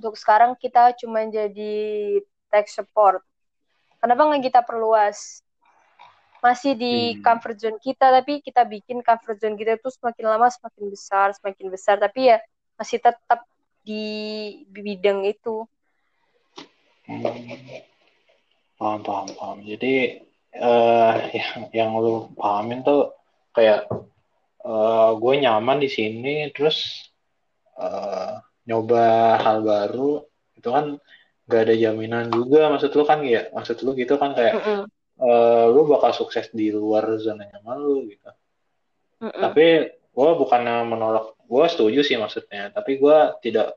Untuk 0.00 0.16
sekarang 0.16 0.56
kita 0.56 0.96
cuma 0.96 1.20
jadi 1.28 1.76
tech 2.48 2.72
support. 2.72 3.20
Kenapa 4.00 4.26
nggak 4.26 4.48
kita 4.48 4.60
perluas? 4.64 5.44
Masih 6.40 6.74
di 6.74 7.14
hmm. 7.14 7.20
comfort 7.22 7.56
zone 7.60 7.78
kita, 7.78 8.10
tapi 8.10 8.40
kita 8.40 8.64
bikin 8.64 9.04
comfort 9.04 9.38
zone 9.38 9.54
kita 9.60 9.78
itu 9.78 9.92
semakin 9.92 10.26
lama 10.26 10.48
semakin 10.48 10.84
besar, 10.90 11.26
semakin 11.36 11.68
besar. 11.68 12.00
Tapi 12.00 12.32
ya 12.34 12.40
masih 12.80 12.98
tetap 12.98 13.44
di 13.82 14.06
bidang 14.70 15.26
itu. 15.26 15.66
Hmm. 17.06 17.22
Paham, 18.78 19.00
paham, 19.02 19.26
paham. 19.34 19.58
Jadi 19.62 20.22
uh, 20.58 21.14
yang 21.30 21.60
yang 21.70 21.90
lu 21.98 22.30
pahamin 22.34 22.82
tuh 22.82 23.14
kayak 23.52 23.88
uh, 24.64 25.10
gue 25.16 25.34
nyaman 25.42 25.78
di 25.82 25.88
sini 25.90 26.50
terus 26.50 27.08
uh, 27.76 28.40
nyoba 28.68 29.38
hal 29.42 29.62
baru 29.66 30.22
itu 30.56 30.68
kan 30.70 30.96
gak 31.50 31.68
ada 31.68 31.74
jaminan 31.74 32.30
juga 32.30 32.70
maksud 32.70 32.94
lu 32.94 33.04
kan 33.04 33.20
ya 33.26 33.50
maksud 33.50 33.82
lu 33.82 33.98
gitu 33.98 34.14
kan 34.16 34.32
kayak 34.32 34.54
mm 34.56 34.62
-mm. 34.62 34.82
uh, 35.18 35.66
lu 35.68 35.90
bakal 35.90 36.14
sukses 36.14 36.48
di 36.54 36.70
luar 36.70 37.18
zona 37.18 37.44
nyaman 37.50 37.76
lu 37.82 38.06
gitu 38.06 38.30
mm 39.20 39.28
-mm. 39.28 39.42
tapi 39.42 39.66
gue 39.90 40.30
bukannya 40.38 40.86
menolak 40.86 41.31
gue 41.52 41.64
setuju 41.68 42.00
sih 42.00 42.16
maksudnya 42.16 42.72
tapi 42.72 42.96
gue 42.96 43.16
tidak 43.44 43.76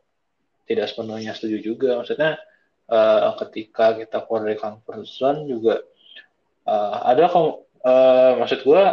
tidak 0.65 0.85
sepenuhnya 0.91 1.31
setuju 1.37 1.57
juga. 1.61 1.89
Maksudnya 2.01 2.41
uh, 2.89 3.37
ketika 3.45 3.95
kita 3.95 4.25
keluar 4.25 4.49
dari 4.49 4.57
comfort 4.57 5.05
zone 5.05 5.45
juga 5.45 5.81
uh, 6.65 6.97
ada 7.05 7.29
uh, 7.29 8.31
maksud 8.41 8.65
gue 8.65 8.83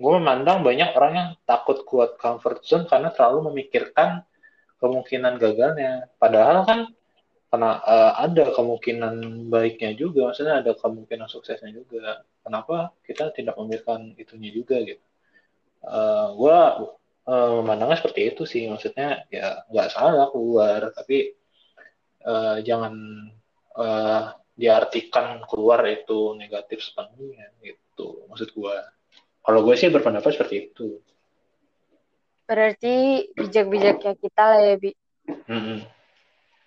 gue 0.00 0.12
memandang 0.18 0.66
banyak 0.66 0.90
orang 0.96 1.12
yang 1.14 1.30
takut 1.46 1.86
kuat 1.86 2.18
comfort 2.18 2.66
zone 2.66 2.84
karena 2.90 3.14
terlalu 3.14 3.54
memikirkan 3.54 4.26
kemungkinan 4.82 5.38
gagalnya. 5.38 6.10
Padahal 6.18 6.66
kan 6.66 6.80
karena 7.50 7.82
uh, 7.82 8.12
ada 8.18 8.50
kemungkinan 8.54 9.46
baiknya 9.50 9.94
juga. 9.94 10.30
Maksudnya 10.30 10.62
ada 10.66 10.74
kemungkinan 10.74 11.30
suksesnya 11.30 11.70
juga. 11.70 12.26
Kenapa 12.42 12.94
kita 13.06 13.30
tidak 13.34 13.54
memikirkan 13.58 14.18
itunya 14.18 14.50
juga 14.50 14.82
gitu? 14.82 15.02
Uh, 15.80 16.36
gue 16.36 16.58
uh, 17.26 17.60
memandangnya 17.60 18.00
seperti 18.00 18.20
itu 18.32 18.42
sih. 18.46 18.68
Maksudnya 18.70 19.26
ya 19.32 19.66
nggak 19.68 19.88
salah 19.92 20.28
keluar. 20.30 20.94
Tapi 20.94 21.34
uh, 22.24 22.62
jangan 22.64 22.94
uh, 23.76 24.22
diartikan 24.54 25.44
keluar 25.48 25.84
itu 25.88 26.36
negatif 26.36 26.84
sepenuhnya 26.84 27.50
gitu. 27.60 28.28
Maksud 28.28 28.52
gue 28.52 28.76
kalau 29.40 29.60
gue 29.64 29.74
sih 29.74 29.88
berpendapat 29.88 30.36
seperti 30.36 30.72
itu. 30.72 31.00
Berarti 32.44 33.28
bijak-bijaknya 33.34 34.12
kita 34.18 34.42
lah 34.42 34.60
ya 34.62 34.76
bi. 34.76 34.90
Mm 35.46 35.62
-hmm 35.62 36.00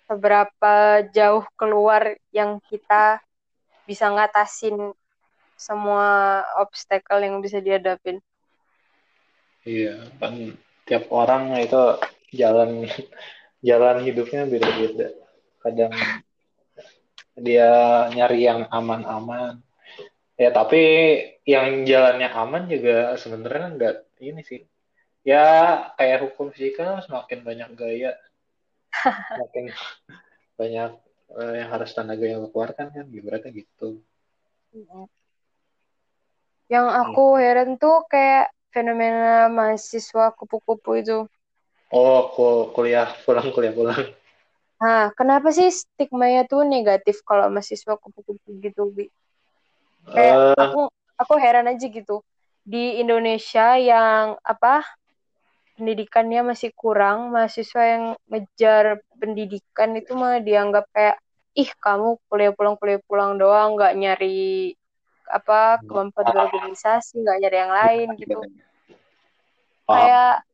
seberapa 0.04 1.04
jauh 1.10 1.44
keluar 1.56 2.16
yang 2.28 2.60
kita 2.68 3.20
bisa 3.88 4.08
ngatasin 4.12 4.92
semua 5.56 6.40
obstacle 6.60 7.24
yang 7.24 7.40
bisa 7.40 7.60
dihadapin. 7.60 8.20
Iya, 9.64 10.12
kan 10.20 10.34
tiap 10.84 11.08
orang 11.08 11.56
itu 11.60 11.82
jalan 12.36 12.84
jalan 13.68 13.96
hidupnya 14.04 14.44
beda-beda. 14.44 15.08
Kadang 15.64 15.92
dia 17.40 17.72
nyari 18.12 18.40
yang 18.44 18.68
aman-aman. 18.68 19.64
Ya, 20.36 20.50
tapi 20.52 20.82
yang 21.48 21.88
jalannya 21.88 22.28
aman 22.28 22.68
juga 22.68 23.16
sebenarnya 23.16 23.66
enggak 23.72 23.96
ini 24.20 24.42
sih. 24.44 24.60
Ya, 25.24 25.44
kayak 25.96 26.28
hukum 26.28 26.52
fisika 26.52 27.00
semakin 27.00 27.40
banyak 27.40 27.70
gaya, 27.80 28.12
makin 29.40 29.72
banyak 30.60 30.92
uh, 31.32 31.52
yang 31.56 31.68
harus 31.72 31.90
tenaga 31.96 32.28
yang 32.28 32.44
keluarkan 32.52 32.92
kan 32.92 33.06
ibaratnya 33.08 33.50
gitu 33.56 34.04
yang 36.66 36.88
aku 36.88 37.38
heran 37.38 37.76
tuh 37.76 38.02
kayak 38.10 38.50
fenomena 38.74 39.46
mahasiswa 39.46 40.34
kupu-kupu 40.34 40.98
itu. 40.98 41.18
Oh 41.94 42.34
kuliah 42.74 43.06
pulang 43.22 43.54
kuliah 43.54 43.70
pulang. 43.70 44.02
Nah 44.82 45.14
kenapa 45.14 45.54
sih 45.54 45.70
stigmanya 45.70 46.42
tuh 46.50 46.66
negatif 46.66 47.22
kalau 47.22 47.46
mahasiswa 47.46 47.94
kupu-kupu 47.94 48.58
gitu 48.58 48.90
bi? 48.90 49.06
Kayak 50.10 50.34
uh, 50.34 50.58
aku 50.58 50.80
aku 51.14 51.34
heran 51.38 51.70
aja 51.70 51.86
gitu. 51.86 52.26
Di 52.66 52.98
Indonesia 52.98 53.78
yang 53.78 54.34
apa 54.42 54.82
pendidikannya 55.78 56.54
masih 56.54 56.74
kurang, 56.74 57.30
mahasiswa 57.30 57.82
yang 57.82 58.04
ngejar 58.26 58.98
pendidikan 59.18 59.94
itu 59.94 60.18
mah 60.18 60.42
dianggap 60.42 60.90
kayak 60.90 61.16
ih 61.54 61.70
kamu 61.78 62.18
kuliah 62.26 62.50
pulang 62.50 62.74
kuliah 62.74 62.98
pulang 63.06 63.38
doang 63.38 63.78
nggak 63.78 63.94
nyari 63.94 64.74
apa 65.28 65.80
kemampuan 65.84 66.28
organisasi 66.30 67.20
nggak 67.20 67.38
nyari 67.40 67.58
yang 67.58 67.72
lain 67.72 68.06
gitu. 68.20 68.38
kayak 69.84 70.44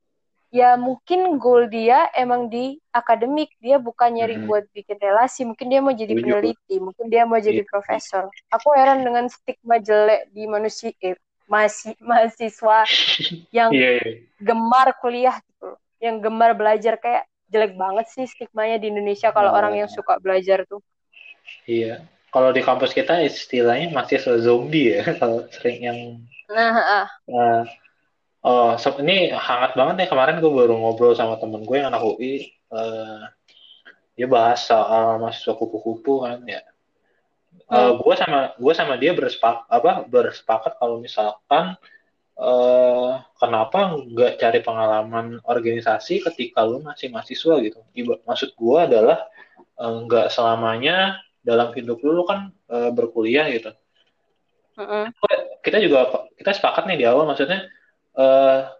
ya 0.51 0.75
mungkin 0.75 1.39
goal 1.39 1.71
dia 1.71 2.11
emang 2.19 2.51
di 2.51 2.83
akademik 2.91 3.55
dia 3.63 3.79
bukan 3.79 4.19
nyari 4.19 4.35
hmm. 4.43 4.47
buat 4.51 4.67
bikin 4.75 4.99
relasi 4.99 5.47
mungkin 5.47 5.71
dia 5.71 5.79
mau 5.79 5.95
jadi 5.95 6.11
peneliti 6.11 6.77
mungkin 6.83 7.07
dia 7.07 7.23
mau 7.23 7.39
jadi 7.39 7.63
yeah. 7.63 7.71
profesor. 7.71 8.27
Aku 8.51 8.75
heran 8.75 9.07
dengan 9.07 9.31
stigma 9.31 9.79
jelek 9.79 10.27
di 10.35 10.51
manusia 10.51 10.91
eh, 10.99 11.15
masih 11.47 11.95
mahasiswa 12.03 12.83
yang 13.57 13.71
yeah, 13.71 14.03
yeah. 14.03 14.27
gemar 14.43 14.91
kuliah 14.99 15.39
gitu. 15.39 15.79
Yang 16.03 16.17
gemar 16.27 16.51
belajar 16.59 16.99
kayak 16.99 17.31
jelek 17.51 17.79
banget 17.79 18.07
sih 18.11 18.27
stigmanya 18.27 18.83
di 18.83 18.91
Indonesia 18.91 19.31
kalau 19.31 19.55
oh. 19.55 19.59
orang 19.59 19.79
yang 19.79 19.91
suka 19.91 20.19
belajar 20.19 20.67
tuh. 20.67 20.83
Iya 21.67 22.03
kalau 22.31 22.51
di 22.55 22.63
kampus 22.63 22.95
kita 22.95 23.23
istilahnya 23.27 23.91
masih 23.91 24.23
zombie 24.43 24.99
ya 24.99 25.03
kalau 25.21 25.47
sering 25.55 25.79
yang 25.83 25.99
nah 26.51 26.75
uh. 26.75 27.07
Uh, 27.31 27.63
oh 28.43 28.71
so, 28.79 28.95
ini 28.99 29.31
hangat 29.31 29.79
banget 29.79 29.95
nih 30.03 30.09
kemarin 30.11 30.43
gue 30.43 30.51
baru 30.51 30.75
ngobrol 30.75 31.15
sama 31.15 31.39
temen 31.39 31.63
gue 31.63 31.77
yang 31.79 31.95
anak 31.95 32.03
UI 32.03 32.55
uh, 32.75 33.31
dia 34.21 34.29
bahas 34.29 34.69
soal 34.69 35.17
mahasiswa 35.17 35.57
kupu-kupu 35.57 36.29
kan 36.29 36.45
ya. 36.45 36.61
Uh, 37.73 37.89
eh, 37.89 37.93
gue 37.97 38.15
sama 38.21 38.53
gue 38.53 38.73
sama 38.77 38.95
dia 39.01 39.17
bersepak 39.17 39.65
apa 39.65 40.05
bersepakat 40.05 40.77
kalau 40.77 41.01
misalkan 41.01 41.73
uh, 42.37 43.25
kenapa 43.41 43.97
nggak 43.97 44.37
cari 44.37 44.61
pengalaman 44.61 45.41
organisasi 45.49 46.21
ketika 46.21 46.61
lu 46.69 46.85
masih 46.85 47.09
mahasiswa 47.09 47.65
gitu. 47.65 47.81
Maksud 48.29 48.53
gue 48.61 48.77
adalah 48.77 49.25
uh, 49.81 50.05
nggak 50.05 50.29
selamanya 50.29 51.17
dalam 51.41 51.73
hidup 51.73 52.01
lu, 52.05 52.21
lu 52.21 52.25
kan 52.29 52.53
uh, 52.69 52.91
berkuliah 52.93 53.49
gitu. 53.49 53.73
Uh-uh. 54.81 55.13
kita 55.61 55.77
juga 55.83 56.09
kita 56.41 56.57
sepakat 56.57 56.89
nih 56.89 57.05
di 57.05 57.05
awal 57.05 57.29
maksudnya 57.29 57.69
uh, 58.17 58.71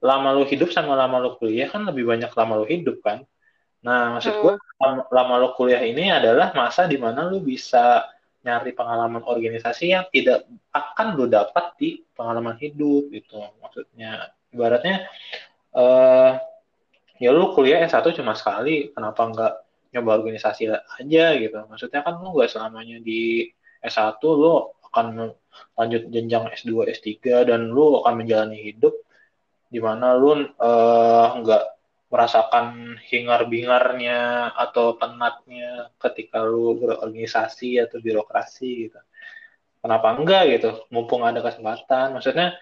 lama 0.00 0.28
lu 0.32 0.48
hidup 0.48 0.72
sama 0.72 0.96
lama 0.96 1.20
lu 1.20 1.36
kuliah 1.36 1.68
kan 1.68 1.84
lebih 1.84 2.08
banyak 2.08 2.32
lama 2.32 2.64
lu 2.64 2.66
hidup 2.68 3.04
kan. 3.04 3.28
Nah 3.84 4.16
maksud 4.16 4.40
gue 4.40 4.54
lama, 4.80 5.04
lama 5.12 5.34
lu 5.36 5.48
kuliah 5.52 5.84
ini 5.84 6.08
adalah 6.08 6.56
masa 6.56 6.88
di 6.88 6.96
mana 6.96 7.28
lu 7.28 7.44
bisa 7.44 8.08
nyari 8.40 8.72
pengalaman 8.72 9.20
organisasi 9.20 9.92
yang 9.92 10.08
tidak 10.08 10.48
akan 10.72 11.12
lo 11.12 11.28
dapat 11.28 11.76
di 11.76 12.00
pengalaman 12.16 12.56
hidup 12.56 13.12
gitu 13.12 13.44
maksudnya. 13.60 14.32
Ibaratnya 14.50 15.04
uh, 15.76 16.40
ya 17.20 17.30
lu 17.30 17.52
kuliah 17.52 17.84
S1 17.84 18.16
cuma 18.16 18.32
sekali 18.32 18.88
kenapa 18.96 19.20
nggak 19.28 19.54
nyoba 19.90 20.22
organisasi 20.22 20.70
aja 20.70 21.24
gitu 21.38 21.58
maksudnya 21.66 22.00
kan 22.06 22.18
lu 22.22 22.34
nggak 22.34 22.50
selamanya 22.50 23.02
di 23.02 23.50
S1 23.82 24.22
lu 24.22 24.70
akan 24.90 25.34
lanjut 25.78 26.02
jenjang 26.10 26.50
S2 26.54 26.90
S3 26.94 27.46
dan 27.48 27.70
lu 27.70 28.02
akan 28.02 28.14
menjalani 28.22 28.58
hidup 28.58 28.94
di 29.70 29.78
mana 29.78 30.18
lu 30.18 30.46
uh, 30.58 31.28
nggak 31.42 31.64
merasakan 32.10 32.98
hingar-bingarnya 33.06 34.50
atau 34.58 34.98
penatnya 34.98 35.94
ketika 36.02 36.42
lu 36.42 36.74
berorganisasi 36.74 37.78
atau 37.78 38.02
birokrasi 38.02 38.90
gitu. 38.90 38.98
Kenapa 39.80 40.18
enggak 40.18 40.42
gitu? 40.58 40.70
Mumpung 40.90 41.22
ada 41.22 41.38
kesempatan. 41.38 42.18
Maksudnya 42.18 42.58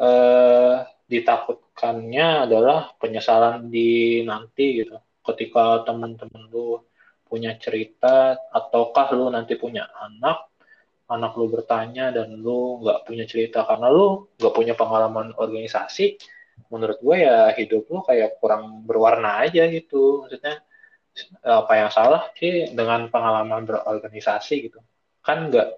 eh, 0.00 0.74
ditakutkannya 1.04 2.48
adalah 2.48 2.96
penyesalan 2.96 3.68
di 3.68 4.24
nanti 4.24 4.82
gitu. 4.82 4.96
Ketika 5.28 5.84
teman-teman 5.84 6.48
lu 6.48 6.80
punya 7.28 7.52
cerita 7.60 8.40
ataukah 8.48 9.12
lu 9.12 9.28
nanti 9.28 9.52
punya 9.60 9.84
anak 10.00 10.48
anak 11.08 11.32
lu 11.36 11.48
bertanya 11.48 12.12
dan 12.12 12.36
lu 12.40 12.84
nggak 12.84 13.08
punya 13.08 13.24
cerita 13.24 13.64
karena 13.64 13.88
lu 13.88 14.28
nggak 14.36 14.54
punya 14.56 14.72
pengalaman 14.76 15.32
organisasi 15.36 16.20
menurut 16.68 16.98
gue 17.00 17.16
ya 17.22 17.54
hidup 17.54 17.86
lo 17.88 18.02
kayak 18.04 18.42
kurang 18.42 18.82
berwarna 18.84 19.46
aja 19.46 19.70
gitu. 19.70 20.26
Maksudnya 20.26 20.60
apa 21.42 21.72
yang 21.74 21.90
salah 21.90 22.22
sih 22.34 22.70
dengan 22.74 23.06
pengalaman 23.08 23.62
berorganisasi 23.64 24.54
gitu? 24.70 24.82
Kan 25.22 25.48
nggak 25.48 25.68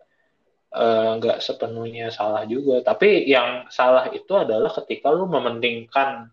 eh, 0.75 1.11
nggak 1.21 1.39
uh, 1.39 1.43
sepenuhnya 1.45 2.09
salah 2.09 2.49
juga. 2.49 2.81
Tapi 2.81 3.29
yang 3.29 3.69
salah 3.69 4.09
itu 4.11 4.33
adalah 4.35 4.73
ketika 4.83 5.13
lu 5.13 5.29
mementingkan 5.29 6.33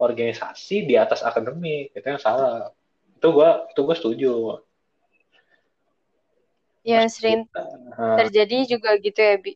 organisasi 0.00 0.88
di 0.88 0.96
atas 0.96 1.20
akademik 1.20 1.92
itu 1.92 2.06
yang 2.08 2.18
salah. 2.18 2.72
Itu 3.20 3.36
gue 3.36 3.50
itu 3.68 3.80
gue 3.84 3.96
setuju. 4.00 4.32
Yang 6.80 7.20
sering 7.20 7.44
terjadi 8.16 8.58
juga 8.64 8.96
gitu 8.96 9.20
ya 9.20 9.36
bi. 9.36 9.52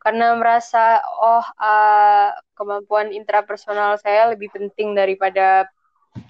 Karena 0.00 0.32
merasa 0.38 1.04
oh 1.04 1.44
uh, 1.44 2.30
kemampuan 2.56 3.12
intrapersonal 3.12 4.00
saya 4.00 4.32
lebih 4.32 4.48
penting 4.48 4.96
daripada 4.96 5.68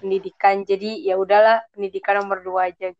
pendidikan. 0.03 0.67
Jadi 0.67 1.07
ya 1.07 1.15
udahlah 1.15 1.63
pendidikan 1.71 2.19
nomor 2.19 2.43
dua 2.43 2.67
aja. 2.67 2.91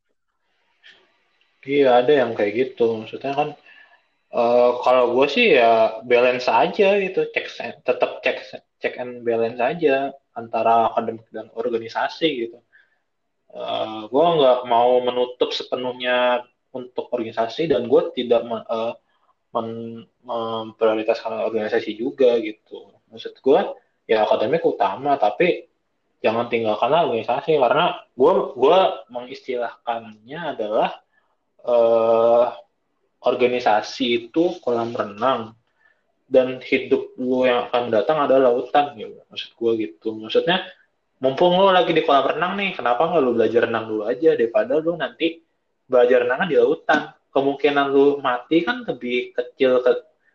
Iya 1.67 1.99
ada 1.99 2.13
yang 2.23 2.31
kayak 2.31 2.53
gitu. 2.55 3.03
Maksudnya 3.03 3.35
kan 3.35 3.49
uh, 4.31 4.79
kalau 4.79 5.11
gue 5.11 5.27
sih 5.27 5.59
ya 5.59 5.99
balance 6.07 6.47
aja 6.47 6.95
gitu. 7.03 7.27
Cek 7.35 7.83
tetap 7.83 8.23
cek 8.23 8.63
cek 8.77 8.95
and 9.01 9.25
balance 9.25 9.59
aja 9.61 10.13
antara 10.37 10.93
akademik 10.93 11.25
dan 11.33 11.49
organisasi 11.53 12.27
gitu 12.47 12.59
uh, 13.53 13.57
eh, 13.57 14.01
gue 14.09 14.25
nggak 14.37 14.59
mau 14.69 14.99
menutup 15.01 15.49
sepenuhnya 15.53 16.45
untuk 16.75 17.09
organisasi 17.09 17.71
dan 17.71 17.89
gue 17.89 18.01
tidak 18.13 18.45
uh, 18.45 18.93
memprioritaskan 20.21 21.49
organisasi 21.49 21.97
juga 21.97 22.37
gitu. 22.37 22.93
Maksud 23.09 23.41
gue 23.41 23.59
ya 24.05 24.27
akademik 24.27 24.61
utama 24.61 25.17
tapi 25.17 25.65
jangan 26.21 26.51
tinggalkan 26.51 26.93
organisasi 26.93 27.57
karena 27.57 27.97
gue 28.13 28.33
gue 28.53 28.79
mengistilahkannya 29.09 30.39
adalah 30.57 30.89
uh, 31.65 32.53
organisasi 33.23 34.29
itu 34.29 34.61
kolam 34.61 34.93
renang 34.93 35.57
dan 36.27 36.59
hidup 36.59 37.15
lu 37.15 37.47
yang 37.47 37.71
akan 37.71 37.87
datang 37.87 38.19
adalah 38.19 38.51
lautan 38.51 38.93
gitu. 38.99 39.23
Maksud 39.31 39.49
gue 39.55 39.71
gitu. 39.87 40.07
Maksudnya 40.19 40.67
mumpung 41.23 41.55
lo 41.55 41.71
lagi 41.71 41.95
di 41.95 42.03
kolam 42.03 42.35
renang 42.35 42.59
nih 42.59 42.75
kenapa 42.75 43.07
nggak 43.07 43.23
lo 43.23 43.31
belajar 43.33 43.61
renang 43.65 43.85
dulu 43.87 44.03
aja? 44.05 44.35
Daripada 44.35 44.77
lo 44.77 44.93
nanti 44.99 45.39
belajar 45.87 46.27
renang 46.27 46.51
di 46.51 46.55
lautan. 46.59 47.15
Kemungkinan 47.31 47.85
lo 47.89 48.19
mati 48.19 48.61
kan 48.67 48.83
lebih 48.83 49.31
kecil 49.31 49.79
ke 49.79 49.91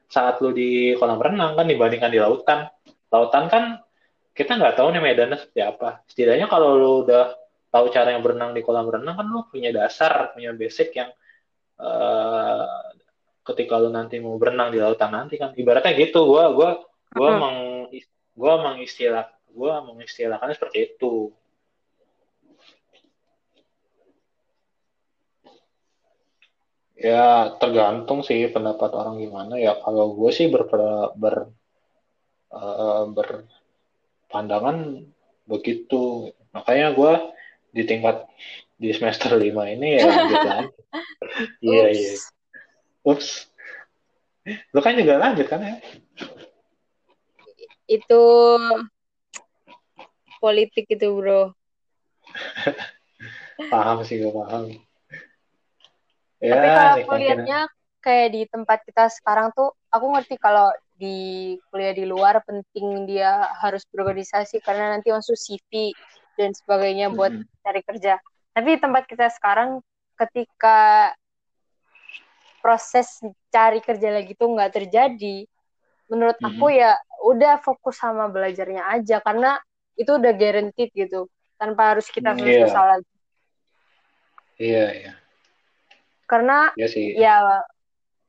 saat 0.09 0.41
lo 0.41 0.51
di 0.51 0.97
kolam 0.97 1.21
renang 1.21 1.55
kan 1.61 1.69
dibandingkan 1.69 2.11
di 2.11 2.21
lautan. 2.21 2.73
Lautan 3.13 3.45
kan 3.53 3.65
kita 4.33 4.57
nggak 4.57 4.81
tahu 4.81 4.97
nih 4.97 5.03
medannya 5.05 5.37
seperti 5.37 5.61
apa. 5.61 6.01
Setidaknya 6.09 6.49
kalau 6.49 6.81
lo 6.81 6.93
udah 7.05 7.37
tahu 7.69 7.93
cara 7.93 8.17
yang 8.17 8.25
berenang 8.25 8.57
di 8.57 8.65
kolam 8.65 8.89
renang 8.89 9.17
kan 9.17 9.29
lo 9.29 9.45
punya 9.49 9.73
dasar 9.73 10.33
punya 10.33 10.57
basic 10.57 10.93
yang 10.97 11.13
uh, 11.81 12.92
ketika 13.43 13.75
lo 13.79 13.91
nanti 13.91 14.23
mau 14.23 14.39
berenang 14.39 14.71
di 14.71 14.79
lautan 14.79 15.11
nanti 15.13 15.35
kan 15.37 15.51
ibaratnya 15.59 15.93
gitu. 15.99 16.27
Gue 16.31 16.45
gue 16.55 16.71
gue 17.13 17.29
uh 17.29 17.35
-huh. 17.35 17.41
meng 17.43 17.59
gue 18.33 18.55
mengistilah 18.65 19.27
gue 19.53 19.73
mengistilahkannya 19.93 20.55
seperti 20.57 20.79
itu. 20.95 21.35
Ya 27.03 27.51
tergantung 27.59 28.23
sih 28.23 28.47
pendapat 28.47 28.95
orang 28.95 29.19
gimana. 29.19 29.59
Ya 29.59 29.75
kalau 29.83 30.15
gue 30.15 30.31
sih 30.31 30.47
ber, 30.47 30.71
ber 31.19 31.51
uh, 32.55 33.05
berpandangan 33.11 35.03
begitu. 35.51 36.31
Makanya 36.55 36.95
gue 36.95 37.13
di 37.75 37.83
tingkat 37.83 38.23
di 38.79 38.95
semester 38.95 39.35
lima 39.35 39.67
ini 39.67 39.99
ya 39.99 40.07
lagi. 40.07 40.37
Iya 41.65 41.89
iya 41.97 42.13
ups. 43.07 43.51
Lu 44.75 44.81
kan 44.83 44.99
juga 44.99 45.19
lanjut 45.19 45.47
kan 45.47 45.63
ya? 45.63 45.77
Itu 47.87 48.23
politik 50.43 50.91
itu 50.91 51.07
bro. 51.15 51.55
Paham 53.71 54.03
sih 54.03 54.19
gue 54.19 54.33
paham. 54.33 54.75
Ya, 56.43 56.59
tapi 56.59 56.69
kalau 56.75 56.95
aku 56.99 57.15
lihatnya 57.23 57.61
kayak 58.03 58.29
di 58.35 58.43
tempat 58.51 58.83
kita 58.83 59.07
sekarang 59.15 59.55
tuh 59.55 59.71
aku 59.95 60.11
ngerti 60.11 60.35
kalau 60.43 60.75
di 60.99 61.55
kuliah 61.71 61.95
di 61.95 62.03
luar 62.03 62.43
penting 62.43 63.07
dia 63.07 63.47
harus 63.63 63.87
berorganisasi 63.95 64.59
karena 64.59 64.99
nanti 64.99 65.15
masuk 65.15 65.39
CV 65.39 65.95
dan 66.35 66.51
sebagainya 66.51 67.15
buat 67.15 67.31
mm 67.31 67.47
-hmm. 67.47 67.63
cari 67.63 67.83
kerja. 67.87 68.19
Tapi 68.53 68.71
tempat 68.83 69.07
kita 69.07 69.31
sekarang 69.31 69.79
ketika 70.19 71.11
proses 72.63 73.21
cari 73.51 73.83
kerja 73.83 74.09
lagi 74.15 74.39
tuh 74.39 74.55
nggak 74.55 74.73
terjadi 74.79 75.45
menurut 76.07 76.39
mm 76.39 76.47
-hmm. 76.47 76.59
aku 76.59 76.67
ya 76.71 76.93
udah 77.27 77.59
fokus 77.59 77.99
sama 77.99 78.31
belajarnya 78.31 78.87
aja 78.87 79.19
karena 79.19 79.59
itu 79.99 80.15
udah 80.15 80.33
guaranteed 80.33 80.91
gitu 80.95 81.29
tanpa 81.61 81.95
harus 81.95 82.09
kita 82.09 82.33
harus 82.33 82.47
yeah. 82.47 82.87
lagi 82.97 83.15
iya 84.59 84.73
yeah, 84.73 84.89
iya 84.91 85.05
yeah. 85.11 85.17
karena 86.31 86.59
yeah, 86.79 86.91
sih. 86.91 87.07
ya 87.19 87.35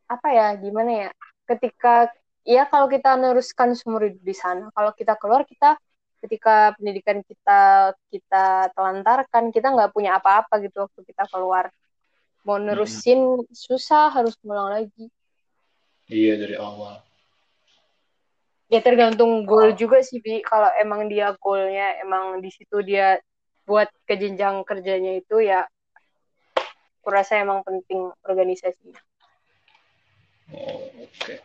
apa 0.09 0.27
ya 0.29 0.47
gimana 0.59 0.91
ya 1.07 1.09
ketika 1.47 2.11
ya 2.43 2.67
kalau 2.67 2.91
kita 2.91 3.15
meneruskan 3.15 3.71
seumur 3.73 4.11
hidup 4.11 4.21
di 4.21 4.35
sana 4.35 4.67
kalau 4.75 4.91
kita 4.91 5.15
keluar 5.15 5.47
kita 5.47 5.79
ketika 6.23 6.71
pendidikan 6.79 7.19
kita 7.23 7.91
kita 8.07 8.71
telantarkan 8.71 9.51
kita 9.51 9.67
nggak 9.75 9.91
punya 9.91 10.19
apa-apa 10.19 10.59
gitu 10.63 10.87
waktu 10.87 11.01
kita 11.03 11.27
keluar 11.27 11.67
mau 12.43 12.59
nerusin 12.59 13.39
hmm. 13.39 13.51
susah 13.55 14.11
harus 14.11 14.35
ngulang 14.43 14.69
lagi. 14.71 15.07
Iya 16.11 16.35
dari 16.35 16.55
awal. 16.59 16.99
Ya 18.67 18.83
tergantung 18.83 19.47
goal 19.47 19.75
juga 19.79 20.03
sih 20.03 20.19
bi. 20.19 20.43
Kalau 20.43 20.67
emang 20.75 21.07
dia 21.07 21.31
goalnya 21.39 22.03
emang 22.03 22.43
di 22.43 22.51
situ 22.51 22.83
dia 22.83 23.19
buat 23.63 23.87
ke 24.03 24.19
jenjang 24.19 24.67
kerjanya 24.67 25.23
itu 25.23 25.39
ya 25.39 25.63
kurasa 26.99 27.39
emang 27.39 27.63
penting 27.63 28.11
organisasi. 28.27 28.91
Oh, 30.51 30.83
oke. 30.99 31.07
Okay. 31.23 31.39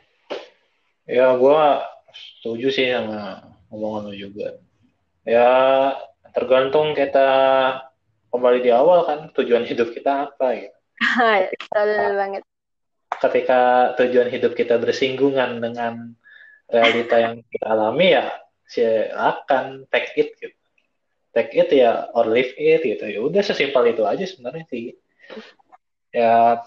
ya 1.09 1.33
gue 1.39 1.63
setuju 2.13 2.69
sih 2.75 2.91
sama 2.91 3.47
omongan 3.71 4.11
lo 4.11 4.15
juga. 4.19 4.59
Ya 5.23 5.51
tergantung 6.35 6.93
kita 6.99 7.31
kembali 8.35 8.59
di 8.67 8.71
awal 8.75 9.07
kan 9.07 9.19
tujuan 9.33 9.65
hidup 9.65 9.95
kita 9.95 10.29
apa 10.29 10.47
gitu 10.59 10.78
Betul 10.99 11.91
banget. 12.19 12.43
ketika 13.19 13.93
tujuan 13.99 14.31
hidup 14.31 14.55
kita 14.55 14.79
bersinggungan 14.79 15.59
dengan 15.59 16.15
realita 16.71 17.17
yang 17.19 17.35
kita 17.49 17.67
alami 17.67 18.15
ya 18.15 18.31
silakan 18.69 19.89
take 19.89 20.13
it 20.15 20.31
gitu. 20.39 20.55
Take 21.33 21.53
it 21.57 21.69
ya 21.73 22.13
or 22.13 22.29
leave 22.29 22.53
it 22.57 22.85
gitu. 22.85 23.05
Ya 23.09 23.21
udah 23.25 23.43
sesimpel 23.43 23.91
itu 23.91 24.05
aja 24.05 24.23
sebenarnya 24.23 24.65
sih. 24.69 24.95
Ya 26.13 26.63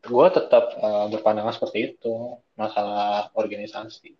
gue 0.00 0.26
tetap 0.32 0.76
uh, 0.80 1.06
berpandangan 1.12 1.56
seperti 1.56 1.96
itu 1.96 2.38
masalah 2.56 3.32
organisasi. 3.36 4.16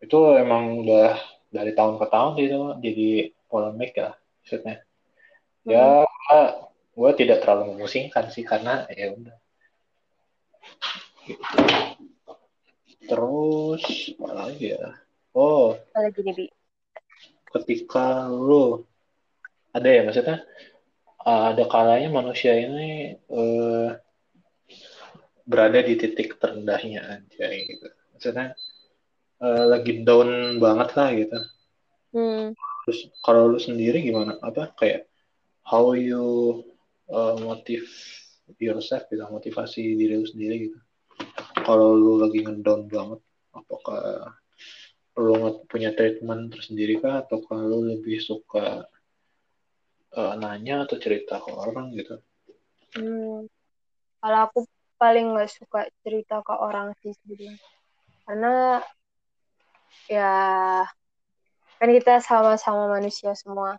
Itu 0.00 0.18
emang 0.34 0.84
udah 0.84 1.16
dari 1.48 1.72
tahun 1.72 1.96
ke 1.96 2.06
tahun 2.12 2.30
gitu 2.40 2.60
jadi 2.80 3.08
polemik 3.48 3.92
ya 3.96 4.16
maksudnya. 4.44 4.76
Ya 5.68 6.04
hmm. 6.04 6.67
Gue 6.98 7.10
tidak 7.14 7.46
terlalu 7.46 7.78
memusingkan 7.78 8.26
sih 8.34 8.42
karena 8.42 8.82
ya 8.90 9.14
udah 9.14 9.38
gitu. 11.22 11.56
Terus 13.08 13.84
apa 14.18 14.30
lagi 14.34 14.66
ya? 14.74 14.98
Oh. 15.32 15.78
Lagi 15.94 16.20
nih, 16.26 16.34
Bi? 16.34 16.46
Ketika 17.54 18.26
lu 18.28 18.82
ada 19.72 19.88
ya 19.88 20.02
maksudnya 20.02 20.42
uh, 21.22 21.54
ada 21.54 21.64
kalanya 21.70 22.10
manusia 22.10 22.58
ini 22.58 23.16
uh, 23.30 23.94
berada 25.48 25.80
di 25.80 25.94
titik 25.96 26.36
terendahnya 26.36 27.22
aja 27.22 27.46
gitu. 27.48 27.88
Maksudnya 28.12 28.58
uh, 29.40 29.64
lagi 29.70 30.02
down 30.04 30.60
banget 30.60 30.88
lah 30.98 31.08
gitu. 31.14 31.38
Hmm. 32.12 32.46
Terus 32.84 33.00
kalau 33.22 33.48
lu 33.52 33.60
sendiri 33.62 34.02
gimana? 34.02 34.36
Apa 34.42 34.74
kayak 34.76 35.08
how 35.64 35.92
you 35.96 36.60
uh, 37.12 37.34
motive 37.40 37.88
yourself 38.60 39.04
gitu, 39.12 39.24
motivasi 39.28 39.96
diri 39.96 40.16
lu 40.16 40.26
sendiri 40.28 40.56
gitu? 40.70 40.78
kalau 41.68 41.92
lu 41.92 42.22
lagi 42.22 42.40
ngedown 42.40 42.88
banget 42.88 43.20
apakah 43.52 44.32
lu 45.18 45.66
punya 45.66 45.92
treatment 45.92 46.54
tersendiri 46.54 47.02
kah? 47.02 47.26
Atau 47.26 47.42
kalau 47.44 47.66
lu 47.66 47.78
lebih 47.92 48.22
suka 48.22 48.86
uh, 50.14 50.34
nanya 50.38 50.86
atau 50.86 50.96
cerita 50.96 51.42
ke 51.42 51.50
orang 51.50 51.92
gitu? 51.98 52.22
Hmm, 52.96 53.50
kalau 54.22 54.40
aku 54.48 54.60
paling 54.96 55.34
nggak 55.34 55.50
suka 55.50 55.90
cerita 56.06 56.40
ke 56.40 56.54
orang 56.54 56.94
sih 57.02 57.12
sebenarnya. 57.18 57.54
Karena 58.24 58.54
ya 60.08 60.32
kan 61.78 61.88
kita 61.92 62.22
sama-sama 62.24 62.88
manusia 62.88 63.34
semua 63.36 63.76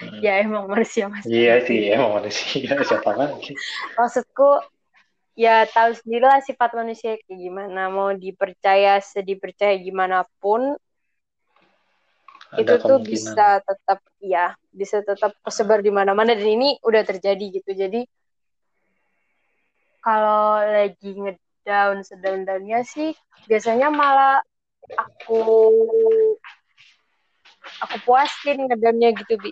hmm. 0.00 0.20
ya 0.24 0.40
emang 0.40 0.66
manusia 0.66 1.06
mas. 1.06 1.24
Iya 1.28 1.62
sih 1.64 1.92
emang 1.92 2.20
manusia. 2.20 2.72
Siapa 2.88 3.12
lagi? 3.14 3.52
Maksudku 3.94 4.64
ya 5.36 5.64
tahu 5.68 5.94
sendirilah 5.96 6.40
sifat 6.44 6.70
manusia 6.76 7.20
kayak 7.20 7.38
gimana. 7.38 7.92
Mau 7.92 8.10
dipercaya 8.16 8.98
sedih 9.04 9.36
percaya 9.36 9.76
gimana 9.76 10.24
pun 10.40 10.76
Ada 12.50 12.58
itu 12.58 12.74
tuh 12.82 12.98
bisa 12.98 13.62
tetap 13.62 14.00
ya 14.18 14.58
bisa 14.74 15.04
tetap 15.04 15.36
tersebar 15.44 15.84
di 15.84 15.92
mana-mana. 15.92 16.34
Dan 16.34 16.48
ini 16.48 16.80
udah 16.82 17.02
terjadi 17.06 17.62
gitu. 17.62 17.70
Jadi 17.76 18.02
kalau 20.00 20.64
lagi 20.64 21.12
ngedown 21.12 22.00
sedown-downnya 22.00 22.80
sih 22.88 23.12
biasanya 23.44 23.92
malah 23.92 24.40
aku 24.96 25.44
aku 27.84 27.96
puasin 28.08 28.66
ngedownnya 28.66 29.12
gitu 29.14 29.36
bi 29.38 29.50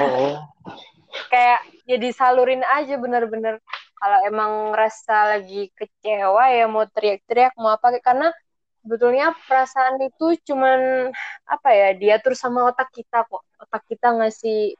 oh. 0.00 0.38
kayak 1.32 1.60
jadi 1.86 2.08
ya 2.10 2.16
salurin 2.16 2.62
aja 2.62 2.94
bener-bener 2.98 3.58
kalau 4.00 4.18
emang 4.24 4.72
ngerasa 4.72 5.36
lagi 5.36 5.68
kecewa 5.76 6.44
ya 6.48 6.64
mau 6.70 6.88
teriak-teriak 6.88 7.52
mau 7.60 7.74
apa 7.74 7.92
karena 8.00 8.32
sebetulnya 8.80 9.36
perasaan 9.44 10.00
itu 10.00 10.40
cuman 10.48 11.12
apa 11.44 11.68
ya 11.68 11.88
diatur 11.92 12.32
sama 12.32 12.64
otak 12.72 12.88
kita 12.96 13.28
kok 13.28 13.44
otak 13.60 13.84
kita 13.90 14.08
ngasih 14.16 14.72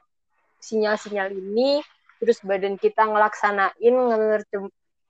sinyal-sinyal 0.57 1.29
ini 1.29 1.85
terus 2.17 2.41
badan 2.41 2.77
kita 2.81 3.05
ngelaksanain 3.05 3.95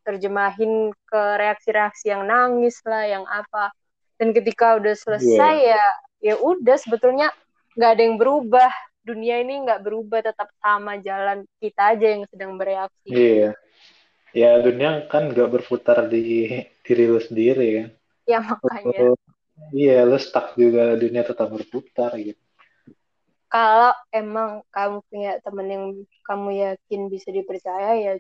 terjemahin 0.01 0.91
ke 1.07 1.21
reaksi-reaksi 1.39 2.11
yang 2.11 2.27
nangis 2.27 2.83
lah 2.83 3.07
yang 3.07 3.23
apa 3.29 3.71
dan 4.19 4.35
ketika 4.35 4.75
udah 4.75 4.95
selesai 4.97 5.55
yeah. 5.61 5.77
ya 5.79 5.85
ya 6.21 6.35
udah 6.41 6.75
sebetulnya 6.75 7.31
nggak 7.79 7.91
ada 7.95 8.01
yang 8.01 8.17
berubah 8.19 8.71
dunia 9.01 9.41
ini 9.41 9.65
nggak 9.65 9.81
berubah 9.81 10.21
tetap 10.21 10.53
sama 10.61 11.01
jalan 11.01 11.45
kita 11.57 11.97
aja 11.97 12.07
yang 12.17 12.23
sedang 12.29 12.55
bereaksi. 12.55 13.09
Iya. 13.09 13.51
Yeah 13.51 13.53
ya 14.31 14.63
dunia 14.63 15.07
kan 15.11 15.31
gak 15.31 15.51
berputar 15.51 16.07
di 16.07 16.47
diri 16.83 17.03
lu 17.07 17.19
sendiri 17.19 17.67
kan? 17.83 17.89
Ya 18.27 18.39
makanya. 18.39 19.15
Iya 19.75 20.07
lu 20.07 20.17
stuck 20.17 20.55
juga 20.57 20.95
dunia 20.97 21.21
tetap 21.21 21.51
berputar 21.51 22.15
gitu. 22.17 22.39
Kalau 23.51 23.91
emang 24.15 24.63
kamu 24.71 25.03
punya 25.11 25.31
temen 25.43 25.67
yang 25.67 25.85
kamu 26.23 26.49
yakin 26.55 27.01
bisa 27.11 27.29
dipercaya 27.35 27.99
ya 27.99 28.13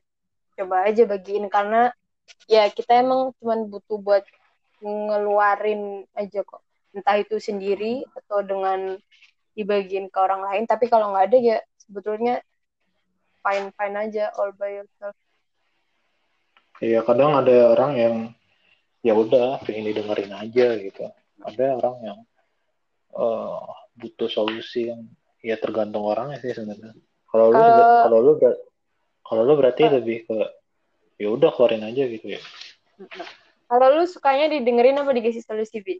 coba 0.59 0.83
aja 0.85 1.07
bagiin. 1.07 1.47
Karena 1.47 1.89
ya 2.51 2.67
kita 2.67 2.99
emang 2.99 3.31
cuma 3.39 3.55
butuh 3.63 3.97
buat 3.97 4.23
ngeluarin 4.83 6.03
aja 6.13 6.43
kok. 6.43 6.59
Entah 6.91 7.15
itu 7.23 7.39
sendiri 7.39 8.03
atau 8.11 8.43
dengan 8.43 8.99
dibagiin 9.57 10.07
ke 10.07 10.17
orang 10.19 10.41
lain 10.47 10.63
tapi 10.63 10.87
kalau 10.87 11.11
nggak 11.11 11.25
ada 11.31 11.37
ya 11.37 11.57
sebetulnya 11.79 12.39
fine 13.41 13.73
fine 13.75 13.95
aja 13.97 14.31
all 14.37 14.53
by 14.55 14.79
yourself. 14.79 15.17
Iya 16.81 17.05
kadang 17.05 17.37
ada 17.37 17.77
orang 17.77 17.91
yang 17.97 18.15
ya 19.05 19.13
udah 19.13 19.61
pengen 19.65 19.91
didengerin 19.91 20.33
aja 20.33 20.67
gitu. 20.77 21.03
Ada 21.41 21.77
orang 21.77 21.95
yang 22.01 22.19
uh, 23.17 23.65
butuh 23.97 24.29
solusi 24.29 24.89
yang 24.89 25.05
ya 25.41 25.57
tergantung 25.57 26.05
orangnya 26.05 26.41
sih 26.41 26.53
sebenarnya. 26.53 26.93
Kalau 27.29 27.53
lu 27.53 27.61
kalau 28.05 28.19
lu 28.21 28.33
kalau 29.25 29.41
lu 29.45 29.53
berarti 29.57 29.83
uh, 29.89 29.91
lebih 29.99 30.25
ke 30.25 30.37
ya 31.21 31.29
udah 31.29 31.49
keluarin 31.53 31.85
aja 31.85 32.03
gitu 32.07 32.37
ya. 32.37 32.41
Kalau 33.69 33.87
lu 33.97 34.03
sukanya 34.05 34.49
didengerin 34.49 35.01
apa 35.01 35.11
dikasih 35.13 35.45
solusi 35.45 35.81
bi? 35.81 35.95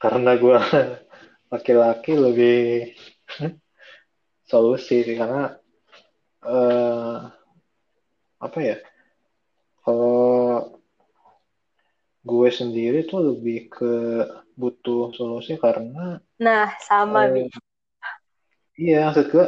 Karena 0.00 0.34
gue 0.36 0.56
laki-laki 1.52 2.16
lebih 2.16 2.60
solusi 4.50 5.04
sih 5.04 5.16
karena 5.16 5.52
uh, 6.48 7.28
apa 8.40 8.58
ya 8.64 8.76
kalau 9.84 10.80
gue 12.24 12.48
sendiri 12.48 13.04
tuh 13.04 13.36
lebih 13.36 13.68
ke 13.68 13.94
butuh 14.56 15.12
solusi 15.12 15.60
karena 15.60 16.16
nah 16.40 16.72
sama 16.80 17.28
uh, 17.28 17.36
bi 17.36 17.42
iya 18.80 19.12
maksud 19.12 19.28
gue 19.28 19.46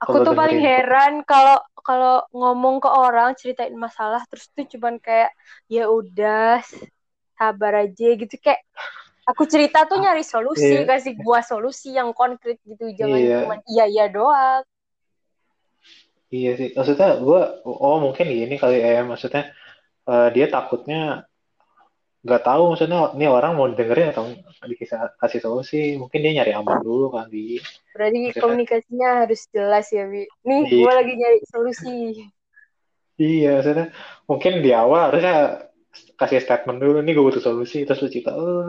aku 0.00 0.16
tuh 0.24 0.32
paling 0.32 0.64
heran 0.64 1.20
kalau 1.28 1.60
kalau 1.82 2.22
ngomong 2.30 2.78
ke 2.78 2.88
orang 2.88 3.34
ceritain 3.34 3.74
masalah 3.74 4.22
terus 4.30 4.48
tuh 4.54 4.64
cuman 4.64 5.02
kayak 5.02 5.34
ya 5.66 5.90
udah 5.90 6.62
sabar 7.34 7.86
aja 7.86 8.08
gitu. 8.14 8.34
Kayak 8.38 8.62
aku 9.22 9.42
cerita 9.46 9.86
tuh 9.86 10.02
nyari 10.02 10.26
solusi 10.26 10.82
iya. 10.82 10.86
kasih 10.86 11.14
gua 11.18 11.40
solusi 11.42 11.94
yang 11.94 12.10
konkret 12.10 12.58
gitu. 12.66 12.90
Jangan 12.94 13.18
iya. 13.18 13.38
cuma 13.46 13.56
iya 13.70 13.84
iya 13.86 14.06
doang. 14.10 14.64
Iya 16.32 16.52
sih. 16.58 16.68
Maksudnya 16.74 17.20
gua 17.22 17.62
oh 17.64 17.98
mungkin 18.02 18.26
gini 18.26 18.56
kali 18.58 18.82
ya 18.82 19.06
maksudnya 19.06 19.54
uh, 20.08 20.28
dia 20.34 20.50
takutnya 20.50 21.28
nggak 22.22 22.42
tahu 22.46 22.70
maksudnya 22.70 23.10
ini 23.18 23.26
orang 23.26 23.58
mau 23.58 23.66
dengerin 23.66 24.14
atau 24.14 24.30
dikasih 24.66 25.14
kasih 25.18 25.40
solusi. 25.42 25.94
Mungkin 25.98 26.22
dia 26.22 26.42
nyari 26.42 26.52
aman 26.58 26.82
dulu 26.82 27.14
kan 27.14 27.30
di 27.30 27.58
berarti 27.94 28.18
maksudnya, 28.30 28.42
komunikasinya 28.42 29.10
harus 29.26 29.40
jelas 29.54 29.86
ya 29.94 30.06
bi. 30.10 30.26
Nih 30.46 30.66
iya. 30.66 30.82
gue 30.82 30.92
lagi 30.92 31.12
nyari 31.14 31.38
solusi. 31.46 31.98
Iya 33.22 33.50
maksudnya 33.60 33.86
mungkin 34.26 34.52
di 34.64 34.70
awal 34.74 35.12
harusnya 35.12 35.68
kasih 36.22 36.38
statement 36.38 36.78
dulu 36.78 37.02
nih 37.02 37.12
gue 37.12 37.24
butuh 37.26 37.42
solusi. 37.42 37.82
Terus 37.82 38.00
lu 38.06 38.08
cerita 38.08 38.32
oh, 38.38 38.62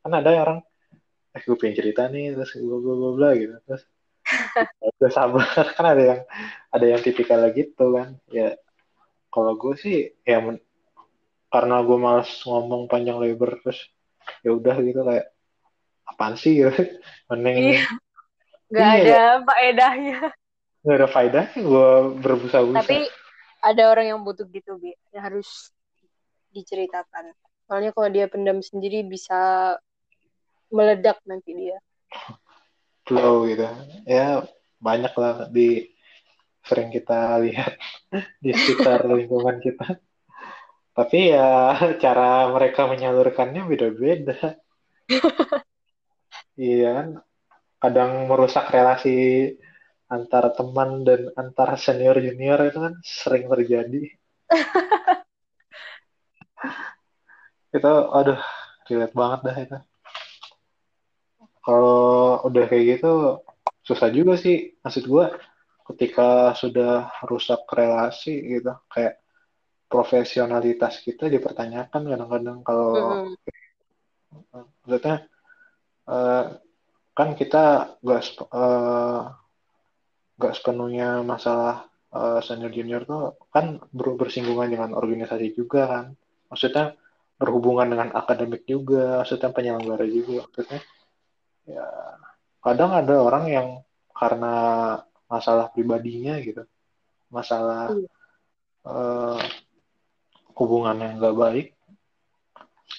kan 0.00 0.12
ada 0.12 0.30
orang 0.40 0.58
eh 1.36 1.42
gue 1.44 1.56
pengen 1.60 1.76
cerita 1.76 2.08
nih 2.08 2.32
terus 2.32 2.56
gue 2.56 2.78
gue 2.80 2.94
gue 2.96 3.12
bla 3.12 3.30
gitu. 3.36 3.54
Terus 3.68 3.82
udah 4.98 5.12
sabar. 5.12 5.46
Kan 5.76 5.86
ada 5.86 6.02
yang 6.02 6.20
ada 6.72 6.86
yang 6.88 7.00
tipikal 7.04 7.44
gitu 7.52 7.94
kan. 7.94 8.18
Ya 8.32 8.56
kalau 9.28 9.54
gue 9.60 9.76
sih 9.76 10.16
ya 10.24 10.40
karena 11.52 11.76
gue 11.84 11.98
males 12.00 12.30
ngomong 12.42 12.88
panjang 12.90 13.22
lebar 13.22 13.60
terus 13.62 13.78
ya 14.42 14.50
udah 14.56 14.76
gitu 14.82 15.04
kayak 15.04 15.30
apaan 16.08 16.34
sih? 16.40 16.64
Gitu 16.64 16.72
mending 17.30 17.76
iya. 17.76 17.86
nggak 18.66 18.92
iya. 18.98 19.04
ada 19.04 19.20
faedahnya. 19.46 20.18
nggak 20.82 20.96
ada 20.98 21.08
faedahnya 21.10 21.58
gue 21.60 21.90
berbusa-busa. 22.18 22.82
Tapi 22.82 23.06
ada 23.62 23.82
orang 23.90 24.06
yang 24.14 24.20
butuh 24.22 24.46
gitu 24.50 24.78
bi. 24.78 24.94
Yang 25.14 25.22
harus 25.22 25.48
diceritakan 26.56 27.36
soalnya 27.68 27.92
kalau 27.92 28.08
dia 28.08 28.26
pendam 28.32 28.64
sendiri 28.64 29.04
bisa 29.04 29.74
meledak 30.72 31.20
nanti 31.28 31.52
dia 31.52 31.78
flow 33.04 33.44
gitu 33.44 33.68
ya 34.08 34.48
banyak 34.80 35.12
lah 35.12 35.52
di 35.52 35.92
sering 36.64 36.88
kita 36.88 37.38
lihat 37.44 37.76
di 38.44 38.50
sekitar 38.56 39.04
lingkungan 39.06 39.60
kita 39.60 40.00
tapi 40.96 41.28
ya 41.28 41.76
cara 42.00 42.48
mereka 42.48 42.88
menyalurkannya 42.88 43.68
beda-beda. 43.68 44.56
iya 46.56 46.88
kan? 46.96 47.08
Kadang 47.76 48.24
merusak 48.24 48.72
relasi 48.72 49.52
antara 50.08 50.56
teman 50.56 51.04
dan 51.04 51.28
antara 51.36 51.76
senior 51.76 52.16
junior 52.16 52.56
itu 52.64 52.80
kan 52.80 52.94
sering 53.04 53.44
terjadi. 53.44 54.08
itu 57.78 57.94
aduh 58.12 58.40
relate 58.88 59.14
banget 59.14 59.40
dah 59.44 59.56
itu. 59.56 59.78
Kalau 61.66 62.46
udah 62.46 62.64
kayak 62.70 62.84
gitu 62.98 63.42
susah 63.86 64.10
juga 64.10 64.34
sih 64.34 64.74
maksud 64.82 65.06
gue 65.06 65.26
ketika 65.94 66.50
sudah 66.58 67.22
rusak 67.22 67.62
relasi 67.70 68.34
gitu 68.42 68.74
kayak 68.90 69.22
profesionalitas 69.86 70.98
kita 71.06 71.30
dipertanyakan 71.30 72.02
kadang-kadang 72.10 72.58
kalau 72.66 72.90
mm. 73.30 74.66
maksudnya 74.82 75.30
uh, 76.10 76.58
kan 77.14 77.28
kita 77.38 77.94
gak 78.02 78.22
uh, 78.50 79.30
gak 80.34 80.54
sepenuhnya 80.58 81.22
masalah 81.22 81.86
uh, 82.10 82.42
senior 82.42 82.74
junior 82.74 83.06
tuh 83.06 83.38
kan 83.54 83.78
ber 83.94 84.18
bersinggungan 84.18 84.74
dengan 84.74 84.90
organisasi 84.98 85.54
juga 85.54 85.86
kan 85.86 86.04
maksudnya 86.50 86.98
berhubungan 87.36 87.88
dengan 87.92 88.08
akademik 88.16 88.64
juga 88.64 89.20
maksudnya 89.20 89.52
penyelenggara 89.52 90.06
juga 90.08 90.48
maksudnya 90.48 90.80
ya 91.68 91.86
kadang 92.64 92.92
ada 92.96 93.14
orang 93.20 93.44
yang 93.46 93.68
karena 94.16 94.54
masalah 95.28 95.68
pribadinya 95.68 96.40
gitu 96.40 96.64
masalah 97.28 97.92
mm. 97.92 98.08
uh, 98.88 99.40
hubungan 100.56 100.96
yang 100.96 101.12
nggak 101.20 101.36
baik 101.36 101.68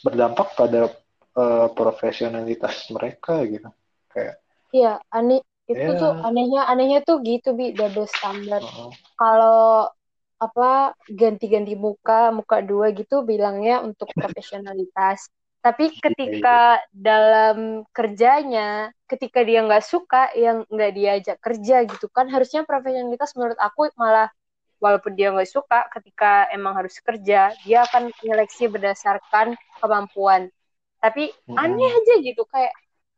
berdampak 0.06 0.54
pada 0.54 0.94
uh, 1.34 1.68
profesionalitas 1.74 2.86
mereka 2.94 3.42
gitu 3.50 3.70
kayak 4.14 4.38
iya 4.70 5.02
aneh 5.10 5.42
itu 5.68 5.84
yeah. 5.84 6.00
tuh 6.00 6.14
anehnya 6.24 6.62
anehnya 6.70 7.00
tuh 7.02 7.20
gitu 7.26 7.58
bi 7.58 7.74
double 7.74 8.08
standar 8.08 8.62
uh 8.62 8.70
-huh. 8.70 8.92
kalau 9.18 9.90
apa 10.38 10.94
ganti-ganti 11.10 11.74
muka 11.74 12.30
muka 12.30 12.62
dua 12.62 12.94
gitu 12.94 13.26
bilangnya 13.26 13.82
untuk 13.82 14.10
profesionalitas. 14.14 15.30
Tapi 15.62 15.90
ketika 16.06 16.78
dalam 16.94 17.84
kerjanya 17.90 18.94
ketika 19.10 19.42
dia 19.42 19.66
nggak 19.66 19.86
suka 19.86 20.30
yang 20.38 20.64
nggak 20.70 20.94
diajak 20.94 21.38
kerja 21.42 21.84
gitu 21.90 22.08
kan. 22.14 22.30
Harusnya 22.30 22.64
profesionalitas 22.64 23.34
menurut 23.34 23.58
aku 23.58 23.90
malah 23.98 24.30
walaupun 24.78 25.18
dia 25.18 25.34
nggak 25.34 25.50
suka 25.50 25.90
ketika 25.90 26.46
emang 26.54 26.78
harus 26.78 27.02
kerja 27.02 27.50
dia 27.66 27.80
akan 27.90 28.14
menyeleksi 28.22 28.70
berdasarkan 28.70 29.58
kemampuan. 29.82 30.54
Tapi 31.02 31.30
aneh 31.54 31.92
aja 31.94 32.14
gitu 32.22 32.46
kayak 32.46 32.74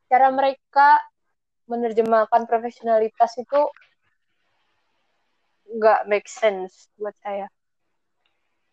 cara 0.07 0.32
mereka 0.32 0.99
menerjemahkan 1.70 2.49
profesionalitas 2.49 3.38
itu 3.38 3.61
nggak 5.78 5.99
make 6.09 6.30
sense 6.30 6.89
buat 6.97 7.13
saya 7.22 7.47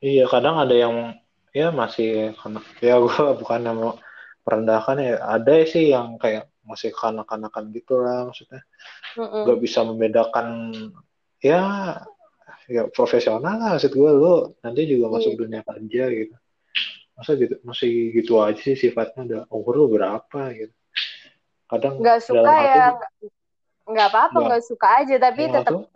iya 0.00 0.24
kadang 0.28 0.56
ada 0.56 0.72
yang 0.72 1.16
ya 1.52 1.72
masih 1.72 2.32
ya 2.80 2.94
gue 3.04 3.24
bukan 3.40 3.60
mau 3.72 3.96
merendahkan 4.46 4.96
ya 5.02 5.14
ada 5.24 5.54
sih 5.66 5.90
yang 5.90 6.16
kayak 6.22 6.46
masih 6.66 6.90
kanak-kanakan 6.94 7.70
gitu 7.74 8.02
lah 8.02 8.26
maksudnya 8.26 8.62
mm 9.14 9.22
-mm. 9.22 9.42
gak 9.46 9.58
bisa 9.62 9.80
membedakan 9.86 10.46
ya 11.38 11.62
ya 12.66 12.90
profesional 12.90 13.58
lah 13.58 13.78
maksud 13.78 13.94
gue 13.94 14.10
lo 14.10 14.58
nanti 14.62 14.90
juga 14.90 15.14
masuk 15.14 15.34
iya. 15.34 15.40
dunia 15.40 15.60
kerja 15.62 16.04
gitu 16.10 16.34
masa 17.16 17.32
gitu 17.38 17.54
masih 17.64 17.92
gitu 18.12 18.32
aja 18.42 18.60
sih 18.60 18.76
sifatnya 18.76 19.22
udah 19.24 19.42
umur 19.48 19.74
lo 19.78 19.86
berapa 19.88 20.40
gitu 20.52 20.74
kadang 21.66 22.02
nggak 22.02 22.20
suka 22.22 22.52
ya 22.60 22.86
nggak 23.86 24.08
apa-apa 24.10 24.38
nggak. 24.42 24.62
suka 24.66 24.88
aja 25.02 25.14
tapi 25.22 25.46
tetap 25.46 25.86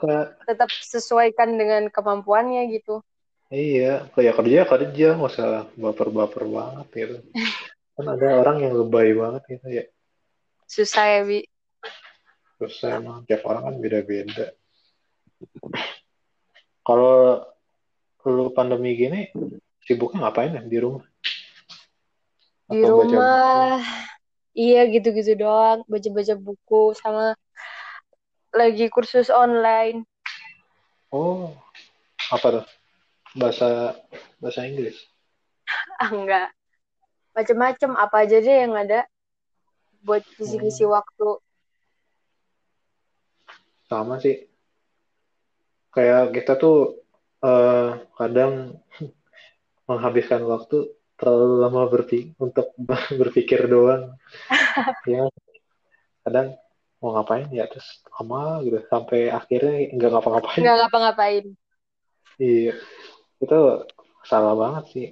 tetap 0.47 0.70
sesuaikan 0.70 1.59
dengan 1.59 1.91
kemampuannya 1.91 2.70
gitu. 2.70 3.03
Iya 3.51 4.07
kayak 4.14 4.38
kerja 4.38 4.61
kerja 4.62 5.09
nggak 5.18 5.32
usah 5.34 5.66
baper-baper 5.74 6.47
banget 6.47 6.86
gitu. 6.95 7.16
Kan 7.99 8.07
ada 8.16 8.41
orang 8.41 8.62
yang 8.62 8.74
lebay 8.78 9.12
banget 9.12 9.43
gitu 9.51 9.66
ya. 9.68 9.84
Susah 10.70 11.05
ya 11.05 11.20
bi? 11.26 11.43
Susah 12.57 13.03
emang 13.03 13.26
tiap 13.26 13.43
orang 13.45 13.68
kan 13.68 13.76
beda-beda. 13.76 14.55
Kalau 16.86 17.45
lu 18.24 18.53
pandemi 18.57 18.95
gini 18.95 19.28
sibuknya 19.84 20.24
ngapain 20.24 20.55
ya 20.55 20.62
di 20.62 20.78
rumah? 20.78 21.05
Di 22.70 22.80
Atau 22.80 23.03
baca 23.03 23.16
rumah, 23.18 23.80
iya 24.55 24.86
gitu-gitu 24.86 25.34
doang. 25.34 25.82
Baca-baca 25.91 26.34
buku 26.38 26.95
sama 26.97 27.34
lagi 28.51 28.86
kursus 28.90 29.30
online. 29.30 30.05
Oh, 31.11 31.55
apa 32.30 32.46
tuh? 32.62 32.66
Bahasa 33.34 33.94
bahasa 34.38 34.66
Inggris. 34.66 34.96
Ah, 36.01 36.09
enggak. 36.11 36.48
Macem-macem, 37.36 37.92
apa 37.94 38.24
aja 38.24 38.40
deh 38.40 38.57
yang 38.66 38.72
ada 38.72 39.05
buat 40.01 40.24
isi-isi 40.40 40.82
Hmm. 40.88 40.96
waktu. 40.96 41.28
Sama 43.86 44.16
sih. 44.18 44.48
Kayak 45.92 46.32
kita 46.34 46.57
tuh 46.57 47.05
eh, 47.44 47.88
kadang 48.16 48.80
menghabiskan 49.88 50.40
waktu 50.48 50.88
terlalu 51.20 51.55
lama 51.68 51.82
berpikir 51.92 52.32
untuk 52.40 52.72
berpikir 53.20 53.68
doang. 53.68 54.16
ya, 55.05 55.28
kadang 56.24 56.57
mau 57.01 57.16
ngapain 57.16 57.48
ya 57.48 57.64
terus 57.64 58.05
lama 58.12 58.61
gitu 58.61 58.84
sampai 58.92 59.32
akhirnya 59.32 59.88
nggak 59.96 60.11
ngapa-ngapain. 60.12 60.61
Nggak 60.61 60.76
ngapa-ngapain. 60.84 61.44
Iya, 62.36 62.76
itu 63.40 63.59
salah 64.24 64.55
banget 64.57 64.84
sih. 64.92 65.09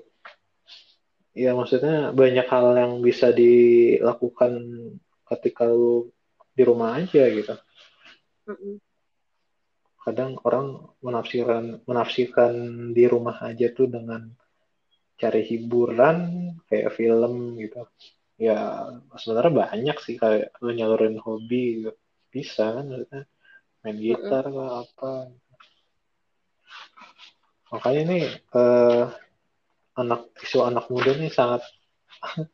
Ya 1.32 1.57
maksudnya 1.57 2.12
banyak 2.12 2.47
hal 2.49 2.66
yang 2.76 2.93
bisa 3.01 3.32
dilakukan 3.32 4.53
ketika 5.28 5.68
lu 5.68 6.12
di 6.53 6.62
rumah 6.64 6.99
aja 6.99 7.24
gitu. 7.30 7.55
Mm-mm. 8.49 8.80
Kadang 10.03 10.41
orang 10.45 10.93
menafsirkan 11.05 11.84
menafsirkan 11.84 12.53
di 12.97 13.05
rumah 13.05 13.39
aja 13.45 13.68
tuh 13.72 13.89
dengan 13.93 14.28
cari 15.20 15.43
hiburan 15.45 16.16
kayak 16.68 16.97
film 16.97 17.61
gitu. 17.61 17.84
Ya 18.39 18.86
sebenarnya 19.18 19.53
banyak 19.66 19.97
sih 19.99 20.14
kayak 20.14 20.55
lu 20.62 20.70
nyalurin 20.70 21.18
hobi 21.18 21.82
gitu. 21.82 21.91
Bisa 22.30 22.70
kan 22.70 22.86
maksudnya? 22.86 23.22
Main 23.82 23.99
gitar 23.99 24.45
lah 24.47 24.86
apa. 24.86 25.11
Makanya 27.74 28.03
nih 28.11 28.24
eh, 28.59 29.03
anak 29.99 30.20
isu 30.45 30.59
anak 30.62 30.86
muda 30.86 31.12
nih 31.18 31.30
sangat 31.34 31.62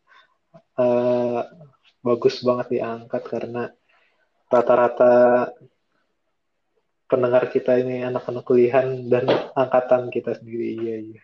eh, 0.82 1.40
bagus 2.00 2.36
banget 2.40 2.66
diangkat 2.80 3.22
karena 3.28 3.62
rata-rata 4.48 5.12
pendengar 7.04 7.44
kita 7.52 7.76
ini 7.76 8.08
anak-anak 8.08 8.44
kuliahan 8.48 9.04
dan 9.12 9.28
angkatan 9.52 10.08
kita 10.08 10.32
sendiri. 10.40 10.80
Iya 10.80 10.96
iya. 11.12 11.22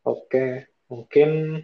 Oke 0.00 0.69
mungkin 0.90 1.62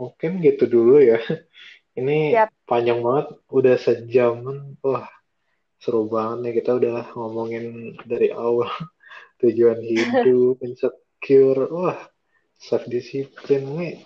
mungkin 0.00 0.30
gitu 0.40 0.64
dulu 0.66 1.04
ya. 1.04 1.20
Ini 2.00 2.36
Siap. 2.36 2.50
panjang 2.68 3.00
banget 3.00 3.26
udah 3.48 3.76
sejaman 3.80 4.76
wah 4.84 5.08
seru 5.80 6.08
banget 6.08 6.38
nih 6.44 6.52
kita 6.60 6.70
udah 6.76 7.12
ngomongin 7.12 7.96
dari 8.08 8.32
awal. 8.32 8.68
Tujuan 9.44 9.80
hidup 9.84 10.64
insecure. 10.64 11.68
Wah 11.68 12.00
self 12.56 12.88
disiplin 12.88 13.62
nih. 13.76 13.96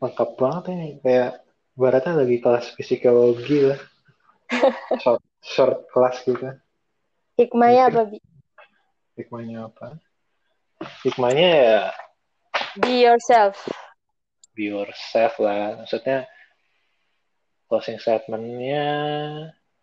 Lengkap 0.00 0.30
banget 0.40 0.64
ini. 0.72 0.88
Kayak 1.04 1.44
baratnya 1.76 2.24
lagi 2.24 2.36
kelas 2.40 2.72
psikologi 2.76 3.68
lah. 3.68 3.80
Short, 5.04 5.22
short 5.46 5.86
kelas 5.94 6.26
gitu. 6.26 6.42
Hikmahnya 7.38 7.88
apa, 7.88 8.02
Bi? 8.10 8.18
hikmahnya 9.20 9.68
apa? 9.68 10.00
Hikmahnya 11.04 11.48
ya 11.48 11.76
Be 12.76 13.00
yourself. 13.02 13.66
be 14.54 14.68
yourself 14.68 15.38
lah 15.38 15.78
maksudnya 15.80 16.26
closing 17.70 17.98
statementnya 18.02 18.84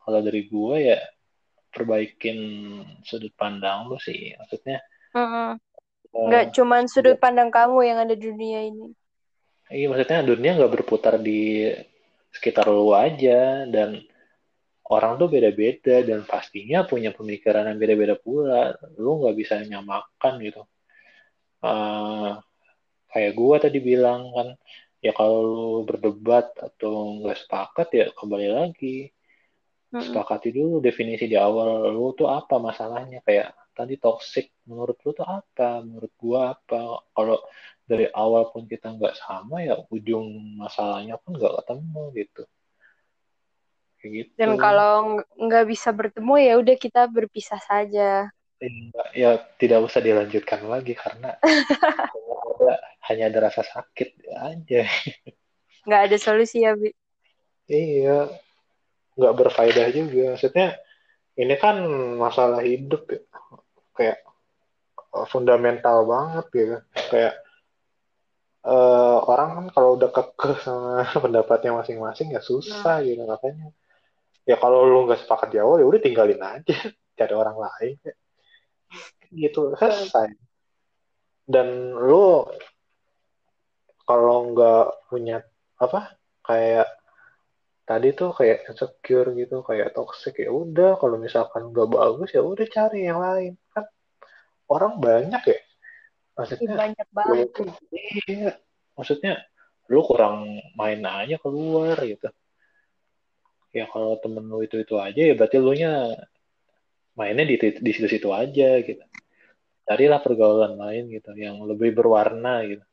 kalau 0.03 0.19
dari 0.19 0.47
gue 0.47 0.75
ya 0.93 0.99
perbaikin 1.71 2.38
sudut 3.03 3.31
pandang 3.39 3.88
lu 3.88 3.97
sih 3.99 4.35
maksudnya 4.35 4.83
Mm-mm. 5.15 5.57
eh, 6.13 6.19
Nggak 6.27 6.45
cuman 6.55 6.83
sudut 6.91 7.17
pandang 7.19 7.49
kamu 7.49 7.77
yang 7.88 7.97
ada 8.03 8.13
di 8.15 8.27
dunia 8.27 8.59
ini. 8.67 8.91
iya 9.71 9.88
maksudnya 9.91 10.23
dunia 10.23 10.51
nggak 10.57 10.73
berputar 10.79 11.19
di 11.19 11.67
sekitar 12.31 12.67
lu 12.69 12.91
aja 12.95 13.65
dan 13.67 13.99
orang 14.88 15.19
tuh 15.19 15.27
beda-beda 15.27 16.03
dan 16.03 16.23
pastinya 16.23 16.88
punya 16.88 17.11
pemikiran 17.11 17.67
yang 17.67 17.79
beda-beda 17.79 18.15
pula 18.15 18.75
lu 18.99 19.23
nggak 19.23 19.35
bisa 19.35 19.59
nyamakan 19.63 20.33
gitu 20.43 20.63
Eh, 21.57 22.31
kayak 23.18 23.34
gue 23.34 23.55
tadi 23.57 23.80
bilang 23.82 24.30
kan 24.30 24.47
ya 25.01 25.09
kalau 25.18 25.39
lu 25.41 25.68
berdebat 25.89 26.53
atau 26.53 27.18
nggak 27.26 27.38
sepakat 27.41 27.88
ya 27.97 28.05
kembali 28.13 28.47
lagi. 28.53 29.09
Mm-mm. 29.88 30.03
sepakati 30.03 30.51
dulu 30.51 30.84
definisi 30.84 31.32
di 31.32 31.39
awal 31.39 31.89
lu 31.89 32.13
tuh 32.13 32.30
apa 32.30 32.61
masalahnya. 32.61 33.26
Kayak 33.26 33.57
tadi 33.74 33.97
toxic 33.97 34.53
menurut 34.70 34.99
lu 35.01 35.18
tuh 35.18 35.26
apa? 35.26 35.82
Menurut 35.82 36.13
gua 36.20 36.53
apa? 36.53 37.01
Kalau 37.15 37.41
dari 37.88 38.05
awal 38.11 38.51
pun 38.51 38.68
kita 38.68 38.93
nggak 38.93 39.15
sama 39.15 39.63
ya 39.63 39.80
ujung 39.89 40.59
masalahnya 40.59 41.15
pun 41.18 41.39
nggak 41.39 41.55
ketemu 41.63 42.01
gitu. 42.13 42.43
Kayak 43.97 44.11
gitu. 44.11 44.32
Dan 44.38 44.51
kalau 44.59 44.93
ng- 45.18 45.26
nggak 45.47 45.65
bisa 45.72 45.89
bertemu 45.95 46.34
ya 46.36 46.53
udah 46.59 46.76
kita 46.76 47.01
berpisah 47.07 47.61
saja. 47.63 48.30
Ya 49.14 49.38
tidak 49.62 49.86
usah 49.86 50.01
dilanjutkan 50.01 50.66
lagi 50.66 50.97
karena 50.97 51.38
ada- 51.38 52.82
hanya 53.08 53.30
ada 53.30 53.39
rasa 53.49 53.62
sakit 53.62 54.18
aja. 54.34 54.84
Nggak 55.86 56.01
ada 56.10 56.18
solusi 56.18 56.66
ya, 56.66 56.74
Bi. 56.74 56.89
iya. 57.70 58.28
Nggak 59.14 59.36
berfaedah 59.38 59.88
juga. 59.93 60.36
Maksudnya 60.36 60.68
ini 61.38 61.55
kan 61.62 61.78
masalah 62.18 62.66
hidup 62.66 63.05
ya. 63.14 63.22
Kayak 63.93 64.18
eh, 65.14 65.28
fundamental 65.30 66.05
banget 66.10 66.45
gitu 66.53 66.78
kayak 67.14 67.34
eh, 68.66 69.18
orang 69.32 69.49
kan 69.58 69.66
kalau 69.78 69.89
udah 70.01 70.10
kekeh 70.10 70.58
sama 70.66 71.05
pendapatnya 71.24 71.72
masing-masing 71.78 72.34
ya 72.34 72.41
susah 72.41 73.05
gitu 73.05 73.22
makanya. 73.22 73.69
Ya 74.49 74.56
kalau 74.57 74.81
lu 74.88 75.06
nggak 75.06 75.22
sepakat 75.23 75.53
di 75.53 75.57
awal 75.61 75.77
ya 75.81 75.86
udah 75.86 76.02
tinggalin 76.02 76.41
aja. 76.41 76.73
Cari 77.18 77.34
orang 77.34 77.57
lain 77.57 77.98
gitu 79.32 79.74
selesai. 79.76 80.36
Dan 81.48 81.95
lu 81.95 82.44
kalau 84.08 84.52
nggak 84.56 85.12
punya 85.12 85.44
apa 85.80 86.16
kayak 86.44 86.88
tadi 87.88 88.12
tuh 88.12 88.36
kayak 88.36 88.68
insecure 88.68 89.32
gitu 89.36 89.64
kayak 89.64 89.95
toxic 89.95 90.36
ya 90.40 90.52
udah. 90.52 90.99
Kalau 90.99 91.16
misalkan 91.16 91.72
nggak 91.72 91.88
bagus 91.88 92.36
ya 92.36 92.44
udah 92.44 92.68
cari 92.68 93.08
yang 93.08 93.20
lain. 93.24 93.56
Kan 93.72 93.88
orang 94.68 94.99
banyak 94.99 95.44
ya. 95.44 95.60
Maksudnya 96.38 96.76
banyak 96.76 97.08
lu 97.08 97.16
banget. 97.16 97.48
iya 98.30 98.52
maksudnya 98.94 99.34
lu 99.88 100.04
kurang 100.04 100.60
main 100.76 101.02
aja 101.02 101.40
keluar 101.40 101.95
gitu. 102.04 102.28
Ya 103.72 103.88
kalau 103.88 104.20
temen 104.20 104.48
lu 104.48 104.64
itu 104.64 104.80
itu 104.84 104.95
aja 104.99 105.18
ya 105.18 105.34
berarti 105.36 105.58
lu 105.60 105.74
nya 105.76 106.16
mainnya 107.18 107.44
di 107.49 107.57
di 107.57 107.91
situ-situ 107.91 108.30
aja 108.30 108.77
gitu 108.85 109.03
carilah 109.88 110.22
pergaulan 110.22 110.77
lain 110.77 111.10
gitu 111.10 111.34
yang 111.34 111.57
lebih 111.65 111.98
berwarna 111.98 112.61
gitu 112.69 112.85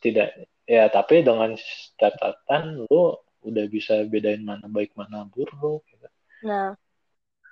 tidak 0.00 0.48
ya 0.64 0.88
tapi 0.88 1.20
dengan 1.20 1.52
catatan 2.00 2.88
lu 2.88 3.20
udah 3.44 3.64
bisa 3.68 4.00
bedain 4.08 4.40
mana 4.44 4.68
baik 4.68 4.92
mana 4.96 5.24
buruk 5.28 5.84
gitu. 5.88 6.08
Nah, 6.44 6.76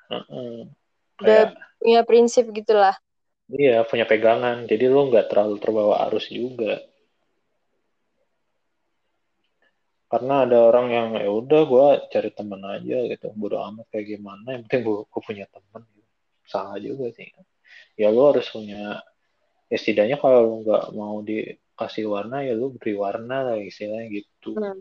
Heeh. 0.08 0.68
udah 1.20 1.52
Kayak 1.52 1.52
punya 1.80 2.00
prinsip 2.04 2.44
gitulah. 2.52 2.96
iya 3.48 3.80
punya 3.84 4.04
pegangan 4.04 4.68
jadi 4.68 4.92
lu 4.92 5.08
nggak 5.08 5.32
terlalu 5.32 5.56
terbawa 5.60 6.04
arus 6.08 6.28
juga 6.28 6.84
karena 10.08 10.48
ada 10.48 10.72
orang 10.72 10.86
yang 10.88 11.08
ya 11.20 11.28
udah 11.28 11.60
gue 11.68 11.88
cari 12.12 12.30
temen 12.32 12.60
aja 12.64 12.96
gitu 13.12 13.26
bodo 13.36 13.60
amat 13.60 13.88
kayak 13.92 14.16
gimana 14.16 14.56
yang 14.56 14.62
penting 14.68 14.88
gue, 14.88 15.04
punya 15.20 15.44
temen 15.52 15.84
gitu. 15.96 15.97
Salah 16.48 16.80
juga 16.80 17.12
sih 17.12 17.28
ya 18.00 18.08
lu 18.08 18.32
harus 18.32 18.48
punya 18.48 19.04
ya 19.68 19.76
setidaknya 19.76 20.16
kalau 20.16 20.40
lu 20.48 20.54
nggak 20.64 20.84
mau 20.96 21.20
dikasih 21.20 22.08
warna 22.08 22.42
ya 22.42 22.56
lu 22.56 22.72
beri 22.74 22.96
warna 22.96 23.52
lah 23.52 23.56
istilahnya 23.60 24.08
gitu 24.24 24.56
Hmm. 24.56 24.80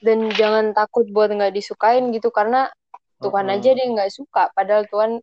Dan 0.00 0.32
jangan 0.32 0.72
takut 0.72 1.04
buat 1.12 1.28
nggak 1.28 1.52
disukain 1.52 2.08
gitu 2.16 2.32
karena 2.32 2.72
Tuhan 3.20 3.52
Heeh. 3.52 3.60
aja 3.60 3.70
dia 3.76 3.84
nggak 3.84 4.08
suka. 4.08 4.48
Padahal 4.56 4.88
Tuhan 4.88 5.20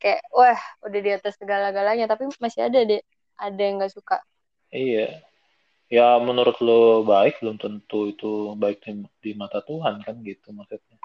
kayak 0.00 0.20
wah 0.32 0.60
udah 0.84 1.00
di 1.00 1.10
atas 1.12 1.36
segala-galanya 1.36 2.08
tapi 2.08 2.28
masih 2.40 2.68
ada 2.68 2.80
deh 2.84 3.00
ada 3.36 3.60
yang 3.60 3.80
nggak 3.80 3.92
suka. 3.92 4.20
iya 4.72 5.20
ya 5.90 6.16
menurut 6.22 6.56
lo 6.62 7.02
baik 7.02 7.42
belum 7.42 7.58
tentu 7.58 8.14
itu 8.14 8.54
baik 8.56 8.80
di, 8.86 9.02
di 9.18 9.30
mata 9.34 9.60
Tuhan 9.60 10.00
kan 10.06 10.22
gitu 10.22 10.54
maksudnya 10.54 10.96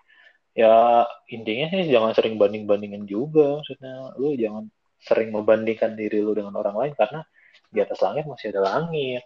ya 0.55 1.03
intinya 1.27 1.67
sih 1.67 1.91
jangan 1.91 2.15
sering 2.15 2.39
banding 2.39 2.63
bandingin 2.63 3.03
juga. 3.03 3.59
Maksudnya 3.59 4.15
lu 4.15 4.33
jangan 4.39 4.71
sering 5.03 5.29
membandingkan 5.35 5.93
diri 5.93 6.23
lu 6.23 6.31
dengan 6.31 6.55
orang 6.55 6.75
lain 6.79 6.93
karena 6.95 7.21
di 7.69 7.83
atas 7.83 7.99
langit 7.99 8.23
masih 8.25 8.55
ada 8.55 8.61
langit. 8.63 9.23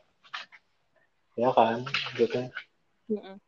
Ya 1.38 1.54
kan? 1.54 1.86
Gitu 2.18 2.50
Mm-mm. 3.10 3.42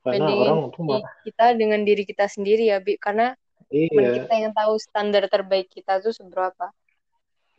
karena 0.00 0.26
Bandingin 0.26 0.48
orang 0.48 0.72
tuh 0.72 0.82
malah 0.82 1.12
kita 1.22 1.46
dengan 1.54 1.80
diri 1.84 2.02
kita 2.08 2.26
sendiri 2.30 2.72
ya 2.72 2.78
bi. 2.80 2.96
Karena 2.96 3.36
iya. 3.68 4.24
kita 4.24 4.34
yang 4.34 4.52
tahu 4.56 4.74
standar 4.80 5.28
terbaik 5.28 5.68
kita 5.68 6.00
tuh 6.00 6.14
seberapa. 6.14 6.72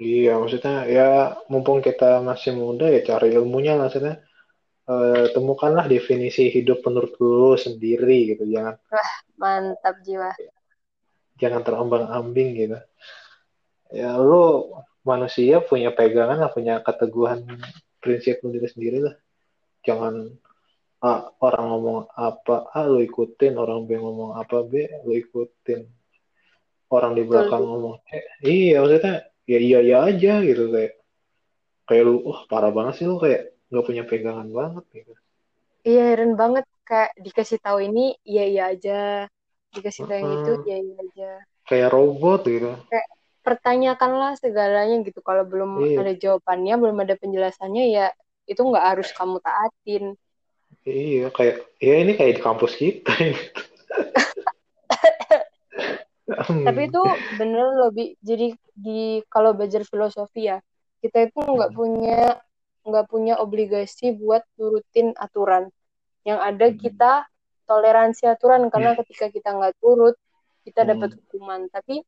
Iya 0.01 0.41
maksudnya 0.41 0.89
ya 0.89 1.37
mumpung 1.45 1.85
kita 1.85 2.25
masih 2.25 2.57
muda 2.57 2.89
ya 2.89 3.05
cari 3.05 3.37
ilmunya 3.37 3.77
lah, 3.77 3.85
maksudnya 3.85 4.17
Eh, 4.81 5.25
temukanlah 5.37 5.85
definisi 5.85 6.49
hidup 6.49 6.81
menurut 6.81 7.13
lu 7.21 7.53
sendiri 7.53 8.33
gitu 8.33 8.49
jangan 8.49 8.81
mantap 9.37 10.01
jiwa. 10.01 10.33
Jangan 11.37 11.61
terombang-ambing 11.61 12.49
gitu. 12.57 12.79
Ya 13.93 14.17
lu 14.17 14.73
manusia 15.05 15.61
punya 15.61 15.93
pegangan 15.93 16.41
lah 16.41 16.49
punya 16.49 16.81
keteguhan 16.81 17.45
prinsip 18.01 18.41
lu 18.41 18.57
diri 18.57 18.67
sendiri 18.67 18.99
lah. 19.05 19.15
Jangan 19.85 20.33
ah, 21.05 21.29
orang 21.45 21.65
ngomong 21.69 21.97
apa 22.17 22.73
A 22.73 22.89
lu 22.89 23.05
ikutin 23.05 23.61
orang 23.61 23.85
B 23.85 24.01
ngomong 24.01 24.33
apa 24.33 24.65
B 24.65 24.89
lu 25.05 25.13
ikutin 25.13 25.85
orang 26.89 27.13
di 27.15 27.23
belakang 27.25 27.63
Betul. 27.63 27.69
ngomong 27.69 27.95
C 28.05 28.09
iya 28.43 28.83
maksudnya 28.83 29.15
ya 29.47 29.59
iya 29.61 29.79
iya 29.81 29.97
aja 30.05 30.33
gitu 30.45 30.69
kayak 30.69 30.93
kayak 31.89 32.03
lu 32.05 32.21
wah 32.21 32.45
parah 32.45 32.69
banget 32.69 33.01
sih 33.01 33.05
lu 33.09 33.17
kayak 33.17 33.50
nggak 33.71 33.85
punya 33.87 34.03
pegangan 34.03 34.51
banget 34.51 34.83
gitu 34.91 35.15
iya 35.87 36.11
heran 36.13 36.35
banget 36.35 36.67
kayak 36.83 37.15
dikasih 37.17 37.57
tahu 37.63 37.87
ini 37.87 38.19
iya 38.27 38.43
iya 38.45 38.63
aja 38.75 39.25
dikasih 39.71 40.03
tahu 40.05 40.19
yang 40.19 40.31
itu 40.43 40.51
iya 40.67 40.77
iya 40.83 40.95
aja 40.99 41.31
kayak 41.65 41.89
robot 41.89 42.43
gitu 42.45 42.75
pertanyakanlah 43.41 44.37
segalanya 44.37 45.01
gitu 45.01 45.17
kalau 45.25 45.41
belum 45.47 45.81
Iya. 45.81 45.97
ada 46.03 46.13
jawabannya 46.13 46.75
belum 46.77 46.97
ada 47.01 47.15
penjelasannya 47.17 47.89
ya 47.89 48.13
itu 48.45 48.61
nggak 48.61 48.85
harus 48.85 49.09
kamu 49.15 49.39
taatin 49.41 50.13
Iya, 50.81 51.29
kayak 51.35 51.67
ya 51.83 51.99
ini 51.99 52.15
kayak 52.15 52.39
di 52.39 52.41
kampus 52.41 52.79
kita. 52.79 53.11
Hmm. 53.11 53.35
tapi 56.67 56.87
itu 56.87 57.03
bener 57.35 57.91
Bi. 57.91 58.15
jadi 58.23 58.55
di 58.71 59.19
kalau 59.27 59.51
belajar 59.51 59.83
filosofi 59.83 60.47
ya 60.47 60.63
kita 61.03 61.27
itu 61.27 61.43
nggak 61.43 61.75
punya 61.75 62.39
nggak 62.81 63.05
punya 63.07 63.37
obligasi 63.37 64.13
buat 64.15 64.41
nurutin 64.57 65.13
aturan 65.17 65.69
yang 66.25 66.41
ada 66.41 66.69
Hmm. 66.69 66.77
kita 66.77 67.25
toleransi 67.65 68.27
aturan 68.27 68.67
karena 68.67 68.97
ketika 68.97 69.29
kita 69.29 69.53
nggak 69.53 69.77
turut 69.79 70.17
kita 70.65 70.85
Hmm. 70.85 70.89
dapat 70.95 71.09
hukuman 71.17 71.69
tapi 71.69 72.01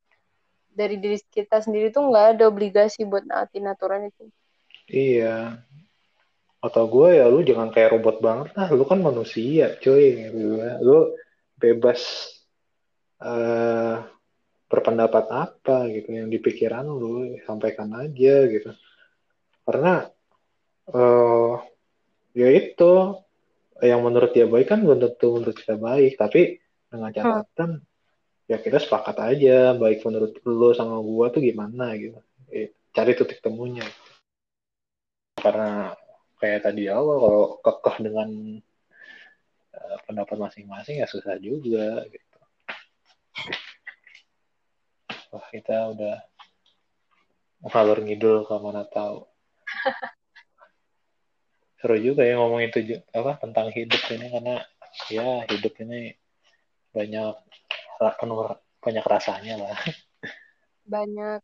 dari 0.74 0.98
diri 0.98 1.22
kita 1.30 1.62
sendiri 1.62 1.94
tuh 1.94 2.10
nggak 2.10 2.38
ada 2.38 2.44
obligasi 2.50 3.06
buat 3.06 3.26
naatin 3.26 3.70
aturan 3.70 4.10
itu 4.10 4.30
Iya. 4.84 5.64
Atau 6.60 6.92
gue 6.92 7.16
ya 7.16 7.28
lu 7.32 7.40
jangan 7.40 7.72
kayak 7.72 7.96
robot 7.96 8.20
banget 8.20 8.52
lah. 8.56 8.68
Lu 8.72 8.84
kan 8.84 9.00
manusia, 9.00 9.80
cuy. 9.80 10.28
Lu 10.84 11.16
bebas 11.56 12.04
eh 13.24 13.96
berpendapat 14.68 15.26
apa 15.30 15.88
gitu 15.88 16.10
yang 16.12 16.28
di 16.28 16.36
pikiran 16.42 16.84
lu 16.84 17.32
sampaikan 17.48 17.96
aja 17.96 18.36
gitu. 18.50 18.76
Karena 19.64 20.04
eh 20.92 21.54
ya 22.34 22.50
itu 22.50 22.94
yang 23.84 24.02
menurut 24.04 24.32
dia 24.32 24.48
baik 24.48 24.68
kan 24.72 24.80
belum 24.84 25.00
tentu 25.00 25.28
menurut 25.40 25.56
kita 25.56 25.76
baik, 25.80 26.16
tapi 26.20 26.60
dengan 26.88 27.10
catatan 27.12 27.84
ya 28.48 28.60
kita 28.60 28.78
sepakat 28.80 29.18
aja 29.18 29.74
baik 29.74 30.04
menurut 30.04 30.36
lu 30.44 30.76
sama 30.76 31.00
gua 31.00 31.32
tuh 31.32 31.42
gimana 31.44 31.96
gitu. 31.96 32.20
Eh, 32.52 32.72
Cari 32.94 33.18
titik 33.18 33.42
temunya. 33.42 33.84
Karena 35.40 35.92
kayak 36.38 36.62
tadi 36.70 36.86
awal 36.92 37.18
kalau 37.20 37.46
kekeh 37.60 37.96
dengan 38.06 38.30
eh, 39.74 39.98
pendapat 40.06 40.38
masing-masing 40.38 41.02
ya 41.02 41.08
susah 41.10 41.36
juga 41.42 42.06
gitu. 42.08 42.40
Wah 45.34 45.48
kita 45.50 45.90
udah 45.98 46.22
ngalur 47.66 48.00
ngidul 48.06 48.46
ke 48.46 48.56
mana 48.62 48.86
tahu. 48.86 49.26
Seru 51.84 52.00
juga 52.00 52.24
ya 52.24 52.40
ngomongin 52.40 52.72
tujuh 52.72 52.96
apa 53.12 53.44
tentang 53.44 53.68
hidup 53.76 54.00
ini 54.08 54.32
karena 54.32 54.56
ya 55.12 55.44
hidup 55.52 55.76
ini 55.84 56.16
banyak 56.96 57.36
penuh 58.00 58.56
banyak 58.80 59.04
rasanya 59.04 59.60
lah. 59.60 59.76
Banyak. 60.88 61.44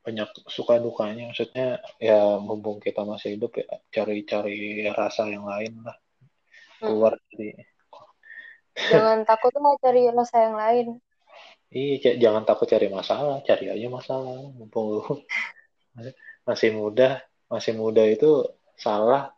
Banyak 0.00 0.28
suka 0.48 0.80
dukanya 0.80 1.28
maksudnya 1.28 1.84
ya 2.00 2.40
mumpung 2.40 2.80
kita 2.80 3.04
masih 3.04 3.36
hidup 3.36 3.52
ya 3.52 3.68
cari-cari 3.92 4.88
rasa 4.88 5.28
yang 5.28 5.44
lain 5.44 5.76
lah. 5.84 6.00
Keluar 6.80 7.20
dari 7.28 7.52
jangan 8.80 9.28
takut 9.28 9.52
lah 9.60 9.76
cari 9.76 10.08
rasa 10.08 10.36
yang 10.40 10.56
lain. 10.56 10.86
Iya, 11.68 12.16
jangan 12.16 12.48
takut 12.48 12.64
cari 12.64 12.88
masalah, 12.88 13.44
cari 13.44 13.68
aja 13.68 13.92
masalah. 13.92 14.40
Mumpung 14.56 14.86
lu 14.96 15.04
masih 16.46 16.70
muda, 16.74 17.20
masih 17.50 17.72
muda 17.76 18.04
itu 18.04 18.46
salah 18.76 19.32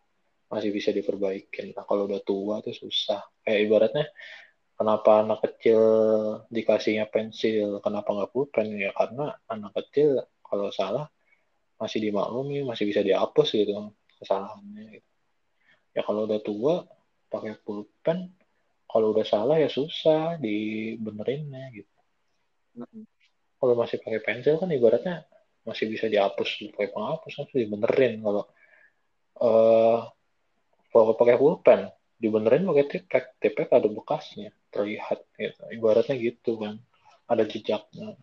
masih 0.52 0.68
bisa 0.68 0.92
diperbaikin. 0.92 1.72
Nah, 1.72 1.84
kalau 1.88 2.04
udah 2.04 2.20
tua 2.20 2.60
tuh 2.60 2.76
susah. 2.76 3.24
Kayak 3.40 3.60
ibaratnya 3.66 4.06
kenapa 4.76 5.24
anak 5.24 5.40
kecil 5.48 5.80
dikasihnya 6.52 7.08
pensil, 7.08 7.80
kenapa 7.80 8.12
nggak 8.12 8.30
pulpen 8.30 8.76
ya 8.76 8.92
karena 8.92 9.32
anak 9.48 9.72
kecil 9.80 10.20
kalau 10.44 10.68
salah 10.68 11.08
masih 11.80 11.98
dimaklumi, 12.04 12.62
masih 12.62 12.84
bisa 12.84 13.00
dihapus 13.00 13.48
gitu 13.56 13.72
kesalahannya. 14.20 15.00
Gitu. 15.00 15.08
Ya 15.96 16.04
kalau 16.04 16.28
udah 16.28 16.40
tua 16.44 16.74
pakai 17.32 17.56
pulpen, 17.64 18.36
kalau 18.92 19.16
udah 19.16 19.24
salah 19.24 19.56
ya 19.56 19.72
susah 19.72 20.36
dibenerinnya 20.36 21.72
gitu 21.72 21.92
kalau 23.56 23.74
masih 23.76 24.00
pakai 24.00 24.20
pensil 24.20 24.56
kan 24.60 24.68
ibaratnya 24.68 25.24
masih 25.62 25.86
bisa 25.90 26.10
dihapus 26.10 26.74
pakai 26.74 26.90
penghapus 26.90 27.32
kan 27.38 27.46
dibenerin 27.54 28.18
kalau 28.22 28.44
eh 29.42 30.00
kalau 30.92 31.16
pakai 31.16 31.40
pulpen. 31.40 31.88
Dibenerin 32.22 32.68
pakai 32.70 32.84
tipek 32.86 33.24
tipek 33.42 33.68
ada 33.74 33.88
bekasnya 33.90 34.54
terlihat 34.70 35.26
gitu. 35.34 35.58
Ibaratnya 35.74 36.14
gitu 36.20 36.54
kan. 36.60 36.78
Ada 37.26 37.48
jejaknya. 37.48 38.14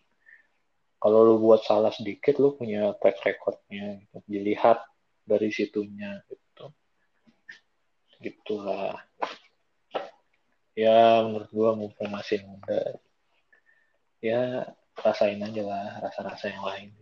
Kalau 1.00 1.20
lu 1.28 1.36
buat 1.42 1.66
salah 1.68 1.92
sedikit 1.92 2.40
lu 2.40 2.56
punya 2.56 2.96
track 3.00 3.20
recordnya 3.26 4.00
gitu. 4.00 4.18
dilihat 4.24 4.86
dari 5.28 5.52
situnya 5.52 6.24
gitu. 6.32 6.72
Gitulah. 8.24 9.04
Ya 10.78 11.20
menurut 11.28 11.50
gua 11.52 11.76
mumpung 11.76 12.08
masih 12.08 12.40
muda. 12.48 12.96
Ya 14.24 14.72
rasain 14.96 15.44
aja 15.44 15.64
lah 15.64 16.08
rasa-rasa 16.08 16.52
yang 16.52 16.64
lain. 16.64 16.99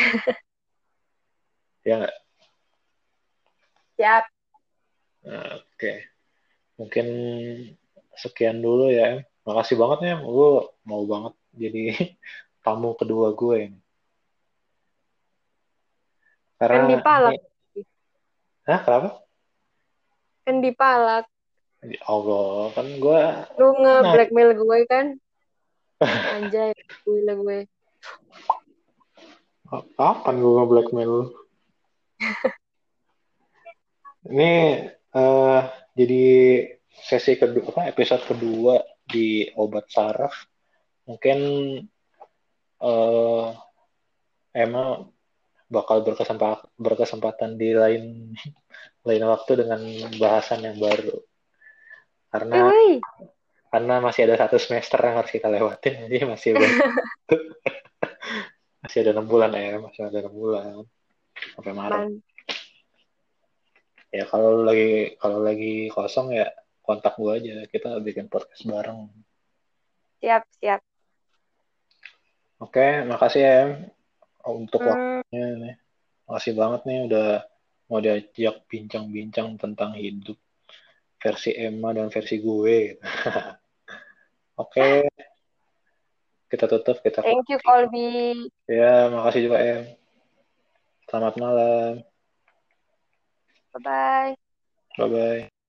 ya. 1.88 1.94
Nggak? 2.00 2.16
siap. 4.00 4.24
Nah, 5.28 5.60
oke. 5.60 5.92
Mungkin 6.80 7.06
sekian 8.16 8.64
dulu 8.64 8.88
ya 8.88 9.20
makasih 9.44 9.76
banget 9.76 10.12
ya 10.12 10.16
lu 10.20 10.64
mau 10.84 11.04
banget 11.08 11.34
jadi 11.56 11.82
tamu 12.64 12.96
kedua 12.96 13.36
gue 13.36 13.56
ini. 13.68 13.78
Karena 16.56 16.76
kan 16.76 16.88
dipalak 16.92 17.34
Hah, 18.68 18.80
kenapa? 18.84 19.10
kan 20.44 20.56
dipalak 20.60 21.24
Ya 21.80 22.00
Allah, 22.04 22.68
kan 22.76 22.86
gue 23.00 23.20
lu 23.56 23.68
nge 23.80 23.94
blackmail 24.12 24.50
gue 24.52 24.78
kan? 24.88 25.06
Anjay 26.36 26.76
gue 27.04 27.20
gue 27.24 27.58
kapan 29.70 30.34
gue 30.42 30.52
nge-blackmail 30.58 31.10
lu? 31.10 31.26
Ini 34.30 34.52
eh 34.90 35.62
jadi 35.96 36.24
sesi 36.90 37.38
kedua 37.38 37.72
apa 37.72 37.82
episode 37.88 38.22
kedua 38.26 38.82
di 39.06 39.46
obat 39.54 39.86
saraf. 39.88 40.34
Mungkin 41.06 41.38
eh 42.80 43.48
emang 44.54 45.10
bakal 45.70 46.02
berkesempatan 46.02 46.66
berkesempatan 46.74 47.54
di 47.54 47.70
lain 47.70 48.34
lain 49.06 49.24
waktu 49.24 49.52
dengan 49.64 49.80
bahasan 50.18 50.66
yang 50.66 50.76
baru. 50.76 51.14
Karena 52.30 52.70
Woi, 52.70 52.98
karena 53.70 54.02
masih 54.02 54.26
ada 54.26 54.46
satu 54.46 54.58
semester 54.58 54.98
yang 54.98 55.22
harus 55.22 55.30
kita 55.30 55.46
lewatin, 55.46 56.10
jadi 56.10 56.26
masih 56.26 56.58
ada, 56.58 56.66
masih 58.80 58.98
ada 59.04 59.12
enam 59.16 59.26
bulan 59.28 59.52
ya, 59.52 59.76
masih 59.78 60.02
ada 60.08 60.18
enam 60.24 60.34
bulan 60.34 60.64
sampai 61.56 61.72
Maret. 61.72 62.00
man. 62.00 62.12
Ya 64.10 64.24
kalau 64.26 64.66
lagi 64.66 65.14
kalau 65.22 65.38
lagi 65.38 65.86
kosong 65.88 66.34
ya 66.34 66.50
kontak 66.82 67.14
gue 67.14 67.30
aja, 67.30 67.56
kita 67.70 68.00
bikin 68.02 68.26
podcast 68.26 68.66
bareng. 68.66 69.06
siap 70.20 70.44
siap 70.60 70.80
Oke, 72.60 73.08
makasih 73.08 73.40
ya. 73.40 73.60
Untuk 74.44 74.84
Hmm. 74.84 75.24
waktunya 75.24 75.46
nih. 75.56 75.74
Makasih 76.28 76.52
banget 76.52 76.80
nih 76.84 76.98
udah 77.08 77.28
mau 77.88 78.04
diajak 78.04 78.68
bincang-bincang 78.68 79.56
tentang 79.56 79.96
hidup 79.96 80.36
versi 81.16 81.56
Emma 81.56 81.96
dan 81.96 82.12
versi 82.12 82.36
gue. 82.36 83.00
Oke, 84.60 85.08
kita 86.50 86.66
tutup 86.66 86.98
kita. 87.00 87.22
Thank 87.22 87.46
you 87.46 87.62
Colby. 87.62 88.50
Ya, 88.66 89.06
makasih 89.06 89.46
juga 89.46 89.62
Em. 89.62 89.94
Selamat 91.06 91.34
malam. 91.38 91.92
Bye 93.70 93.82
bye. 93.86 94.32
Bye 94.98 95.08
bye. 95.08 95.59